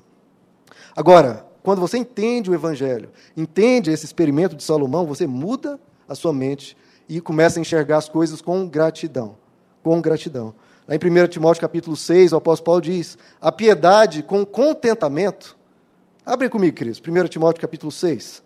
Agora, 0.96 1.46
quando 1.64 1.82
você 1.82 1.98
entende 1.98 2.50
o 2.50 2.54
Evangelho, 2.54 3.10
entende 3.36 3.92
esse 3.92 4.06
experimento 4.06 4.56
de 4.56 4.64
Salomão, 4.64 5.06
você 5.06 5.26
muda 5.26 5.80
a 6.08 6.14
sua 6.14 6.32
mente 6.32 6.78
e 7.10 7.20
começa 7.20 7.60
a 7.60 7.62
enxergar 7.62 7.98
as 7.98 8.08
coisas 8.08 8.42
com 8.42 8.68
gratidão. 8.68 9.36
Com 9.84 10.00
gratidão. 10.02 10.54
Lá 10.88 10.96
em 10.96 11.00
1 11.00 11.28
Timóteo 11.28 11.62
capítulo 11.62 11.96
6, 11.96 12.34
o 12.34 12.36
apóstolo 12.38 12.66
Paulo 12.66 12.82
diz: 12.82 13.18
a 13.42 13.52
piedade 13.52 14.22
com 14.22 14.46
contentamento. 14.46 15.58
Abre 16.24 16.50
comigo, 16.50 16.76
queridos, 16.76 17.00
1 17.00 17.28
Timóteo 17.28 17.62
capítulo 17.62 17.92
6. 17.92 18.44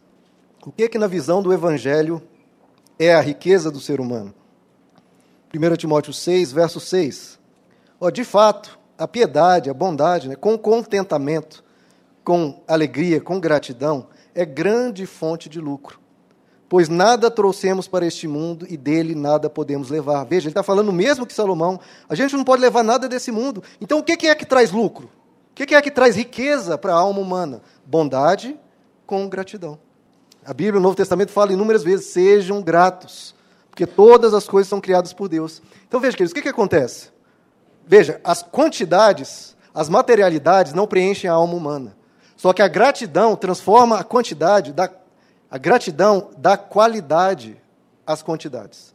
O 0.65 0.71
que 0.71 0.83
é 0.83 0.87
que 0.87 0.97
na 0.97 1.07
visão 1.07 1.41
do 1.41 1.53
Evangelho 1.53 2.21
é 2.97 3.13
a 3.13 3.21
riqueza 3.21 3.69
do 3.69 3.79
ser 3.79 3.99
humano? 3.99 4.33
1 5.53 5.75
Timóteo 5.75 6.13
6, 6.13 6.53
verso 6.53 6.79
6. 6.79 7.37
Oh, 7.99 8.09
de 8.09 8.23
fato, 8.23 8.78
a 8.99 9.07
piedade, 9.07 9.69
a 9.69 9.73
bondade, 9.73 10.27
né, 10.27 10.35
com 10.35 10.57
contentamento, 10.57 11.63
com 12.23 12.61
alegria, 12.67 13.21
com 13.21 13.39
gratidão, 13.39 14.07
é 14.35 14.45
grande 14.45 15.05
fonte 15.05 15.47
de 15.47 15.59
lucro. 15.59 15.99
Pois 16.67 16.87
nada 16.87 17.31
trouxemos 17.31 17.87
para 17.87 18.05
este 18.05 18.27
mundo 18.27 18.67
e 18.69 18.77
dele 18.77 19.15
nada 19.15 19.49
podemos 19.49 19.89
levar. 19.89 20.23
Veja, 20.25 20.47
ele 20.47 20.51
está 20.51 20.61
falando 20.61 20.93
mesmo 20.93 21.25
que 21.25 21.33
Salomão. 21.33 21.79
A 22.07 22.13
gente 22.13 22.35
não 22.35 22.43
pode 22.43 22.61
levar 22.61 22.83
nada 22.83 23.09
desse 23.09 23.31
mundo. 23.31 23.63
Então, 23.81 23.97
o 23.97 24.03
que 24.03 24.27
é 24.27 24.35
que 24.35 24.45
traz 24.45 24.71
lucro? 24.71 25.09
O 25.51 25.55
que 25.55 25.73
é 25.73 25.81
que 25.81 25.89
traz 25.89 26.15
riqueza 26.15 26.77
para 26.77 26.93
a 26.93 26.97
alma 26.97 27.19
humana? 27.19 27.61
Bondade 27.83 28.55
com 29.07 29.27
gratidão. 29.27 29.79
A 30.45 30.53
Bíblia, 30.53 30.79
o 30.79 30.83
Novo 30.83 30.95
Testamento, 30.95 31.31
fala 31.31 31.53
inúmeras 31.53 31.83
vezes: 31.83 32.07
sejam 32.07 32.61
gratos, 32.61 33.33
porque 33.71 33.87
todas 33.87 34.35
as 34.35 34.47
coisas 34.47 34.69
são 34.69 34.79
criadas 34.79 35.11
por 35.11 35.27
Deus. 35.27 35.63
Então, 35.87 35.99
veja, 35.99 36.15
queridos, 36.15 36.31
o 36.31 36.35
que, 36.35 36.43
que 36.43 36.49
acontece? 36.49 37.09
Veja, 37.89 38.21
as 38.23 38.43
quantidades, 38.43 39.57
as 39.73 39.89
materialidades 39.89 40.73
não 40.73 40.85
preenchem 40.85 41.27
a 41.27 41.33
alma 41.33 41.55
humana. 41.55 41.97
Só 42.37 42.53
que 42.53 42.61
a 42.61 42.67
gratidão 42.67 43.35
transforma 43.35 43.97
a 43.97 44.03
quantidade, 44.03 44.71
da, 44.71 44.87
a 45.49 45.57
gratidão 45.57 46.29
dá 46.37 46.55
qualidade 46.55 47.59
às 48.05 48.21
quantidades. 48.21 48.93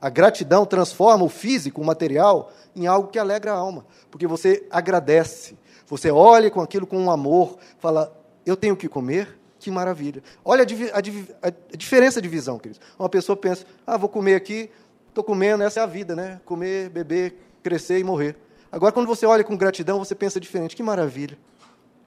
A 0.00 0.10
gratidão 0.10 0.66
transforma 0.66 1.24
o 1.24 1.28
físico, 1.28 1.80
o 1.80 1.84
material, 1.84 2.50
em 2.74 2.88
algo 2.88 3.06
que 3.06 3.20
alegra 3.20 3.52
a 3.52 3.56
alma. 3.56 3.86
Porque 4.10 4.26
você 4.26 4.66
agradece, 4.68 5.56
você 5.86 6.10
olha 6.10 6.50
com 6.50 6.60
aquilo 6.60 6.88
com 6.88 6.98
um 6.98 7.12
amor, 7.12 7.56
fala, 7.78 8.12
eu 8.44 8.56
tenho 8.56 8.76
que 8.76 8.88
comer, 8.88 9.38
que 9.60 9.70
maravilha. 9.70 10.24
Olha 10.44 10.64
a, 10.64 10.98
a, 11.46 11.48
a 11.48 11.76
diferença 11.76 12.20
de 12.20 12.28
visão, 12.28 12.58
queridos. 12.58 12.80
Uma 12.98 13.08
pessoa 13.08 13.36
pensa, 13.36 13.64
ah, 13.86 13.96
vou 13.96 14.08
comer 14.08 14.34
aqui, 14.34 14.68
estou 15.08 15.22
comendo, 15.22 15.62
essa 15.62 15.78
é 15.78 15.82
a 15.84 15.86
vida, 15.86 16.16
né? 16.16 16.40
Comer, 16.44 16.90
beber, 16.90 17.53
crescer 17.64 17.98
e 17.98 18.04
morrer. 18.04 18.36
Agora, 18.70 18.92
quando 18.92 19.06
você 19.06 19.24
olha 19.24 19.42
com 19.42 19.56
gratidão, 19.56 19.98
você 19.98 20.14
pensa 20.14 20.38
diferente. 20.38 20.76
Que 20.76 20.82
maravilha. 20.82 21.38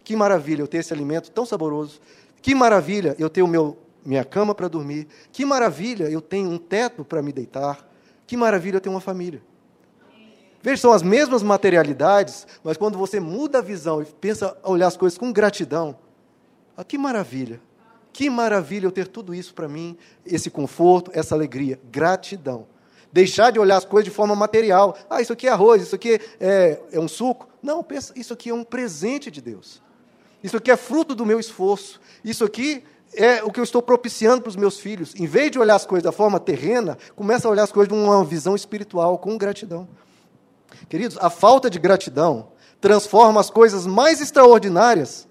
Que 0.04 0.16
maravilha 0.16 0.62
eu 0.62 0.68
ter 0.68 0.78
esse 0.78 0.94
alimento 0.94 1.32
tão 1.32 1.46
saboroso. 1.46 2.00
Que 2.42 2.54
maravilha 2.54 3.16
eu 3.18 3.30
ter 3.30 3.42
o 3.42 3.48
meu, 3.48 3.78
minha 4.06 4.24
cama 4.24 4.54
para 4.54 4.68
dormir. 4.68 5.08
Que 5.32 5.44
maravilha 5.44 6.06
eu 6.06 6.22
tenho 6.22 6.50
um 6.50 6.58
teto 6.58 7.04
para 7.04 7.22
me 7.22 7.34
deitar. 7.34 7.90
Que 8.28 8.38
maravilha 8.38 8.80
ter 8.80 8.90
uma 8.90 9.02
família. 9.02 9.42
Veja, 10.62 10.82
são 10.82 10.92
as 10.92 11.02
mesmas 11.02 11.42
materialidades, 11.42 12.46
mas 12.64 12.78
quando 12.78 12.98
você 12.98 13.20
muda 13.20 13.60
a 13.60 13.62
visão 13.62 14.02
e 14.02 14.06
pensa 14.06 14.58
a 14.62 14.70
olhar 14.70 14.88
as 14.88 14.98
coisas 14.98 15.18
com 15.18 15.32
gratidão, 15.32 15.98
ah, 16.76 16.84
que 16.84 16.98
maravilha. 16.98 17.60
Que 18.14 18.30
maravilha 18.30 18.86
eu 18.86 18.92
ter 18.92 19.08
tudo 19.08 19.34
isso 19.34 19.54
para 19.54 19.68
mim, 19.68 19.98
esse 20.26 20.50
conforto, 20.50 21.12
essa 21.14 21.34
alegria. 21.34 21.80
Gratidão. 21.90 22.68
Deixar 23.12 23.52
de 23.52 23.60
olhar 23.60 23.78
as 23.78 23.86
coisas 23.86 24.06
de 24.06 24.12
forma 24.12 24.36
material. 24.36 24.98
Ah, 25.10 25.22
isso 25.22 25.34
aqui 25.34 25.48
é 25.48 25.52
arroz, 25.52 25.82
isso 25.82 25.96
aqui 25.96 26.20
é, 26.40 26.80
é 26.92 27.00
um 27.00 27.08
suco. 27.08 27.48
Não, 27.62 27.84
pensa, 27.84 28.14
isso 28.16 28.34
aqui 28.34 28.50
é 28.50 28.54
um 28.54 28.64
presente 28.64 29.32
de 29.32 29.42
Deus. 29.42 29.82
Isso 30.44 30.58
aqui 30.58 30.70
é 30.70 30.78
fruto 30.78 31.16
do 31.16 31.26
meu 31.26 31.40
esforço. 31.40 32.00
Isso 32.24 32.44
aqui 32.44 32.84
é 33.14 33.44
o 33.44 33.52
que 33.52 33.60
eu 33.60 33.64
estou 33.64 33.82
propiciando 33.82 34.42
para 34.42 34.50
os 34.50 34.56
meus 34.56 34.80
filhos. 34.80 35.16
Em 35.16 35.26
vez 35.26 35.52
de 35.52 35.60
olhar 35.60 35.76
as 35.76 35.86
coisas 35.86 36.04
da 36.04 36.12
forma 36.12 36.40
terrena, 36.40 36.98
começa 37.16 37.48
a 37.48 37.52
olhar 37.52 37.64
as 37.64 37.72
coisas 37.72 37.92
de 37.92 38.00
uma 38.00 38.24
visão 38.24 38.56
espiritual, 38.56 39.18
com 39.18 39.38
gratidão. 39.38 39.88
Queridos, 40.90 41.18
a 41.20 41.30
falta 41.30 41.70
de 41.70 41.80
gratidão 41.80 42.50
transforma 42.80 43.40
as 43.40 43.50
coisas 43.50 43.88
mais 43.88 44.22
extraordinárias 44.22 45.28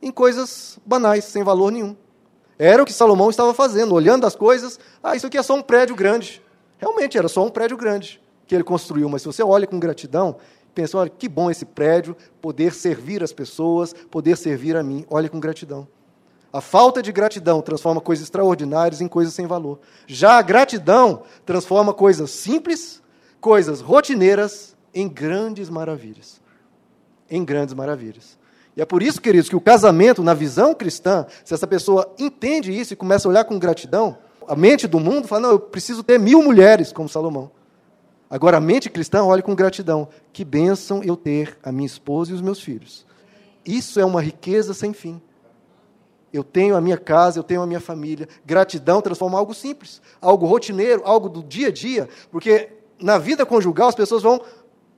em 0.00 0.10
coisas 0.10 0.78
banais, 0.84 1.24
sem 1.24 1.44
valor 1.44 1.70
nenhum. 1.70 1.96
Era 2.58 2.82
o 2.82 2.86
que 2.86 2.92
Salomão 2.92 3.30
estava 3.30 3.52
fazendo, 3.54 3.94
olhando 3.94 4.26
as 4.26 4.34
coisas. 4.34 4.78
Ah, 5.02 5.16
isso 5.16 5.26
aqui 5.26 5.38
é 5.38 5.42
só 5.42 5.54
um 5.54 5.62
prédio 5.62 5.94
grande. 5.94 6.42
Realmente 6.82 7.16
era 7.16 7.28
só 7.28 7.46
um 7.46 7.48
prédio 7.48 7.76
grande 7.76 8.20
que 8.44 8.52
ele 8.56 8.64
construiu, 8.64 9.08
mas 9.08 9.22
se 9.22 9.26
você 9.28 9.40
olha 9.40 9.68
com 9.68 9.78
gratidão, 9.78 10.34
pensa, 10.74 10.98
olha, 10.98 11.08
que 11.08 11.28
bom 11.28 11.48
esse 11.48 11.64
prédio, 11.64 12.16
poder 12.40 12.74
servir 12.74 13.22
as 13.22 13.32
pessoas, 13.32 13.94
poder 14.10 14.36
servir 14.36 14.76
a 14.76 14.82
mim. 14.82 15.06
Olhe 15.08 15.28
com 15.28 15.38
gratidão. 15.38 15.86
A 16.52 16.60
falta 16.60 17.00
de 17.00 17.12
gratidão 17.12 17.62
transforma 17.62 18.00
coisas 18.00 18.24
extraordinárias 18.24 19.00
em 19.00 19.06
coisas 19.06 19.32
sem 19.32 19.46
valor. 19.46 19.78
Já 20.08 20.38
a 20.38 20.42
gratidão 20.42 21.22
transforma 21.46 21.94
coisas 21.94 22.32
simples, 22.32 23.00
coisas 23.40 23.80
rotineiras, 23.80 24.76
em 24.92 25.08
grandes 25.08 25.70
maravilhas. 25.70 26.40
Em 27.30 27.44
grandes 27.44 27.74
maravilhas. 27.74 28.36
E 28.76 28.82
é 28.82 28.84
por 28.84 29.04
isso, 29.04 29.22
queridos, 29.22 29.48
que 29.48 29.54
o 29.54 29.60
casamento, 29.60 30.20
na 30.20 30.34
visão 30.34 30.74
cristã, 30.74 31.26
se 31.44 31.54
essa 31.54 31.66
pessoa 31.66 32.12
entende 32.18 32.76
isso 32.76 32.92
e 32.92 32.96
começa 32.96 33.28
a 33.28 33.30
olhar 33.30 33.44
com 33.44 33.56
gratidão, 33.56 34.18
a 34.48 34.56
mente 34.56 34.86
do 34.86 35.00
mundo 35.00 35.28
fala: 35.28 35.42
não, 35.42 35.50
eu 35.50 35.60
preciso 35.60 36.02
ter 36.02 36.18
mil 36.18 36.42
mulheres, 36.42 36.92
como 36.92 37.08
Salomão. 37.08 37.50
Agora, 38.28 38.56
a 38.56 38.60
mente 38.60 38.88
cristã 38.88 39.24
olha 39.24 39.42
com 39.42 39.54
gratidão: 39.54 40.08
que 40.32 40.44
bênção 40.44 41.02
eu 41.02 41.16
ter 41.16 41.58
a 41.62 41.70
minha 41.70 41.86
esposa 41.86 42.30
e 42.30 42.34
os 42.34 42.40
meus 42.40 42.60
filhos. 42.60 43.06
Isso 43.64 44.00
é 44.00 44.04
uma 44.04 44.20
riqueza 44.20 44.74
sem 44.74 44.92
fim. 44.92 45.20
Eu 46.32 46.42
tenho 46.42 46.74
a 46.74 46.80
minha 46.80 46.96
casa, 46.96 47.38
eu 47.38 47.42
tenho 47.42 47.60
a 47.60 47.66
minha 47.66 47.80
família. 47.80 48.26
Gratidão 48.44 49.02
transforma 49.02 49.38
algo 49.38 49.52
simples, 49.52 50.00
algo 50.20 50.46
rotineiro, 50.46 51.02
algo 51.04 51.28
do 51.28 51.42
dia 51.42 51.68
a 51.68 51.70
dia, 51.70 52.08
porque 52.30 52.70
na 52.98 53.18
vida 53.18 53.44
conjugal 53.44 53.88
as 53.88 53.94
pessoas 53.94 54.22
vão, 54.22 54.40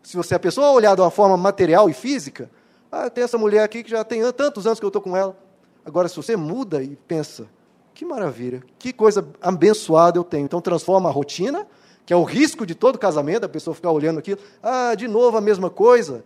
se 0.03 0.17
você 0.17 0.37
a 0.37 0.39
pessoa 0.39 0.71
olhar 0.71 0.95
de 0.95 1.01
uma 1.01 1.11
forma 1.11 1.37
material 1.37 1.91
e 1.91 1.93
física, 1.93 2.49
ah, 2.91 3.11
tem 3.11 3.25
essa 3.25 3.37
mulher 3.37 3.65
aqui 3.65 3.83
que 3.83 3.91
já 3.91 4.05
tem 4.05 4.21
tantos 4.33 4.67
anos 4.67 4.79
que 4.79 4.85
eu 4.85 4.89
estou 4.89 5.03
com 5.03 5.17
ela. 5.17 5.37
Agora, 5.85 6.09
se 6.09 6.17
você 6.17 6.37
muda 6.37 6.83
e 6.83 6.95
pensa, 6.95 7.49
que 7.95 8.05
maravilha, 8.05 8.63
que 8.79 8.93
coisa 8.93 9.27
abençoada 9.41 10.19
eu 10.19 10.25
tenho. 10.25 10.45
Então 10.45 10.61
transforma 10.61 11.09
a 11.09 11.13
rotina, 11.13 11.67
que 12.05 12.13
é 12.13 12.17
o 12.17 12.25
risco 12.25 12.67
de 12.67 12.75
todo 12.75 12.99
casamento, 12.99 13.45
a 13.45 13.49
pessoa 13.49 13.75
ficar 13.75 13.93
olhando 13.93 14.19
aquilo, 14.19 14.41
ah, 14.63 14.95
de 14.95 15.07
novo 15.07 15.37
a 15.37 15.41
mesma 15.41 15.71
coisa 15.71 16.25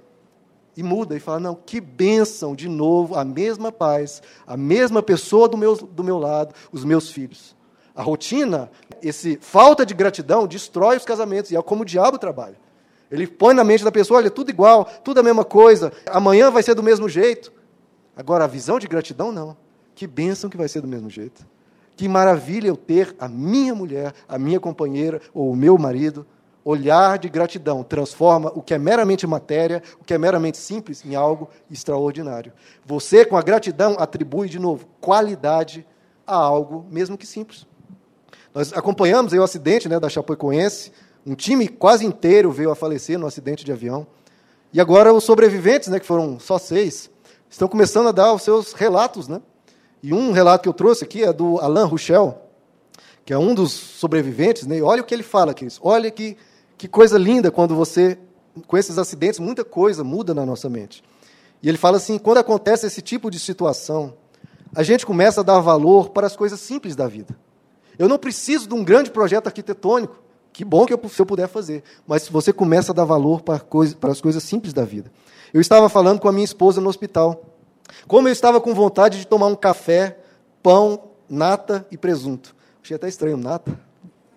e 0.78 0.82
muda 0.82 1.16
e 1.16 1.20
fala: 1.20 1.40
não, 1.40 1.54
que 1.54 1.80
bênção, 1.80 2.54
de 2.54 2.68
novo, 2.68 3.16
a 3.16 3.24
mesma 3.24 3.72
paz, 3.72 4.22
a 4.46 4.56
mesma 4.56 5.02
pessoa 5.02 5.48
do 5.48 5.56
meu, 5.56 5.76
do 5.76 6.04
meu 6.04 6.18
lado, 6.18 6.54
os 6.70 6.84
meus 6.84 7.10
filhos. 7.10 7.56
A 7.94 8.02
rotina, 8.02 8.70
esse 9.02 9.36
falta 9.42 9.84
de 9.84 9.92
gratidão, 9.92 10.46
destrói 10.46 10.96
os 10.96 11.04
casamentos, 11.04 11.50
e 11.50 11.56
é 11.56 11.62
como 11.62 11.82
o 11.82 11.84
diabo 11.84 12.16
trabalha. 12.16 12.54
Ele 13.10 13.26
põe 13.26 13.54
na 13.54 13.64
mente 13.64 13.82
da 13.82 13.90
pessoa: 13.90 14.18
olha, 14.18 14.30
tudo 14.30 14.50
igual, 14.50 14.84
tudo 15.02 15.18
a 15.18 15.22
mesma 15.22 15.44
coisa, 15.44 15.92
amanhã 16.06 16.48
vai 16.48 16.62
ser 16.62 16.74
do 16.74 16.82
mesmo 16.82 17.08
jeito. 17.08 17.52
Agora, 18.16 18.44
a 18.44 18.48
visão 18.48 18.78
de 18.78 18.86
gratidão, 18.86 19.32
não. 19.32 19.56
Que 19.96 20.06
bênção 20.06 20.48
que 20.48 20.56
vai 20.56 20.68
ser 20.68 20.80
do 20.80 20.86
mesmo 20.86 21.10
jeito. 21.10 21.44
Que 21.98 22.08
maravilha 22.08 22.68
eu 22.68 22.76
ter 22.76 23.16
a 23.18 23.28
minha 23.28 23.74
mulher, 23.74 24.14
a 24.28 24.38
minha 24.38 24.60
companheira 24.60 25.20
ou 25.34 25.50
o 25.50 25.56
meu 25.56 25.76
marido 25.76 26.24
olhar 26.64 27.18
de 27.18 27.28
gratidão 27.28 27.82
transforma 27.82 28.52
o 28.54 28.62
que 28.62 28.72
é 28.72 28.78
meramente 28.78 29.26
matéria, 29.26 29.82
o 30.00 30.04
que 30.04 30.14
é 30.14 30.18
meramente 30.18 30.58
simples, 30.58 31.04
em 31.04 31.16
algo 31.16 31.50
extraordinário. 31.68 32.52
Você, 32.86 33.24
com 33.24 33.36
a 33.36 33.42
gratidão, 33.42 33.96
atribui 33.98 34.48
de 34.48 34.60
novo 34.60 34.86
qualidade 35.00 35.84
a 36.24 36.36
algo, 36.36 36.86
mesmo 36.88 37.18
que 37.18 37.26
simples. 37.26 37.66
Nós 38.54 38.72
acompanhamos 38.72 39.32
aí 39.32 39.40
o 39.40 39.42
acidente 39.42 39.88
né, 39.88 39.98
da 39.98 40.08
Chapecoense, 40.08 40.92
um 41.26 41.34
time 41.34 41.66
quase 41.66 42.06
inteiro 42.06 42.52
veio 42.52 42.70
a 42.70 42.76
falecer 42.76 43.18
no 43.18 43.26
acidente 43.26 43.64
de 43.64 43.72
avião. 43.72 44.06
E 44.72 44.80
agora 44.80 45.12
os 45.12 45.24
sobreviventes, 45.24 45.88
né, 45.88 45.98
que 45.98 46.06
foram 46.06 46.38
só 46.38 46.58
seis, 46.58 47.10
estão 47.50 47.66
começando 47.66 48.08
a 48.08 48.12
dar 48.12 48.32
os 48.32 48.42
seus 48.42 48.72
relatos. 48.72 49.26
Né? 49.26 49.42
E 50.02 50.12
um 50.12 50.32
relato 50.32 50.62
que 50.62 50.68
eu 50.68 50.72
trouxe 50.72 51.04
aqui 51.04 51.24
é 51.24 51.32
do 51.32 51.58
Alain 51.58 51.84
Rouchel, 51.84 52.42
que 53.24 53.32
é 53.32 53.38
um 53.38 53.54
dos 53.54 53.72
sobreviventes. 53.72 54.66
Né? 54.66 54.78
E 54.78 54.82
olha 54.82 55.02
o 55.02 55.04
que 55.04 55.14
ele 55.14 55.22
fala, 55.22 55.50
aqui. 55.50 55.66
Olha 55.82 56.10
que 56.10 56.36
que 56.78 56.86
coisa 56.86 57.18
linda 57.18 57.50
quando 57.50 57.74
você, 57.74 58.16
com 58.68 58.78
esses 58.78 58.96
acidentes, 58.96 59.40
muita 59.40 59.64
coisa 59.64 60.04
muda 60.04 60.32
na 60.32 60.46
nossa 60.46 60.70
mente. 60.70 61.02
E 61.60 61.68
ele 61.68 61.76
fala 61.76 61.96
assim: 61.96 62.16
quando 62.16 62.38
acontece 62.38 62.86
esse 62.86 63.02
tipo 63.02 63.30
de 63.30 63.40
situação, 63.40 64.14
a 64.74 64.84
gente 64.84 65.04
começa 65.04 65.40
a 65.40 65.44
dar 65.44 65.58
valor 65.58 66.10
para 66.10 66.26
as 66.26 66.36
coisas 66.36 66.60
simples 66.60 66.94
da 66.94 67.08
vida. 67.08 67.36
Eu 67.98 68.08
não 68.08 68.16
preciso 68.16 68.68
de 68.68 68.74
um 68.74 68.84
grande 68.84 69.10
projeto 69.10 69.48
arquitetônico. 69.48 70.22
Que 70.52 70.64
bom 70.64 70.86
que 70.86 70.94
eu, 70.94 71.00
se 71.08 71.20
eu 71.20 71.26
puder 71.26 71.48
fazer. 71.48 71.82
Mas 72.06 72.28
você 72.28 72.52
começa 72.52 72.92
a 72.92 72.94
dar 72.94 73.04
valor 73.04 73.42
para, 73.42 73.58
coisa, 73.58 73.96
para 73.96 74.12
as 74.12 74.20
coisas 74.20 74.42
simples 74.42 74.72
da 74.72 74.84
vida. 74.84 75.10
Eu 75.52 75.60
estava 75.60 75.88
falando 75.88 76.20
com 76.20 76.28
a 76.28 76.32
minha 76.32 76.44
esposa 76.44 76.80
no 76.80 76.88
hospital. 76.88 77.42
Como 78.06 78.28
eu 78.28 78.32
estava 78.32 78.60
com 78.60 78.74
vontade 78.74 79.18
de 79.18 79.26
tomar 79.26 79.46
um 79.46 79.54
café, 79.54 80.18
pão, 80.62 81.02
nata 81.28 81.86
e 81.90 81.96
presunto. 81.96 82.54
Achei 82.82 82.96
até 82.96 83.08
estranho, 83.08 83.36
nata. 83.36 83.78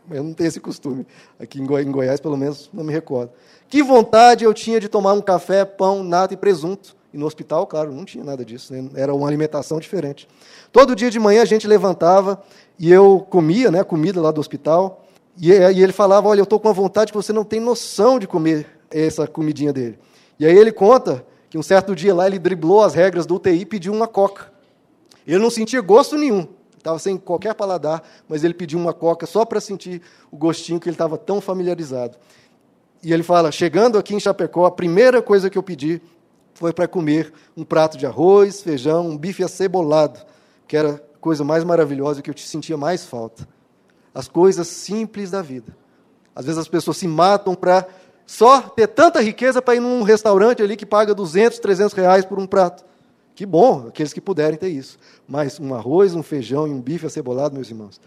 Eu 0.09 0.23
não 0.23 0.33
tenho 0.33 0.47
esse 0.47 0.59
costume. 0.59 1.05
Aqui 1.39 1.59
em, 1.61 1.65
Goi 1.65 1.83
em 1.83 1.91
Goiás, 1.91 2.19
pelo 2.19 2.35
menos, 2.35 2.69
não 2.73 2.83
me 2.83 2.91
recordo. 2.91 3.31
Que 3.69 3.81
vontade 3.81 4.43
eu 4.43 4.53
tinha 4.53 4.79
de 4.79 4.89
tomar 4.89 5.13
um 5.13 5.21
café, 5.21 5.63
pão, 5.63 6.03
nata 6.03 6.33
e 6.33 6.37
presunto. 6.37 6.95
E 7.13 7.17
no 7.17 7.25
hospital, 7.25 7.67
claro, 7.67 7.91
não 7.91 8.05
tinha 8.05 8.23
nada 8.23 8.43
disso. 8.43 8.73
Né? 8.73 8.89
Era 8.95 9.13
uma 9.13 9.27
alimentação 9.27 9.79
diferente. 9.79 10.27
Todo 10.71 10.95
dia 10.95 11.09
de 11.09 11.19
manhã 11.19 11.41
a 11.41 11.45
gente 11.45 11.67
levantava 11.67 12.41
e 12.79 12.91
eu 12.91 13.25
comia 13.29 13.69
né, 13.69 13.83
comida 13.83 14.21
lá 14.21 14.31
do 14.31 14.39
hospital. 14.39 15.05
E, 15.37 15.49
e 15.51 15.83
ele 15.83 15.93
falava: 15.93 16.27
Olha, 16.27 16.39
eu 16.39 16.45
estou 16.45 16.59
com 16.59 16.67
uma 16.67 16.73
vontade 16.73 17.11
que 17.11 17.17
você 17.17 17.31
não 17.31 17.43
tem 17.43 17.59
noção 17.59 18.19
de 18.19 18.27
comer 18.27 18.65
essa 18.89 19.27
comidinha 19.27 19.71
dele. 19.71 19.99
E 20.39 20.45
aí 20.45 20.57
ele 20.57 20.71
conta 20.71 21.25
que 21.51 21.57
um 21.59 21.63
certo 21.63 21.95
dia 21.95 22.15
lá 22.15 22.25
ele 22.25 22.39
driblou 22.39 22.81
as 22.81 22.95
regras 22.95 23.27
do 23.27 23.35
UTI 23.35 23.59
e 23.59 23.65
pediu 23.65 23.93
uma 23.93 24.07
coca. 24.07 24.51
Ele 25.27 25.37
não 25.37 25.51
sentia 25.51 25.81
gosto 25.81 26.17
nenhum 26.17 26.47
estava 26.81 26.99
sem 26.99 27.17
qualquer 27.17 27.53
paladar, 27.53 28.03
mas 28.27 28.43
ele 28.43 28.53
pediu 28.53 28.77
uma 28.77 28.93
coca 28.93 29.25
só 29.25 29.45
para 29.45 29.61
sentir 29.61 30.01
o 30.29 30.37
gostinho 30.37 30.79
que 30.79 30.89
ele 30.89 30.95
estava 30.95 31.17
tão 31.17 31.39
familiarizado. 31.39 32.17
E 33.01 33.13
ele 33.13 33.23
fala: 33.23 33.51
chegando 33.51 33.97
aqui 33.97 34.13
em 34.13 34.19
Chapecó, 34.19 34.65
a 34.65 34.71
primeira 34.71 35.21
coisa 35.21 35.49
que 35.49 35.57
eu 35.57 35.63
pedi 35.63 36.01
foi 36.53 36.73
para 36.73 36.87
comer 36.87 37.31
um 37.55 37.63
prato 37.63 37.97
de 37.97 38.05
arroz, 38.05 38.61
feijão, 38.61 39.07
um 39.07 39.17
bife 39.17 39.43
acebolado, 39.43 40.19
que 40.67 40.75
era 40.75 40.95
a 40.95 41.19
coisa 41.19 41.43
mais 41.43 41.63
maravilhosa 41.63 42.21
que 42.21 42.29
eu 42.29 42.37
sentia 42.37 42.77
mais 42.77 43.05
falta. 43.05 43.47
As 44.13 44.27
coisas 44.27 44.67
simples 44.67 45.31
da 45.31 45.41
vida. 45.41 45.75
Às 46.35 46.45
vezes 46.45 46.59
as 46.59 46.67
pessoas 46.67 46.97
se 46.97 47.07
matam 47.07 47.55
para 47.55 47.87
só 48.31 48.61
ter 48.61 48.87
tanta 48.87 49.21
riqueza 49.21 49.61
para 49.61 49.75
ir 49.75 49.81
num 49.81 50.03
restaurante 50.03 50.63
ali 50.63 50.77
que 50.77 50.85
paga 50.85 51.13
200, 51.13 51.59
300 51.59 51.93
reais 51.93 52.23
por 52.23 52.39
um 52.39 52.47
prato. 52.47 52.85
Que 53.35 53.45
bom, 53.45 53.89
aqueles 53.89 54.13
que 54.13 54.21
puderem 54.21 54.57
ter 54.57 54.69
isso. 54.69 54.97
Mas 55.27 55.59
um 55.59 55.75
arroz, 55.75 56.15
um 56.15 56.23
feijão 56.23 56.65
e 56.65 56.71
um 56.71 56.79
bife 56.79 57.05
acebolado, 57.05 57.53
meus 57.53 57.69
irmãos. 57.69 57.99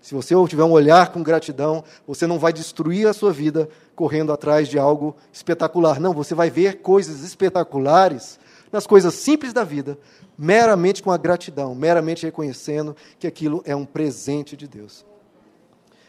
Se 0.00 0.16
você 0.16 0.34
tiver 0.48 0.64
um 0.64 0.72
olhar 0.72 1.12
com 1.12 1.22
gratidão, 1.22 1.84
você 2.08 2.26
não 2.26 2.40
vai 2.40 2.52
destruir 2.52 3.06
a 3.06 3.12
sua 3.12 3.32
vida 3.32 3.68
correndo 3.94 4.32
atrás 4.32 4.66
de 4.66 4.80
algo 4.80 5.14
espetacular. 5.32 6.00
Não, 6.00 6.12
você 6.12 6.34
vai 6.34 6.50
ver 6.50 6.80
coisas 6.80 7.22
espetaculares 7.22 8.40
nas 8.72 8.84
coisas 8.84 9.14
simples 9.14 9.52
da 9.52 9.62
vida, 9.62 9.96
meramente 10.36 11.04
com 11.04 11.12
a 11.12 11.16
gratidão, 11.16 11.72
meramente 11.76 12.26
reconhecendo 12.26 12.96
que 13.16 13.28
aquilo 13.28 13.62
é 13.64 13.76
um 13.76 13.86
presente 13.86 14.56
de 14.56 14.66
Deus. 14.66 15.06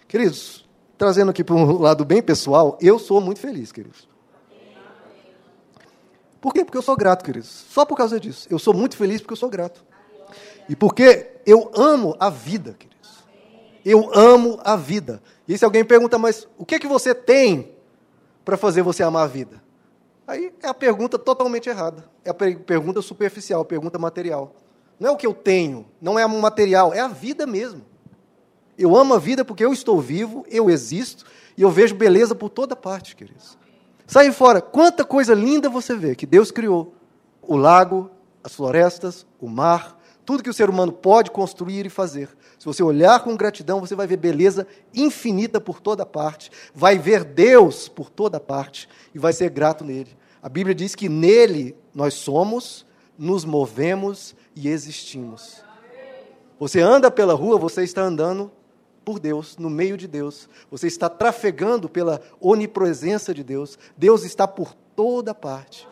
Queridos, 0.07 0.67
trazendo 0.99 1.31
aqui 1.31 1.45
para 1.45 1.55
um 1.55 1.79
lado 1.79 2.03
bem 2.03 2.21
pessoal, 2.21 2.77
eu 2.81 2.99
sou 2.99 3.21
muito 3.21 3.39
feliz, 3.39 3.71
queridos. 3.71 4.05
Por 6.41 6.53
quê? 6.53 6.65
Porque 6.65 6.77
eu 6.77 6.81
sou 6.81 6.95
grato, 6.95 7.23
queridos. 7.23 7.47
Só 7.47 7.85
por 7.85 7.95
causa 7.95 8.19
disso. 8.19 8.47
Eu 8.51 8.59
sou 8.59 8.73
muito 8.73 8.97
feliz 8.97 9.21
porque 9.21 9.31
eu 9.31 9.37
sou 9.37 9.49
grato. 9.49 9.83
E 10.67 10.75
porque 10.75 11.31
eu 11.45 11.71
amo 11.73 12.17
a 12.19 12.29
vida, 12.29 12.75
queridos. 12.77 13.23
Eu 13.85 14.13
amo 14.13 14.59
a 14.61 14.75
vida. 14.75 15.23
E 15.47 15.57
se 15.57 15.63
alguém 15.63 15.85
pergunta, 15.85 16.17
mas 16.17 16.47
o 16.57 16.65
que, 16.65 16.75
é 16.75 16.79
que 16.79 16.87
você 16.87 17.15
tem 17.15 17.71
para 18.43 18.57
fazer 18.57 18.81
você 18.81 19.01
amar 19.01 19.23
a 19.23 19.27
vida? 19.27 19.63
Aí 20.27 20.53
é 20.61 20.67
a 20.67 20.73
pergunta 20.73 21.17
totalmente 21.17 21.69
errada. 21.69 22.03
É 22.25 22.29
a 22.29 22.33
pergunta 22.33 23.01
superficial, 23.01 23.61
a 23.61 23.65
pergunta 23.65 23.97
material. 23.97 24.53
Não 24.99 25.09
é 25.09 25.11
o 25.13 25.17
que 25.17 25.25
eu 25.25 25.33
tenho, 25.33 25.85
não 26.01 26.19
é 26.19 26.25
o 26.25 26.41
material, 26.41 26.93
é 26.93 26.99
a 26.99 27.07
vida 27.07 27.47
mesmo. 27.47 27.88
Eu 28.79 28.95
amo 28.95 29.13
a 29.13 29.19
vida 29.19 29.43
porque 29.43 29.65
eu 29.65 29.73
estou 29.73 29.99
vivo, 29.99 30.45
eu 30.49 30.69
existo 30.69 31.25
e 31.57 31.61
eu 31.61 31.69
vejo 31.69 31.93
beleza 31.93 32.33
por 32.33 32.47
toda 32.47 32.77
parte, 32.77 33.13
queridos. 33.13 33.57
Sai 34.07 34.31
fora, 34.31 34.61
quanta 34.61 35.03
coisa 35.03 35.33
linda 35.33 35.69
você 35.69 35.93
vê 35.93 36.15
que 36.15 36.25
Deus 36.25 36.49
criou. 36.49 36.93
O 37.41 37.57
lago, 37.57 38.09
as 38.41 38.55
florestas, 38.55 39.27
o 39.37 39.49
mar, 39.49 39.99
tudo 40.25 40.41
que 40.41 40.49
o 40.49 40.53
ser 40.53 40.69
humano 40.69 40.93
pode 40.93 41.29
construir 41.29 41.85
e 41.85 41.89
fazer. 41.89 42.29
Se 42.57 42.65
você 42.65 42.81
olhar 42.81 43.21
com 43.21 43.35
gratidão, 43.35 43.81
você 43.81 43.95
vai 43.95 44.07
ver 44.07 44.15
beleza 44.15 44.65
infinita 44.93 45.59
por 45.59 45.81
toda 45.81 46.05
parte, 46.05 46.49
vai 46.73 46.97
ver 46.97 47.25
Deus 47.25 47.89
por 47.89 48.09
toda 48.09 48.39
parte 48.39 48.87
e 49.13 49.19
vai 49.19 49.33
ser 49.33 49.49
grato 49.49 49.83
nele. 49.83 50.15
A 50.41 50.47
Bíblia 50.47 50.73
diz 50.73 50.95
que 50.95 51.09
nele 51.09 51.75
nós 51.93 52.13
somos, 52.13 52.85
nos 53.17 53.43
movemos 53.43 54.33
e 54.55 54.69
existimos. 54.69 55.61
Você 56.57 56.79
anda 56.79 57.11
pela 57.11 57.33
rua, 57.33 57.57
você 57.57 57.83
está 57.83 58.03
andando 58.03 58.49
por 59.09 59.19
Deus, 59.19 59.57
no 59.57 59.71
meio 59.71 59.97
de 59.97 60.07
Deus. 60.07 60.47
Você 60.69 60.85
está 60.85 61.09
trafegando 61.09 61.89
pela 61.89 62.21
onipresença 62.39 63.33
de 63.33 63.43
Deus. 63.43 63.75
Deus 63.97 64.23
está 64.23 64.47
por 64.47 64.75
toda 64.95 65.33
parte. 65.33 65.87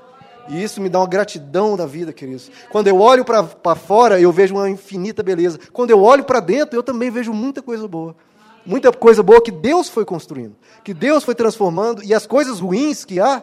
E 0.47 0.61
isso 0.61 0.79
me 0.79 0.87
dá 0.87 0.99
uma 0.99 1.07
gratidão 1.07 1.75
da 1.75 1.87
vida, 1.87 2.13
queridos. 2.13 2.51
Quando 2.69 2.89
eu 2.89 2.99
olho 3.01 3.25
para 3.25 3.75
fora, 3.75 4.21
eu 4.21 4.31
vejo 4.31 4.53
uma 4.53 4.69
infinita 4.69 5.23
beleza. 5.23 5.59
Quando 5.73 5.89
eu 5.89 5.99
olho 6.03 6.25
para 6.25 6.39
dentro, 6.39 6.77
eu 6.77 6.83
também 6.83 7.09
vejo 7.09 7.33
muita 7.33 7.59
coisa 7.59 7.87
boa. 7.87 8.15
Muita 8.63 8.93
coisa 8.93 9.23
boa 9.23 9.41
que 9.41 9.51
Deus 9.51 9.89
foi 9.89 10.05
construindo, 10.05 10.55
que 10.83 10.93
Deus 10.93 11.23
foi 11.23 11.33
transformando, 11.33 12.03
e 12.03 12.13
as 12.13 12.27
coisas 12.27 12.59
ruins 12.59 13.03
que 13.03 13.19
há, 13.19 13.41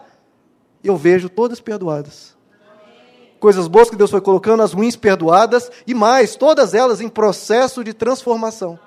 eu 0.85 0.97
vejo 0.97 1.29
todas 1.29 1.61
perdoadas. 1.61 2.37
Coisas 3.41 3.67
boas 3.67 3.91
que 3.91 3.97
Deus 3.97 4.13
foi 4.13 4.21
colocando, 4.21 4.63
as 4.63 4.73
ruins 4.73 4.95
perdoadas, 4.95 5.69
e 5.85 5.95
mais, 5.95 6.37
todas 6.37 6.75
elas 6.75 7.01
em 7.01 7.09
processo 7.09 7.83
de 7.83 7.93
transformação. 7.93 8.79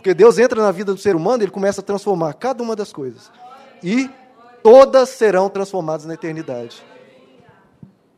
Porque 0.00 0.14
Deus 0.14 0.38
entra 0.38 0.62
na 0.62 0.72
vida 0.72 0.94
do 0.94 0.98
ser 0.98 1.14
humano 1.14 1.42
e 1.42 1.44
ele 1.44 1.50
começa 1.50 1.82
a 1.82 1.84
transformar 1.84 2.32
cada 2.32 2.62
uma 2.62 2.74
das 2.74 2.90
coisas. 2.90 3.30
E 3.82 4.08
todas 4.62 5.10
serão 5.10 5.50
transformadas 5.50 6.06
na 6.06 6.14
eternidade. 6.14 6.82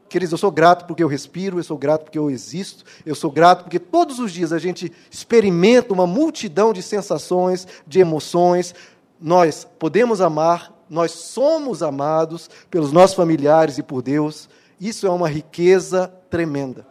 Queridos, 0.08 0.30
eu 0.30 0.38
sou 0.38 0.52
grato 0.52 0.86
porque 0.86 1.02
eu 1.02 1.08
respiro, 1.08 1.58
eu 1.58 1.64
sou 1.64 1.76
grato 1.76 2.04
porque 2.04 2.20
eu 2.20 2.30
existo, 2.30 2.84
eu 3.04 3.16
sou 3.16 3.32
grato 3.32 3.64
porque 3.64 3.80
todos 3.80 4.20
os 4.20 4.30
dias 4.30 4.52
a 4.52 4.60
gente 4.60 4.92
experimenta 5.10 5.92
uma 5.92 6.06
multidão 6.06 6.72
de 6.72 6.84
sensações, 6.84 7.66
de 7.84 7.98
emoções. 7.98 8.76
Nós 9.20 9.66
podemos 9.76 10.20
amar, 10.20 10.72
nós 10.88 11.10
somos 11.10 11.82
amados 11.82 12.48
pelos 12.70 12.92
nossos 12.92 13.16
familiares 13.16 13.76
e 13.76 13.82
por 13.82 14.02
Deus. 14.02 14.48
Isso 14.80 15.04
é 15.04 15.10
uma 15.10 15.28
riqueza 15.28 16.06
tremenda. 16.30 16.86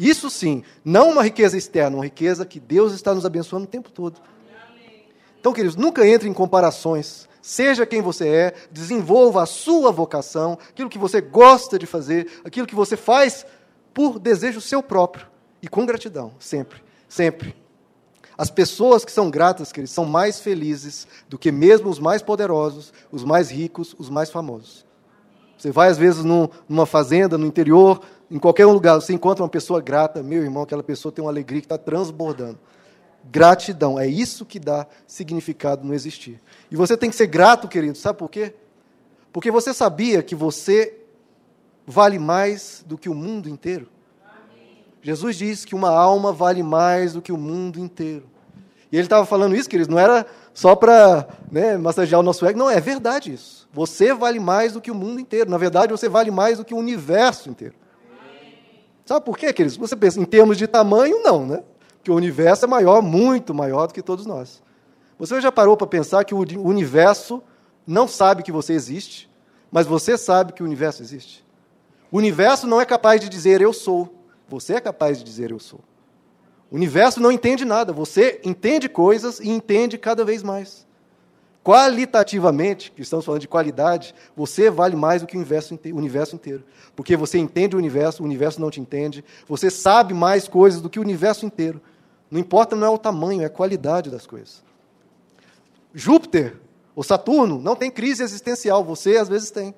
Isso 0.00 0.30
sim, 0.30 0.64
não 0.82 1.10
uma 1.10 1.22
riqueza 1.22 1.58
externa, 1.58 1.98
uma 1.98 2.04
riqueza 2.04 2.46
que 2.46 2.58
Deus 2.58 2.94
está 2.94 3.14
nos 3.14 3.26
abençoando 3.26 3.66
o 3.66 3.68
tempo 3.68 3.90
todo. 3.90 4.18
Então, 5.38 5.52
queridos, 5.52 5.76
nunca 5.76 6.06
entre 6.08 6.26
em 6.26 6.32
comparações. 6.32 7.28
Seja 7.42 7.84
quem 7.84 8.00
você 8.00 8.28
é, 8.28 8.54
desenvolva 8.70 9.42
a 9.42 9.46
sua 9.46 9.92
vocação, 9.92 10.58
aquilo 10.70 10.88
que 10.88 10.98
você 10.98 11.20
gosta 11.20 11.78
de 11.78 11.84
fazer, 11.86 12.40
aquilo 12.44 12.66
que 12.66 12.74
você 12.74 12.96
faz 12.96 13.44
por 13.92 14.18
desejo 14.18 14.60
seu 14.60 14.82
próprio 14.82 15.26
e 15.62 15.68
com 15.68 15.84
gratidão, 15.84 16.32
sempre, 16.38 16.82
sempre. 17.06 17.54
As 18.38 18.50
pessoas 18.50 19.04
que 19.04 19.12
são 19.12 19.30
gratas, 19.30 19.70
queridos, 19.70 19.92
são 19.92 20.06
mais 20.06 20.40
felizes 20.40 21.06
do 21.28 21.38
que 21.38 21.52
mesmo 21.52 21.90
os 21.90 21.98
mais 21.98 22.22
poderosos, 22.22 22.90
os 23.12 23.22
mais 23.22 23.50
ricos, 23.50 23.94
os 23.98 24.08
mais 24.08 24.30
famosos. 24.30 24.86
Você 25.58 25.70
vai, 25.70 25.90
às 25.90 25.98
vezes, 25.98 26.24
num, 26.24 26.48
numa 26.66 26.86
fazenda, 26.86 27.36
no 27.36 27.46
interior, 27.46 28.00
em 28.30 28.38
qualquer 28.38 28.66
lugar, 28.66 28.94
você 28.94 29.12
encontra 29.12 29.42
uma 29.42 29.48
pessoa 29.48 29.80
grata, 29.80 30.22
meu 30.22 30.42
irmão, 30.42 30.62
aquela 30.62 30.82
pessoa 30.82 31.10
tem 31.10 31.24
uma 31.24 31.30
alegria 31.30 31.60
que 31.60 31.66
está 31.66 31.76
transbordando. 31.76 32.58
Gratidão, 33.24 33.98
é 33.98 34.06
isso 34.06 34.46
que 34.46 34.58
dá 34.58 34.86
significado 35.06 35.84
no 35.84 35.92
existir. 35.92 36.40
E 36.70 36.76
você 36.76 36.96
tem 36.96 37.10
que 37.10 37.16
ser 37.16 37.26
grato, 37.26 37.66
querido, 37.68 37.98
sabe 37.98 38.18
por 38.18 38.30
quê? 38.30 38.54
Porque 39.32 39.50
você 39.50 39.74
sabia 39.74 40.22
que 40.22 40.34
você 40.34 40.96
vale 41.86 42.18
mais 42.18 42.84
do 42.86 42.96
que 42.96 43.08
o 43.08 43.14
mundo 43.14 43.48
inteiro. 43.48 43.88
Jesus 45.02 45.36
disse 45.36 45.66
que 45.66 45.74
uma 45.74 45.90
alma 45.90 46.32
vale 46.32 46.62
mais 46.62 47.14
do 47.14 47.22
que 47.22 47.32
o 47.32 47.36
mundo 47.36 47.80
inteiro. 47.80 48.26
E 48.92 48.96
ele 48.96 49.04
estava 49.04 49.24
falando 49.24 49.56
isso, 49.56 49.68
queridos, 49.68 49.92
não 49.92 49.98
era 49.98 50.26
só 50.52 50.74
para 50.74 51.26
né, 51.50 51.76
massagear 51.76 52.20
o 52.20 52.24
nosso 52.24 52.44
ego. 52.44 52.58
Não, 52.58 52.68
é 52.68 52.80
verdade 52.80 53.32
isso. 53.32 53.68
Você 53.72 54.12
vale 54.12 54.40
mais 54.40 54.72
do 54.72 54.80
que 54.80 54.90
o 54.90 54.94
mundo 54.94 55.20
inteiro. 55.20 55.50
Na 55.50 55.58
verdade, 55.58 55.92
você 55.92 56.08
vale 56.08 56.30
mais 56.30 56.58
do 56.58 56.64
que 56.64 56.74
o 56.74 56.76
universo 56.76 57.48
inteiro. 57.48 57.74
Sabe 59.10 59.24
por 59.24 59.36
quê, 59.36 59.52
queridos? 59.52 59.76
Você 59.76 59.96
pensa, 59.96 60.20
em 60.20 60.24
termos 60.24 60.56
de 60.56 60.68
tamanho, 60.68 61.20
não, 61.20 61.44
né? 61.44 61.64
que 62.00 62.12
o 62.12 62.14
universo 62.14 62.64
é 62.64 62.68
maior, 62.68 63.02
muito 63.02 63.52
maior 63.52 63.88
do 63.88 63.92
que 63.92 64.02
todos 64.02 64.24
nós. 64.24 64.62
Você 65.18 65.40
já 65.40 65.50
parou 65.50 65.76
para 65.76 65.88
pensar 65.88 66.24
que 66.24 66.32
o 66.32 66.38
universo 66.64 67.42
não 67.84 68.06
sabe 68.06 68.44
que 68.44 68.52
você 68.52 68.72
existe, 68.72 69.28
mas 69.68 69.84
você 69.84 70.16
sabe 70.16 70.52
que 70.52 70.62
o 70.62 70.64
universo 70.64 71.02
existe? 71.02 71.44
O 72.08 72.18
universo 72.18 72.68
não 72.68 72.80
é 72.80 72.84
capaz 72.84 73.20
de 73.20 73.28
dizer 73.28 73.60
eu 73.60 73.72
sou, 73.72 74.14
você 74.48 74.74
é 74.74 74.80
capaz 74.80 75.18
de 75.18 75.24
dizer 75.24 75.50
eu 75.50 75.58
sou. 75.58 75.80
O 76.70 76.76
universo 76.76 77.18
não 77.18 77.32
entende 77.32 77.64
nada, 77.64 77.92
você 77.92 78.40
entende 78.44 78.88
coisas 78.88 79.40
e 79.40 79.50
entende 79.50 79.98
cada 79.98 80.24
vez 80.24 80.40
mais. 80.40 80.86
Qualitativamente, 81.62 82.90
que 82.90 83.02
estamos 83.02 83.24
falando 83.24 83.42
de 83.42 83.48
qualidade, 83.48 84.14
você 84.34 84.70
vale 84.70 84.96
mais 84.96 85.20
do 85.20 85.26
que 85.26 85.36
o 85.36 85.38
universo, 85.38 85.78
universo 85.84 86.34
inteiro. 86.34 86.64
Porque 86.96 87.16
você 87.16 87.38
entende 87.38 87.76
o 87.76 87.78
universo, 87.78 88.22
o 88.22 88.26
universo 88.26 88.60
não 88.60 88.70
te 88.70 88.80
entende. 88.80 89.24
Você 89.46 89.70
sabe 89.70 90.14
mais 90.14 90.48
coisas 90.48 90.80
do 90.80 90.88
que 90.88 90.98
o 90.98 91.02
universo 91.02 91.44
inteiro. 91.44 91.80
Não 92.30 92.40
importa, 92.40 92.74
não 92.74 92.86
é 92.86 92.90
o 92.90 92.96
tamanho, 92.96 93.42
é 93.42 93.44
a 93.44 93.50
qualidade 93.50 94.08
das 94.08 94.26
coisas. 94.26 94.62
Júpiter, 95.92 96.56
ou 96.94 97.02
Saturno, 97.02 97.60
não 97.60 97.76
tem 97.76 97.90
crise 97.90 98.22
existencial, 98.22 98.84
você 98.84 99.16
às 99.16 99.28
vezes 99.28 99.50
tem. 99.50 99.74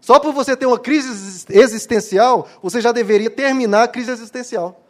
Só 0.00 0.18
por 0.18 0.32
você 0.32 0.56
ter 0.56 0.66
uma 0.66 0.78
crise 0.78 1.46
existencial, 1.50 2.48
você 2.62 2.80
já 2.80 2.92
deveria 2.92 3.30
terminar 3.30 3.84
a 3.84 3.88
crise 3.88 4.10
existencial. 4.10 4.80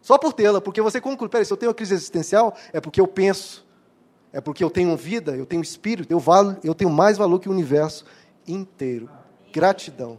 Só 0.00 0.18
por 0.18 0.32
tê-la, 0.32 0.60
porque 0.60 0.80
você 0.80 1.00
conclui, 1.00 1.28
peraí, 1.28 1.44
se 1.44 1.52
eu 1.52 1.56
tenho 1.56 1.70
uma 1.70 1.74
crise 1.74 1.94
existencial, 1.94 2.54
é 2.72 2.80
porque 2.80 3.00
eu 3.00 3.06
penso, 3.06 3.64
é 4.32 4.40
porque 4.40 4.64
eu 4.64 4.70
tenho 4.70 4.96
vida, 4.96 5.36
eu 5.36 5.44
tenho 5.44 5.62
espírito, 5.62 6.10
eu, 6.10 6.18
valo, 6.18 6.56
eu 6.64 6.74
tenho 6.74 6.90
mais 6.90 7.18
valor 7.18 7.38
que 7.38 7.48
o 7.48 7.52
universo 7.52 8.04
inteiro. 8.46 9.08
Gratidão. 9.52 10.18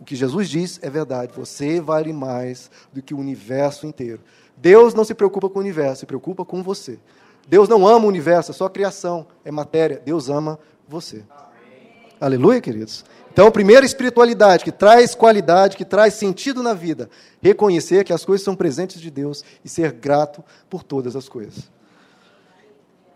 O 0.00 0.04
que 0.04 0.16
Jesus 0.16 0.48
diz 0.48 0.80
é 0.82 0.90
verdade, 0.90 1.32
você 1.36 1.80
vale 1.80 2.12
mais 2.12 2.70
do 2.92 3.02
que 3.02 3.14
o 3.14 3.18
universo 3.18 3.86
inteiro. 3.86 4.20
Deus 4.56 4.94
não 4.94 5.04
se 5.04 5.14
preocupa 5.14 5.48
com 5.48 5.58
o 5.58 5.62
universo, 5.62 6.00
se 6.00 6.06
preocupa 6.06 6.44
com 6.44 6.62
você. 6.62 6.98
Deus 7.46 7.68
não 7.68 7.86
ama 7.86 8.06
o 8.06 8.08
universo, 8.08 8.50
é 8.50 8.54
só 8.54 8.68
criação, 8.68 9.26
é 9.44 9.50
matéria. 9.50 10.00
Deus 10.04 10.28
ama 10.28 10.58
você. 10.88 11.24
Amém. 11.30 11.92
Aleluia, 12.20 12.60
queridos. 12.60 13.04
Então, 13.32 13.46
a 13.46 13.50
primeira 13.50 13.84
espiritualidade 13.84 14.62
que 14.62 14.70
traz 14.70 15.14
qualidade, 15.14 15.76
que 15.76 15.84
traz 15.84 16.14
sentido 16.14 16.62
na 16.62 16.74
vida, 16.74 17.08
reconhecer 17.40 18.04
que 18.04 18.12
as 18.12 18.24
coisas 18.24 18.44
são 18.44 18.54
presentes 18.54 19.00
de 19.00 19.10
Deus 19.10 19.44
e 19.64 19.68
ser 19.68 19.92
grato 19.92 20.44
por 20.68 20.82
todas 20.82 21.16
as 21.16 21.28
coisas. 21.28 21.70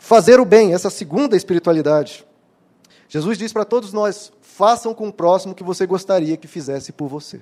Fazer 0.07 0.39
o 0.39 0.45
bem, 0.45 0.73
essa 0.73 0.89
segunda 0.89 1.37
espiritualidade. 1.37 2.25
Jesus 3.09 3.37
diz 3.37 3.53
para 3.53 3.65
todos 3.65 3.93
nós: 3.93 4.33
façam 4.41 4.95
com 4.95 5.09
o 5.09 5.13
próximo 5.13 5.53
o 5.53 5.57
que 5.57 5.65
você 5.65 5.85
gostaria 5.85 6.37
que 6.37 6.47
fizesse 6.47 6.93
por 6.93 7.09
você. 7.09 7.41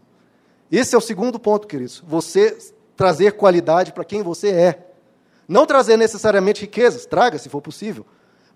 Esse 0.73 0.95
é 0.95 0.99
o 0.99 1.01
segundo 1.03 1.39
ponto, 1.39 1.69
queridos. 1.69 2.03
Você 2.07 2.57
trazer 2.97 3.33
qualidade 3.33 3.93
para 3.93 4.03
quem 4.03 4.23
você 4.23 4.49
é. 4.49 4.89
Não 5.47 5.67
trazer 5.67 5.99
necessariamente 5.99 6.63
riquezas, 6.63 7.05
traga 7.05 7.37
se 7.37 7.51
for 7.51 7.61
possível, 7.61 8.07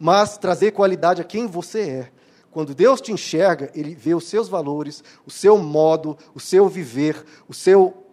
mas 0.00 0.38
trazer 0.38 0.70
qualidade 0.70 1.20
a 1.20 1.24
quem 1.24 1.46
você 1.46 1.80
é. 1.80 2.10
Quando 2.50 2.74
Deus 2.74 3.02
te 3.02 3.12
enxerga, 3.12 3.70
Ele 3.74 3.94
vê 3.94 4.14
os 4.14 4.26
seus 4.26 4.48
valores, 4.48 5.04
o 5.26 5.30
seu 5.30 5.58
modo, 5.58 6.16
o 6.34 6.40
seu 6.40 6.66
viver, 6.66 7.22
o 7.46 7.52
seu 7.52 8.06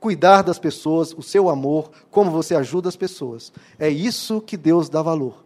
cuidar 0.00 0.42
das 0.42 0.58
pessoas, 0.58 1.12
o 1.12 1.22
seu 1.22 1.48
amor, 1.48 1.90
como 2.10 2.30
você 2.30 2.54
ajuda 2.54 2.88
as 2.88 2.96
pessoas. 2.96 3.52
É 3.78 3.88
isso 3.88 4.40
que 4.40 4.56
Deus 4.56 4.88
dá 4.88 5.02
valor. 5.02 5.44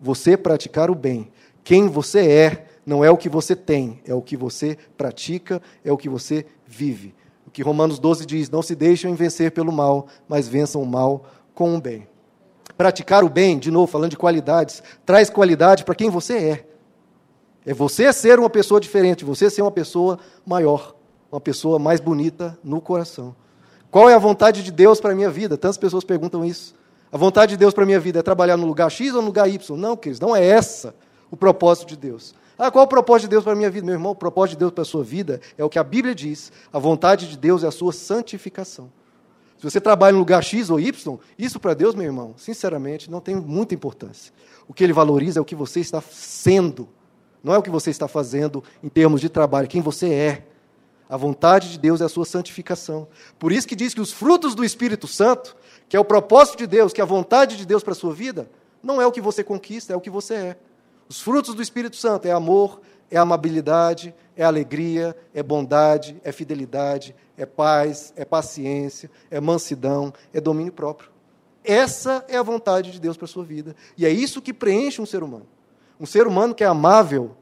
Você 0.00 0.36
praticar 0.36 0.90
o 0.90 0.94
bem. 0.94 1.30
Quem 1.64 1.88
você 1.88 2.26
é 2.26 2.66
não 2.84 3.04
é 3.04 3.10
o 3.10 3.16
que 3.16 3.28
você 3.28 3.54
tem, 3.54 4.00
é 4.06 4.14
o 4.14 4.22
que 4.22 4.36
você 4.36 4.76
pratica, 4.96 5.62
é 5.84 5.92
o 5.92 5.96
que 5.96 6.08
você 6.08 6.44
vive 6.66 7.14
que 7.52 7.62
Romanos 7.62 7.98
12 7.98 8.24
diz: 8.24 8.50
Não 8.50 8.62
se 8.62 8.74
deixem 8.74 9.14
vencer 9.14 9.52
pelo 9.52 9.70
mal, 9.70 10.06
mas 10.26 10.48
vençam 10.48 10.82
o 10.82 10.86
mal 10.86 11.26
com 11.54 11.76
o 11.76 11.80
bem. 11.80 12.08
Praticar 12.76 13.22
o 13.22 13.28
bem, 13.28 13.58
de 13.58 13.70
novo, 13.70 13.86
falando 13.86 14.10
de 14.10 14.16
qualidades, 14.16 14.82
traz 15.04 15.28
qualidade 15.28 15.84
para 15.84 15.94
quem 15.94 16.08
você 16.08 16.34
é. 16.34 16.66
É 17.64 17.74
você 17.74 18.12
ser 18.12 18.38
uma 18.38 18.50
pessoa 18.50 18.80
diferente, 18.80 19.24
você 19.24 19.50
ser 19.50 19.62
uma 19.62 19.70
pessoa 19.70 20.18
maior, 20.44 20.96
uma 21.30 21.40
pessoa 21.40 21.78
mais 21.78 22.00
bonita 22.00 22.58
no 22.64 22.80
coração. 22.80 23.36
Qual 23.92 24.08
é 24.08 24.14
a 24.14 24.18
vontade 24.18 24.62
de 24.62 24.72
Deus 24.72 25.02
para 25.02 25.12
a 25.12 25.14
minha 25.14 25.28
vida? 25.28 25.58
Tantas 25.58 25.76
pessoas 25.76 26.02
perguntam 26.02 26.42
isso. 26.42 26.74
A 27.12 27.18
vontade 27.18 27.50
de 27.50 27.56
Deus 27.58 27.74
para 27.74 27.82
a 27.82 27.86
minha 27.86 28.00
vida 28.00 28.20
é 28.20 28.22
trabalhar 28.22 28.56
no 28.56 28.66
lugar 28.66 28.90
X 28.90 29.14
ou 29.14 29.20
no 29.20 29.26
lugar 29.26 29.46
Y? 29.46 29.76
Não, 29.76 29.94
queridos, 29.98 30.18
não 30.18 30.34
é 30.34 30.42
essa 30.42 30.94
o 31.30 31.36
propósito 31.36 31.88
de 31.88 31.96
Deus. 31.98 32.34
Ah, 32.56 32.70
qual 32.70 32.84
é 32.84 32.86
o 32.86 32.88
propósito 32.88 33.24
de 33.24 33.32
Deus 33.32 33.44
para 33.44 33.52
a 33.52 33.56
minha 33.56 33.70
vida? 33.70 33.84
Meu 33.84 33.94
irmão, 33.94 34.12
o 34.12 34.14
propósito 34.14 34.52
de 34.52 34.60
Deus 34.60 34.72
para 34.72 34.80
a 34.80 34.86
sua 34.86 35.04
vida 35.04 35.42
é 35.58 35.62
o 35.62 35.68
que 35.68 35.78
a 35.78 35.84
Bíblia 35.84 36.14
diz. 36.14 36.50
A 36.72 36.78
vontade 36.78 37.28
de 37.28 37.36
Deus 37.36 37.62
é 37.64 37.66
a 37.66 37.70
sua 37.70 37.92
santificação. 37.92 38.90
Se 39.58 39.70
você 39.70 39.78
trabalha 39.78 40.14
no 40.14 40.20
lugar 40.20 40.42
X 40.42 40.70
ou 40.70 40.80
Y, 40.80 41.18
isso 41.38 41.60
para 41.60 41.74
Deus, 41.74 41.94
meu 41.94 42.06
irmão, 42.06 42.32
sinceramente, 42.38 43.10
não 43.10 43.20
tem 43.20 43.36
muita 43.36 43.74
importância. 43.74 44.32
O 44.66 44.72
que 44.72 44.82
ele 44.82 44.94
valoriza 44.94 45.38
é 45.38 45.42
o 45.42 45.44
que 45.44 45.54
você 45.54 45.80
está 45.80 46.00
sendo, 46.00 46.88
não 47.44 47.52
é 47.52 47.58
o 47.58 47.62
que 47.62 47.68
você 47.68 47.90
está 47.90 48.08
fazendo 48.08 48.64
em 48.82 48.88
termos 48.88 49.20
de 49.20 49.28
trabalho, 49.28 49.68
quem 49.68 49.82
você 49.82 50.14
é. 50.14 50.46
A 51.12 51.16
vontade 51.18 51.70
de 51.70 51.78
Deus 51.78 52.00
é 52.00 52.06
a 52.06 52.08
sua 52.08 52.24
santificação. 52.24 53.06
Por 53.38 53.52
isso 53.52 53.68
que 53.68 53.76
diz 53.76 53.92
que 53.92 54.00
os 54.00 54.10
frutos 54.10 54.54
do 54.54 54.64
Espírito 54.64 55.06
Santo, 55.06 55.54
que 55.86 55.94
é 55.94 56.00
o 56.00 56.04
propósito 56.06 56.56
de 56.56 56.66
Deus, 56.66 56.90
que 56.90 57.02
é 57.02 57.04
a 57.04 57.06
vontade 57.06 57.58
de 57.58 57.66
Deus 57.66 57.82
para 57.82 57.92
a 57.92 57.94
sua 57.94 58.14
vida, 58.14 58.48
não 58.82 58.98
é 58.98 59.06
o 59.06 59.12
que 59.12 59.20
você 59.20 59.44
conquista, 59.44 59.92
é 59.92 59.96
o 59.96 60.00
que 60.00 60.08
você 60.08 60.32
é. 60.32 60.56
Os 61.06 61.20
frutos 61.20 61.54
do 61.54 61.60
Espírito 61.60 61.96
Santo 61.96 62.24
é 62.24 62.30
amor, 62.30 62.80
é 63.10 63.18
amabilidade, 63.18 64.14
é 64.34 64.42
alegria, 64.42 65.14
é 65.34 65.42
bondade, 65.42 66.18
é 66.24 66.32
fidelidade, 66.32 67.14
é 67.36 67.44
paz, 67.44 68.14
é 68.16 68.24
paciência, 68.24 69.10
é 69.30 69.38
mansidão, 69.38 70.14
é 70.32 70.40
domínio 70.40 70.72
próprio. 70.72 71.10
Essa 71.62 72.24
é 72.26 72.38
a 72.38 72.42
vontade 72.42 72.90
de 72.90 72.98
Deus 72.98 73.18
para 73.18 73.26
a 73.26 73.28
sua 73.28 73.44
vida. 73.44 73.76
E 73.98 74.06
é 74.06 74.10
isso 74.10 74.40
que 74.40 74.54
preenche 74.54 75.02
um 75.02 75.04
ser 75.04 75.22
humano. 75.22 75.46
Um 76.00 76.06
ser 76.06 76.26
humano 76.26 76.54
que 76.54 76.64
é 76.64 76.66
amável 76.66 77.36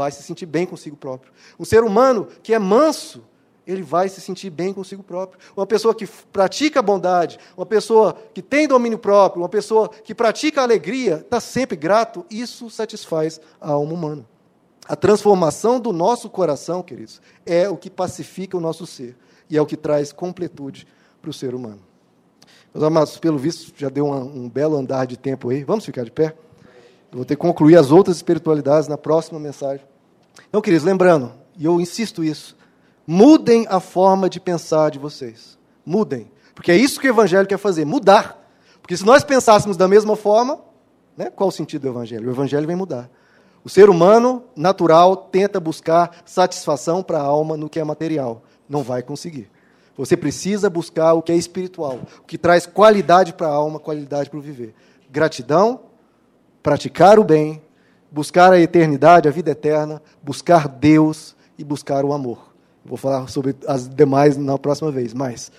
vai 0.00 0.10
se 0.10 0.22
sentir 0.22 0.46
bem 0.46 0.64
consigo 0.64 0.96
próprio. 0.96 1.30
Um 1.58 1.64
ser 1.66 1.84
humano 1.84 2.26
que 2.42 2.54
é 2.54 2.58
manso, 2.58 3.22
ele 3.66 3.82
vai 3.82 4.08
se 4.08 4.18
sentir 4.18 4.48
bem 4.48 4.72
consigo 4.72 5.02
próprio. 5.02 5.38
Uma 5.54 5.66
pessoa 5.66 5.94
que 5.94 6.06
pratica 6.06 6.80
a 6.80 6.82
bondade, 6.82 7.38
uma 7.54 7.66
pessoa 7.66 8.16
que 8.32 8.40
tem 8.40 8.66
domínio 8.66 8.98
próprio, 8.98 9.42
uma 9.42 9.48
pessoa 9.48 9.90
que 9.90 10.14
pratica 10.14 10.62
a 10.62 10.64
alegria, 10.64 11.16
está 11.16 11.38
sempre 11.38 11.76
grato, 11.76 12.24
isso 12.30 12.70
satisfaz 12.70 13.42
a 13.60 13.72
alma 13.72 13.92
humana. 13.92 14.26
A 14.88 14.96
transformação 14.96 15.78
do 15.78 15.92
nosso 15.92 16.30
coração, 16.30 16.82
queridos, 16.82 17.20
é 17.44 17.68
o 17.68 17.76
que 17.76 17.90
pacifica 17.90 18.56
o 18.56 18.60
nosso 18.60 18.86
ser 18.86 19.14
e 19.50 19.58
é 19.58 19.60
o 19.60 19.66
que 19.66 19.76
traz 19.76 20.12
completude 20.12 20.88
para 21.20 21.28
o 21.28 21.34
ser 21.34 21.54
humano. 21.54 21.80
Meus 22.72 22.86
amados, 22.86 23.18
pelo 23.18 23.36
visto, 23.36 23.70
já 23.76 23.90
deu 23.90 24.06
um, 24.06 24.44
um 24.44 24.48
belo 24.48 24.78
andar 24.78 25.06
de 25.06 25.18
tempo 25.18 25.50
aí. 25.50 25.62
Vamos 25.62 25.84
ficar 25.84 26.04
de 26.04 26.10
pé? 26.10 26.34
Eu 27.12 27.16
vou 27.16 27.24
ter 27.24 27.34
que 27.34 27.42
concluir 27.42 27.76
as 27.76 27.90
outras 27.90 28.16
espiritualidades 28.16 28.86
na 28.86 28.96
próxima 28.96 29.38
mensagem. 29.40 29.84
Então, 30.48 30.60
queridos, 30.60 30.84
lembrando, 30.84 31.32
e 31.56 31.64
eu 31.64 31.80
insisto 31.80 32.24
isso, 32.24 32.56
mudem 33.06 33.66
a 33.68 33.80
forma 33.80 34.28
de 34.28 34.40
pensar 34.40 34.90
de 34.90 34.98
vocês. 34.98 35.58
Mudem. 35.84 36.30
Porque 36.54 36.72
é 36.72 36.76
isso 36.76 37.00
que 37.00 37.06
o 37.06 37.10
Evangelho 37.10 37.46
quer 37.46 37.58
fazer, 37.58 37.84
mudar. 37.84 38.38
Porque 38.80 38.96
se 38.96 39.04
nós 39.04 39.24
pensássemos 39.24 39.76
da 39.76 39.88
mesma 39.88 40.16
forma, 40.16 40.60
né, 41.16 41.30
qual 41.30 41.48
o 41.48 41.52
sentido 41.52 41.82
do 41.82 41.88
Evangelho? 41.88 42.28
O 42.28 42.32
Evangelho 42.32 42.66
vem 42.66 42.76
mudar. 42.76 43.10
O 43.62 43.68
ser 43.68 43.90
humano 43.90 44.44
natural 44.56 45.16
tenta 45.16 45.60
buscar 45.60 46.22
satisfação 46.24 47.02
para 47.02 47.18
a 47.18 47.22
alma 47.22 47.56
no 47.56 47.68
que 47.68 47.78
é 47.78 47.84
material. 47.84 48.42
Não 48.68 48.82
vai 48.82 49.02
conseguir. 49.02 49.50
Você 49.96 50.16
precisa 50.16 50.70
buscar 50.70 51.12
o 51.12 51.20
que 51.20 51.30
é 51.30 51.36
espiritual, 51.36 51.98
o 52.20 52.22
que 52.22 52.38
traz 52.38 52.64
qualidade 52.64 53.34
para 53.34 53.48
a 53.48 53.52
alma, 53.52 53.78
qualidade 53.78 54.30
para 54.30 54.38
o 54.38 54.42
viver. 54.42 54.74
Gratidão, 55.10 55.80
praticar 56.62 57.18
o 57.18 57.24
bem, 57.24 57.60
buscar 58.10 58.52
a 58.52 58.60
eternidade, 58.60 59.28
a 59.28 59.30
vida 59.30 59.50
eterna, 59.50 60.02
buscar 60.22 60.68
Deus 60.68 61.36
e 61.58 61.64
buscar 61.64 62.04
o 62.04 62.12
amor. 62.12 62.52
Vou 62.84 62.96
falar 62.96 63.28
sobre 63.28 63.54
as 63.66 63.88
demais 63.88 64.36
na 64.36 64.58
próxima 64.58 64.90
vez, 64.90 65.12
mas 65.12 65.52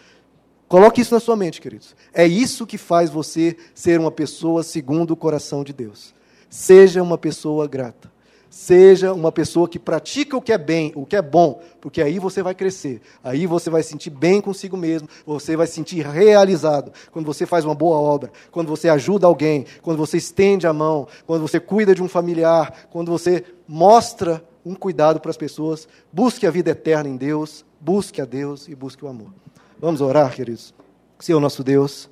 coloque 0.68 1.02
isso 1.02 1.14
na 1.14 1.20
sua 1.20 1.36
mente, 1.36 1.62
queridos. 1.62 1.96
É 2.14 2.26
isso 2.26 2.66
que 2.66 2.78
faz 2.78 3.10
você 3.10 3.56
ser 3.76 4.00
uma 4.00 4.12
pessoa 4.12 4.64
segundo 4.64 5.12
o 5.12 5.16
coração 5.16 5.64
de 5.64 5.72
Deus. 5.72 6.14
Seja 6.50 7.02
uma 7.02 7.18
pessoa 7.18 7.68
grata. 7.68 8.12
Seja 8.54 9.14
uma 9.14 9.32
pessoa 9.32 9.66
que 9.66 9.80
pratica 9.80 10.36
o 10.36 10.42
que 10.42 10.52
é 10.52 10.58
bem, 10.58 10.92
o 10.94 11.06
que 11.06 11.16
é 11.16 11.22
bom, 11.22 11.62
porque 11.80 12.02
aí 12.02 12.20
você 12.20 12.44
vai 12.44 12.54
crescer. 12.54 13.02
Aí 13.24 13.48
você 13.48 13.70
vai 13.70 13.82
sentir 13.82 14.10
bem 14.10 14.42
consigo 14.42 14.76
mesmo, 14.76 15.08
você 15.26 15.56
vai 15.56 15.66
se 15.66 15.72
sentir 15.76 16.06
realizado 16.06 16.92
quando 17.14 17.26
você 17.26 17.46
faz 17.46 17.64
uma 17.64 17.74
boa 17.74 17.98
obra, 17.98 18.30
quando 18.52 18.68
você 18.68 18.90
ajuda 18.90 19.26
alguém, 19.26 19.66
quando 19.82 19.98
você 19.98 20.18
estende 20.18 20.68
a 20.68 20.74
mão, 20.74 21.08
quando 21.26 21.44
você 21.44 21.62
cuida 21.62 21.96
de 21.96 22.04
um 22.04 22.10
familiar, 22.10 22.90
quando 22.90 23.10
você 23.10 23.46
mostra 23.66 24.44
um 24.66 24.76
cuidado 24.76 25.22
para 25.22 25.32
as 25.32 25.38
pessoas. 25.38 25.88
Busque 26.12 26.46
a 26.46 26.52
vida 26.52 26.72
eterna 26.72 27.08
em 27.10 27.16
Deus, 27.16 27.64
busque 27.80 28.20
a 28.22 28.26
Deus 28.26 28.68
e 28.68 28.76
busque 28.76 29.06
o 29.06 29.08
amor. 29.08 29.34
Vamos 29.80 30.02
orar, 30.02 30.36
queridos. 30.36 30.74
Senhor 31.20 31.40
nosso 31.40 31.64
Deus, 31.64 32.10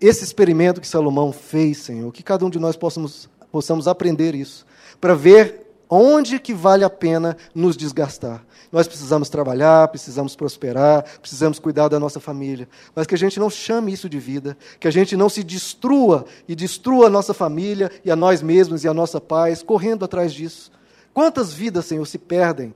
esse 0.00 0.22
experimento 0.22 0.80
que 0.80 0.86
Salomão 0.86 1.32
fez, 1.32 1.78
Senhor, 1.78 2.12
que 2.12 2.22
cada 2.22 2.46
um 2.46 2.50
de 2.50 2.60
nós 2.60 2.76
possamos 2.76 3.28
possamos 3.50 3.88
aprender 3.88 4.34
isso, 4.34 4.66
para 5.00 5.14
ver 5.14 5.66
onde 5.88 6.38
que 6.38 6.52
vale 6.52 6.84
a 6.84 6.90
pena 6.90 7.36
nos 7.54 7.76
desgastar. 7.76 8.44
Nós 8.70 8.86
precisamos 8.86 9.30
trabalhar, 9.30 9.88
precisamos 9.88 10.36
prosperar, 10.36 11.02
precisamos 11.20 11.58
cuidar 11.58 11.88
da 11.88 11.98
nossa 11.98 12.20
família, 12.20 12.68
mas 12.94 13.06
que 13.06 13.14
a 13.14 13.18
gente 13.18 13.40
não 13.40 13.48
chame 13.48 13.92
isso 13.92 14.08
de 14.08 14.18
vida, 14.18 14.56
que 14.78 14.86
a 14.86 14.90
gente 14.90 15.16
não 15.16 15.30
se 15.30 15.42
destrua 15.42 16.26
e 16.46 16.54
destrua 16.54 17.06
a 17.06 17.10
nossa 17.10 17.32
família 17.32 17.90
e 18.04 18.10
a 18.10 18.16
nós 18.16 18.42
mesmos 18.42 18.84
e 18.84 18.88
a 18.88 18.92
nossa 18.92 19.20
paz 19.20 19.62
correndo 19.62 20.04
atrás 20.04 20.34
disso. 20.34 20.70
Quantas 21.14 21.52
vidas, 21.52 21.86
Senhor, 21.86 22.06
se 22.06 22.18
perdem 22.18 22.74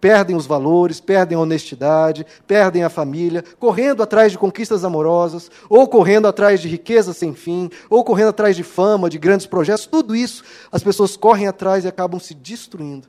perdem 0.00 0.36
os 0.36 0.46
valores, 0.46 1.00
perdem 1.00 1.36
a 1.36 1.40
honestidade, 1.40 2.26
perdem 2.46 2.82
a 2.82 2.88
família, 2.88 3.44
correndo 3.58 4.02
atrás 4.02 4.32
de 4.32 4.38
conquistas 4.38 4.84
amorosas, 4.84 5.50
ou 5.68 5.86
correndo 5.88 6.28
atrás 6.28 6.60
de 6.60 6.68
riqueza 6.68 7.12
sem 7.12 7.34
fim, 7.34 7.70
ou 7.90 8.04
correndo 8.04 8.28
atrás 8.28 8.56
de 8.56 8.62
fama, 8.62 9.10
de 9.10 9.18
grandes 9.18 9.46
projetos, 9.46 9.86
tudo 9.86 10.14
isso 10.14 10.42
as 10.70 10.82
pessoas 10.82 11.16
correm 11.16 11.46
atrás 11.46 11.84
e 11.84 11.88
acabam 11.88 12.20
se 12.20 12.34
destruindo. 12.34 13.08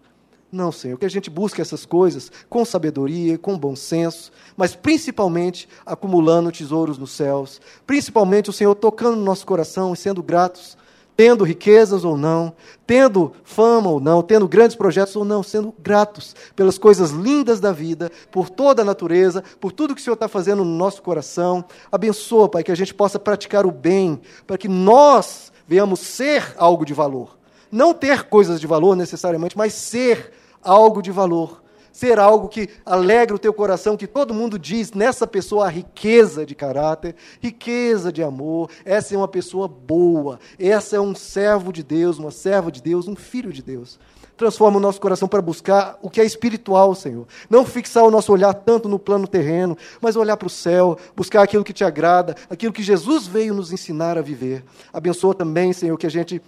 Não, 0.52 0.72
Senhor, 0.72 0.98
que 0.98 1.06
a 1.06 1.10
gente 1.10 1.30
busque 1.30 1.62
essas 1.62 1.86
coisas 1.86 2.32
com 2.50 2.66
sabedoria, 2.66 3.38
com 3.38 3.58
bom 3.58 3.76
senso, 3.76 4.32
mas 4.58 4.76
principalmente 4.76 5.70
acumulando 5.86 6.52
tesouros 6.52 6.98
nos 6.98 7.12
céus, 7.12 7.62
principalmente 7.86 8.50
o 8.50 8.54
Senhor 8.54 8.74
tocando 8.74 9.16
no 9.16 9.24
nosso 9.24 9.46
coração 9.46 9.94
e 9.94 9.98
sendo 9.98 10.24
gratos 10.24 10.76
tendo 11.20 11.44
riquezas 11.44 12.06
ou 12.06 12.16
não, 12.16 12.54
tendo 12.88 13.34
fama 13.44 13.90
ou 13.90 14.00
não, 14.00 14.22
tendo 14.22 14.48
grandes 14.48 14.78
projetos 14.78 15.18
ou 15.18 15.26
não, 15.26 15.44
sendo 15.44 15.76
gratos 15.78 16.34
pelas 16.56 16.78
coisas 16.78 17.12
lindas 17.12 17.60
da 17.60 17.74
vida, 17.74 18.10
por 18.32 18.50
toda 18.50 18.84
a 18.84 18.86
natureza, 18.86 19.44
por 19.60 19.74
tudo 19.74 19.94
que 19.94 20.00
o 20.00 20.04
Senhor 20.06 20.14
está 20.14 20.30
fazendo 20.30 20.64
no 20.64 20.78
nosso 20.78 21.02
coração. 21.02 21.66
Abençoa, 21.92 22.48
Pai, 22.48 22.64
que 22.64 22.72
a 22.72 22.76
gente 22.76 22.94
possa 22.94 23.20
praticar 23.20 23.66
o 23.66 23.72
bem, 23.72 24.22
para 24.48 24.58
que 24.58 24.70
nós 24.70 25.52
venhamos 25.68 26.00
ser 26.00 26.56
algo 26.58 26.86
de 26.86 26.94
valor. 26.94 27.38
Não 27.70 27.94
ter 27.94 28.24
coisas 28.24 28.58
de 28.58 28.66
valor 28.66 28.96
necessariamente, 28.96 29.58
mas 29.58 29.74
ser 29.74 30.32
algo 30.64 31.02
de 31.02 31.12
valor 31.12 31.62
ser 32.00 32.18
algo 32.18 32.48
que 32.48 32.70
alegra 32.86 33.36
o 33.36 33.40
teu 33.40 33.54
coração, 33.54 33.98
que 33.98 34.08
todo 34.08 34.34
mundo 34.34 34.58
diz 34.58 34.94
nessa 34.94 35.28
pessoa 35.28 35.66
a 35.66 35.70
riqueza 35.70 36.46
de 36.46 36.56
caráter, 36.56 37.14
riqueza 37.42 38.10
de 38.10 38.24
amor, 38.24 38.70
essa 38.86 39.14
é 39.14 39.18
uma 39.18 39.28
pessoa 39.28 39.68
boa, 39.68 40.40
essa 40.58 40.96
é 40.96 41.00
um 41.02 41.14
servo 41.14 41.74
de 41.74 41.84
Deus, 41.84 42.18
uma 42.18 42.32
serva 42.32 42.72
de 42.72 42.82
Deus, 42.82 43.10
um 43.10 43.18
filho 43.18 43.52
de 43.52 43.62
Deus. 43.62 44.00
Transforma 44.38 44.78
o 44.78 44.80
nosso 44.80 45.02
coração 45.02 45.28
para 45.28 45.42
buscar 45.42 46.00
o 46.02 46.10
que 46.10 46.22
é 46.22 46.24
espiritual, 46.24 46.96
Senhor. 46.96 47.28
Não 47.50 47.66
fixar 47.66 48.06
o 48.06 48.12
nosso 48.12 48.32
olhar 48.32 48.54
tanto 48.54 48.88
no 48.88 48.98
plano 48.98 49.28
terreno, 49.28 49.78
mas 50.00 50.16
olhar 50.16 50.38
para 50.38 50.48
o 50.48 50.50
céu, 50.50 50.98
buscar 51.14 51.44
aquilo 51.44 51.66
que 51.66 51.74
te 51.74 51.84
agrada, 51.84 52.34
aquilo 52.50 52.72
que 52.72 52.82
Jesus 52.82 53.28
veio 53.28 53.54
nos 53.54 53.74
ensinar 53.74 54.18
a 54.18 54.22
viver. 54.22 54.64
Abençoa 54.94 55.36
também, 55.36 55.74
Senhor, 55.74 55.98
que 55.98 56.08
a 56.08 56.10
gente 56.10 56.42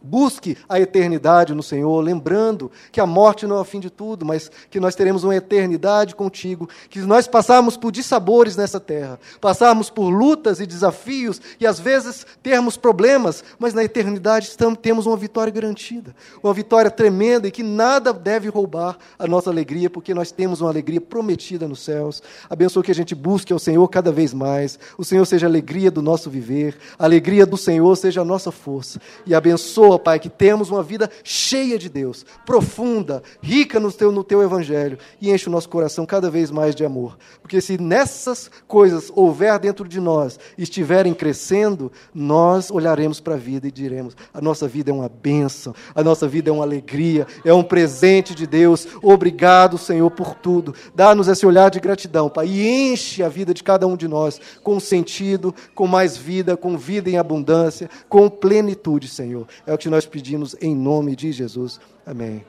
Busque 0.00 0.56
a 0.68 0.78
eternidade 0.78 1.52
no 1.52 1.62
Senhor, 1.62 2.00
lembrando 2.00 2.70
que 2.92 3.00
a 3.00 3.06
morte 3.06 3.48
não 3.48 3.56
é 3.56 3.60
o 3.60 3.64
fim 3.64 3.80
de 3.80 3.90
tudo, 3.90 4.24
mas 4.24 4.48
que 4.70 4.78
nós 4.78 4.94
teremos 4.94 5.24
uma 5.24 5.34
eternidade 5.34 6.14
contigo, 6.14 6.68
que 6.88 7.00
nós 7.00 7.26
passarmos 7.26 7.76
por 7.76 7.90
dissabores 7.90 8.56
nessa 8.56 8.78
terra, 8.78 9.18
passarmos 9.40 9.90
por 9.90 10.08
lutas 10.08 10.60
e 10.60 10.66
desafios 10.66 11.40
e 11.58 11.66
às 11.66 11.80
vezes 11.80 12.24
termos 12.40 12.76
problemas, 12.76 13.42
mas 13.58 13.74
na 13.74 13.82
eternidade 13.82 14.46
estamos, 14.46 14.78
temos 14.80 15.04
uma 15.04 15.16
vitória 15.16 15.52
garantida, 15.52 16.14
uma 16.40 16.54
vitória 16.54 16.92
tremenda 16.92 17.48
e 17.48 17.50
que 17.50 17.64
nada 17.64 18.12
deve 18.12 18.48
roubar 18.48 18.96
a 19.18 19.26
nossa 19.26 19.50
alegria, 19.50 19.90
porque 19.90 20.14
nós 20.14 20.30
temos 20.30 20.60
uma 20.60 20.70
alegria 20.70 21.00
prometida 21.00 21.66
nos 21.66 21.80
céus. 21.80 22.22
Abençoa 22.48 22.84
que 22.84 22.92
a 22.92 22.94
gente 22.94 23.16
busque 23.16 23.52
ao 23.52 23.58
Senhor 23.58 23.86
cada 23.88 24.12
vez 24.12 24.32
mais, 24.32 24.78
o 24.96 25.04
Senhor 25.04 25.26
seja 25.26 25.46
a 25.46 25.50
alegria 25.50 25.90
do 25.90 26.02
nosso 26.02 26.30
viver, 26.30 26.76
a 26.96 27.04
alegria 27.04 27.44
do 27.44 27.56
Senhor 27.56 27.96
seja 27.96 28.20
a 28.20 28.24
nossa 28.24 28.52
força, 28.52 29.00
e 29.26 29.34
abençoa 29.34 29.87
abençoa, 29.88 29.98
Pai, 29.98 30.18
que 30.18 30.28
temos 30.28 30.70
uma 30.70 30.82
vida 30.82 31.10
cheia 31.24 31.78
de 31.78 31.88
Deus, 31.88 32.24
profunda, 32.44 33.22
rica 33.42 33.80
no 33.80 33.90
teu, 33.90 34.12
no 34.12 34.22
teu 34.22 34.42
evangelho, 34.42 34.98
e 35.20 35.30
enche 35.30 35.48
o 35.48 35.52
nosso 35.52 35.68
coração 35.68 36.04
cada 36.04 36.30
vez 36.30 36.50
mais 36.50 36.74
de 36.74 36.84
amor. 36.84 37.16
Porque 37.40 37.60
se 37.60 37.78
nessas 37.78 38.50
coisas 38.66 39.10
houver 39.14 39.58
dentro 39.58 39.88
de 39.88 40.00
nós, 40.00 40.38
estiverem 40.56 41.14
crescendo, 41.14 41.90
nós 42.14 42.70
olharemos 42.70 43.20
para 43.20 43.34
a 43.34 43.38
vida 43.38 43.66
e 43.66 43.72
diremos: 43.72 44.16
a 44.32 44.40
nossa 44.40 44.68
vida 44.68 44.90
é 44.90 44.94
uma 44.94 45.08
bênção, 45.08 45.74
a 45.94 46.02
nossa 46.02 46.28
vida 46.28 46.50
é 46.50 46.52
uma 46.52 46.64
alegria, 46.64 47.26
é 47.44 47.52
um 47.52 47.62
presente 47.62 48.34
de 48.34 48.46
Deus. 48.46 48.86
Obrigado, 49.02 49.78
Senhor, 49.78 50.10
por 50.10 50.34
tudo. 50.34 50.74
Dá-nos 50.94 51.28
esse 51.28 51.46
olhar 51.46 51.70
de 51.70 51.80
gratidão, 51.80 52.28
Pai, 52.28 52.46
e 52.46 52.92
enche 52.92 53.22
a 53.22 53.28
vida 53.28 53.54
de 53.54 53.62
cada 53.62 53.86
um 53.86 53.96
de 53.96 54.06
nós 54.06 54.40
com 54.62 54.78
sentido, 54.78 55.54
com 55.74 55.86
mais 55.86 56.16
vida, 56.16 56.56
com 56.56 56.76
vida 56.76 57.08
em 57.08 57.16
abundância, 57.16 57.88
com 58.08 58.28
plenitude, 58.28 59.08
Senhor. 59.08 59.46
É 59.66 59.77
o 59.78 59.80
que 59.80 59.88
nós 59.88 60.04
pedimos 60.04 60.56
em 60.60 60.74
nome 60.74 61.14
de 61.14 61.30
Jesus. 61.30 61.80
Amém. 62.04 62.44